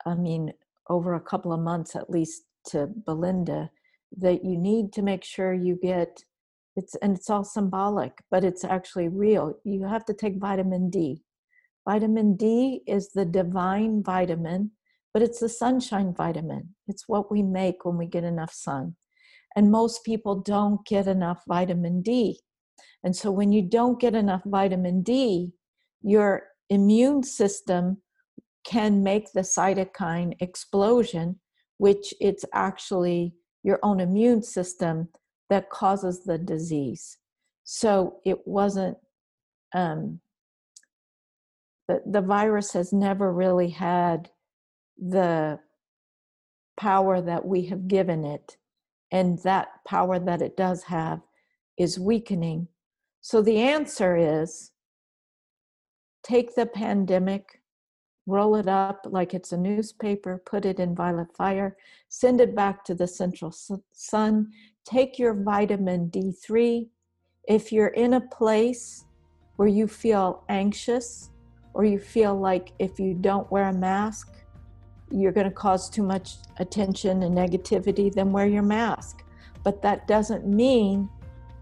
I 0.06 0.16
mean, 0.16 0.54
over 0.90 1.16
a 1.16 1.22
couple 1.22 1.52
of 1.52 1.60
months 1.60 1.96
at 1.96 2.10
least 2.10 2.44
to 2.68 2.88
Belinda, 2.88 3.72
that 4.18 4.46
you 4.46 4.58
need 4.58 4.94
to 4.94 5.02
make 5.02 5.24
sure 5.24 5.54
you 5.54 5.78
get 5.82 6.24
it's 6.76 6.94
and 6.98 7.18
it's 7.18 7.30
all 7.32 7.44
symbolic, 7.44 8.22
but 8.30 8.44
it's 8.44 8.64
actually 8.64 9.08
real. 9.08 9.58
You 9.64 9.86
have 9.86 10.06
to 10.06 10.14
take 10.14 10.38
vitamin 10.38 10.92
D. 10.92 11.24
Vitamin 11.90 12.36
D 12.36 12.84
is 12.86 13.10
the 13.10 13.26
divine 13.26 14.04
vitamin 14.04 14.72
but 15.18 15.24
it's 15.24 15.40
the 15.40 15.50
sunshine 15.50 16.14
vitamin. 16.14 16.76
It's 16.88 17.08
what 17.08 17.32
we 17.32 17.42
make 17.42 17.86
when 17.86 17.98
we 17.98 18.06
get 18.06 18.24
enough 18.24 18.54
sun. 18.54 18.98
And 19.56 19.72
most 19.72 20.04
people 20.04 20.42
don't 20.42 20.86
get 20.86 21.08
enough 21.08 21.42
vitamin 21.48 22.04
D. 22.04 22.40
And 23.04 23.16
so 23.16 23.32
when 23.32 23.52
you 23.52 23.64
don't 23.64 24.00
get 24.00 24.14
enough 24.14 24.44
vitamin 24.46 25.02
D, 25.02 25.54
your 26.04 26.44
immune 26.70 27.24
system 27.24 28.04
can 28.64 29.02
make 29.02 29.32
the 29.32 29.42
cytokine 29.42 30.36
explosion, 30.40 31.40
which 31.80 32.14
it's 32.22 32.46
actually 32.54 33.34
your 33.64 33.80
own 33.82 34.00
immune 34.00 34.44
system 34.44 35.08
that 35.50 35.72
causes 35.72 36.26
the 36.26 36.38
disease. 36.38 37.18
So 37.64 38.18
it 38.24 38.48
wasn't, 38.48 39.00
um, 39.74 40.20
the, 41.88 42.04
the 42.06 42.22
virus 42.22 42.74
has 42.74 42.94
never 42.94 43.34
really 43.34 43.70
had 43.70 44.30
the 44.98 45.60
power 46.78 47.22
that 47.22 47.46
we 47.46 47.66
have 47.66 47.88
given 47.88 48.24
it 48.24 48.58
and 49.12 49.40
that 49.40 49.68
power 49.86 50.20
that 50.20 50.42
it 50.42 50.58
does 50.58 50.84
have 50.84 51.22
is 51.78 52.00
weakening. 52.00 52.68
So 53.22 53.42
the 53.42 53.58
answer 53.58 54.16
is 54.16 54.72
take 56.24 56.56
the 56.56 56.66
pandemic, 56.66 57.62
roll 58.26 58.56
it 58.56 58.68
up 58.68 59.06
like 59.10 59.34
it's 59.34 59.54
a 59.54 59.58
newspaper, 59.58 60.42
put 60.46 60.66
it 60.66 60.80
in 60.80 60.96
violet 60.96 61.36
fire, 61.36 61.78
send 62.10 62.42
it 62.42 62.56
back 62.56 62.84
to 62.86 62.96
the 62.96 63.08
central 63.08 63.54
sun, 63.94 64.52
take 64.86 65.18
your 65.18 65.34
vitamin 65.34 66.10
D3. 66.10 66.88
If 67.48 67.72
you're 67.72 67.88
in 67.88 68.14
a 68.14 68.22
place 68.22 69.06
where 69.56 69.68
you 69.68 69.88
feel 69.88 70.44
anxious 70.50 71.32
or 71.74 71.86
you 71.86 72.00
feel 72.00 72.38
like 72.38 72.74
if 72.80 73.00
you 73.00 73.14
don't 73.14 73.50
wear 73.52 73.70
a 73.70 73.74
mask, 73.74 74.37
you're 75.12 75.32
going 75.32 75.48
to 75.48 75.54
cause 75.54 75.90
too 75.90 76.04
much 76.04 76.36
attention 76.58 77.24
and 77.24 77.36
negativity, 77.36 78.14
then 78.14 78.32
wear 78.32 78.48
your 78.48 78.64
mask. 78.64 79.24
But 79.64 79.82
that 79.82 80.08
doesn't 80.08 80.46
mean 80.48 81.10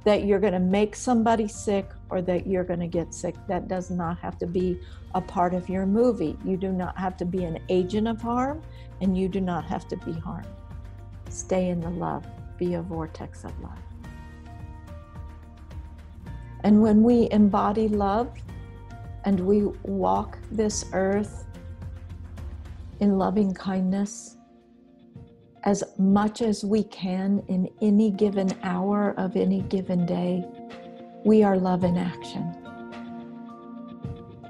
that 0.04 0.26
you're 0.26 0.40
going 0.40 0.54
to 0.54 0.60
make 0.60 0.96
somebody 0.96 1.48
sick 1.48 1.90
or 2.10 2.22
that 2.22 2.46
you're 2.46 2.64
going 2.64 2.80
to 2.80 2.88
get 2.88 3.14
sick. 3.14 3.36
That 3.48 3.68
does 3.68 3.90
not 3.90 4.20
have 4.20 4.38
to 4.40 4.48
be 4.48 4.80
a 5.16 5.22
part 5.22 5.54
of 5.54 5.68
your 5.68 5.86
movie. 5.86 6.38
You 6.46 6.58
do 6.58 6.72
not 6.72 6.98
have 6.98 7.18
to 7.18 7.26
be 7.26 7.44
an 7.44 7.60
agent 7.70 8.08
of 8.08 8.22
harm 8.22 8.62
and 9.02 9.18
you 9.18 9.28
do 9.28 9.42
not 9.42 9.66
have 9.66 9.88
to 9.90 9.98
be 9.98 10.14
harmed. 10.14 10.48
Stay 11.30 11.70
in 11.70 11.80
the 11.80 11.90
love, 11.90 12.26
be 12.58 12.76
a 12.76 12.82
vortex 12.82 13.44
of 13.44 13.60
love. 13.62 13.80
And 16.64 16.82
when 16.82 17.04
we 17.04 17.28
embody 17.32 17.88
love 17.88 18.32
and 19.24 19.40
we 19.40 19.64
walk 19.84 20.38
this 20.52 20.86
earth 20.94 21.45
in 23.00 23.18
loving 23.18 23.54
kindness 23.54 24.38
as 25.64 25.84
much 25.98 26.42
as 26.42 26.64
we 26.64 26.84
can 26.84 27.44
in 27.48 27.68
any 27.82 28.12
given 28.12 28.52
hour 28.64 29.16
of 29.18 29.36
any 29.36 29.62
given 29.62 30.06
day. 30.06 30.46
We 31.24 31.44
are 31.44 31.58
love 31.58 31.84
in 31.84 31.98
action. 31.98 32.56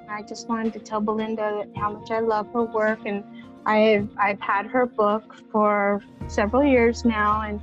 I 0.09 0.21
just 0.23 0.47
wanted 0.49 0.73
to 0.73 0.79
tell 0.79 1.01
Belinda 1.01 1.65
how 1.75 1.93
much 1.93 2.11
I 2.11 2.19
love 2.19 2.51
her 2.53 2.63
work 2.63 2.99
and 3.05 3.23
I've 3.65 4.09
I've 4.17 4.39
had 4.39 4.67
her 4.67 4.85
book 4.85 5.35
for 5.51 6.03
several 6.27 6.63
years 6.63 7.05
now 7.05 7.41
and 7.41 7.61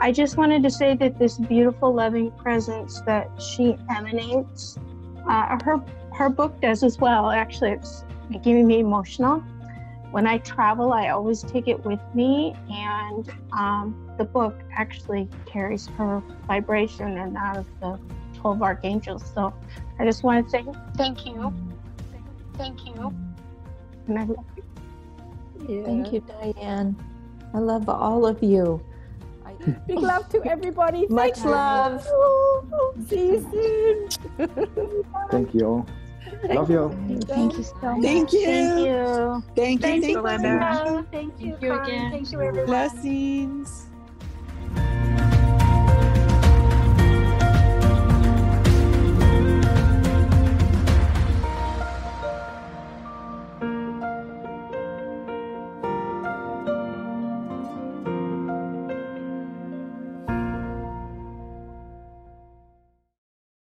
I 0.00 0.12
just 0.12 0.36
wanted 0.36 0.62
to 0.64 0.70
say 0.70 0.96
that 0.96 1.18
this 1.18 1.38
beautiful 1.38 1.94
loving 1.94 2.30
presence 2.32 3.00
that 3.02 3.30
she 3.40 3.76
emanates 3.94 4.78
uh, 5.28 5.58
her 5.64 5.82
her 6.14 6.28
book 6.28 6.60
does 6.60 6.82
as 6.82 6.98
well. 6.98 7.30
Actually, 7.30 7.72
it's 7.72 8.04
making 8.30 8.66
me 8.66 8.80
emotional. 8.80 9.42
When 10.14 10.28
I 10.28 10.38
travel, 10.38 10.92
I 10.92 11.08
always 11.08 11.42
take 11.42 11.66
it 11.66 11.84
with 11.84 11.98
me, 12.14 12.54
and 12.70 13.28
um, 13.52 14.14
the 14.16 14.22
book 14.22 14.54
actually 14.72 15.28
carries 15.44 15.88
her 15.98 16.22
vibration 16.46 17.18
and 17.18 17.34
that 17.34 17.56
of 17.56 17.66
the 17.80 17.98
12 18.36 18.62
archangels. 18.62 19.28
So 19.34 19.52
I 19.98 20.04
just 20.04 20.22
want 20.22 20.46
to 20.46 20.50
say 20.52 20.64
thank 20.96 21.26
you. 21.26 21.52
Thank 22.56 22.86
you. 22.86 23.12
And 24.06 24.20
I 24.20 24.22
love 24.22 24.46
you. 25.68 25.82
Thank 25.84 26.12
you, 26.12 26.20
Diane. 26.20 26.94
I 27.52 27.58
love 27.58 27.88
all 27.88 28.24
of 28.24 28.40
you. 28.40 28.80
I- 29.44 29.56
Big 29.88 29.98
love 29.98 30.28
to 30.28 30.40
everybody. 30.48 31.08
Much 31.08 31.38
Thank 31.38 31.44
you. 31.44 31.50
love. 31.50 32.06
See 33.08 33.26
you 33.30 34.08
soon. 34.38 34.48
Thank 35.32 35.54
you 35.54 35.66
all. 35.66 35.86
Love 36.52 36.70
you 36.70 36.80
all. 36.80 36.90
Thank 37.26 37.56
you 37.56 37.62
so 37.64 37.74
much. 37.82 38.02
Thank 38.02 38.32
you. 38.32 38.44
Thank 38.44 38.78
you. 38.78 39.44
Thank 39.54 39.82
you. 39.82 39.86
Thank 39.86 40.04
you, 40.04 40.22
Thank 40.22 40.86
you. 40.86 41.06
Thank 41.10 41.40
you, 41.40 41.50
Thank 41.50 41.62
you 41.62 41.72
again. 41.72 42.10
Thank 42.10 42.32
you, 42.32 42.40
everyone. 42.40 42.66
Blessings. 42.66 43.86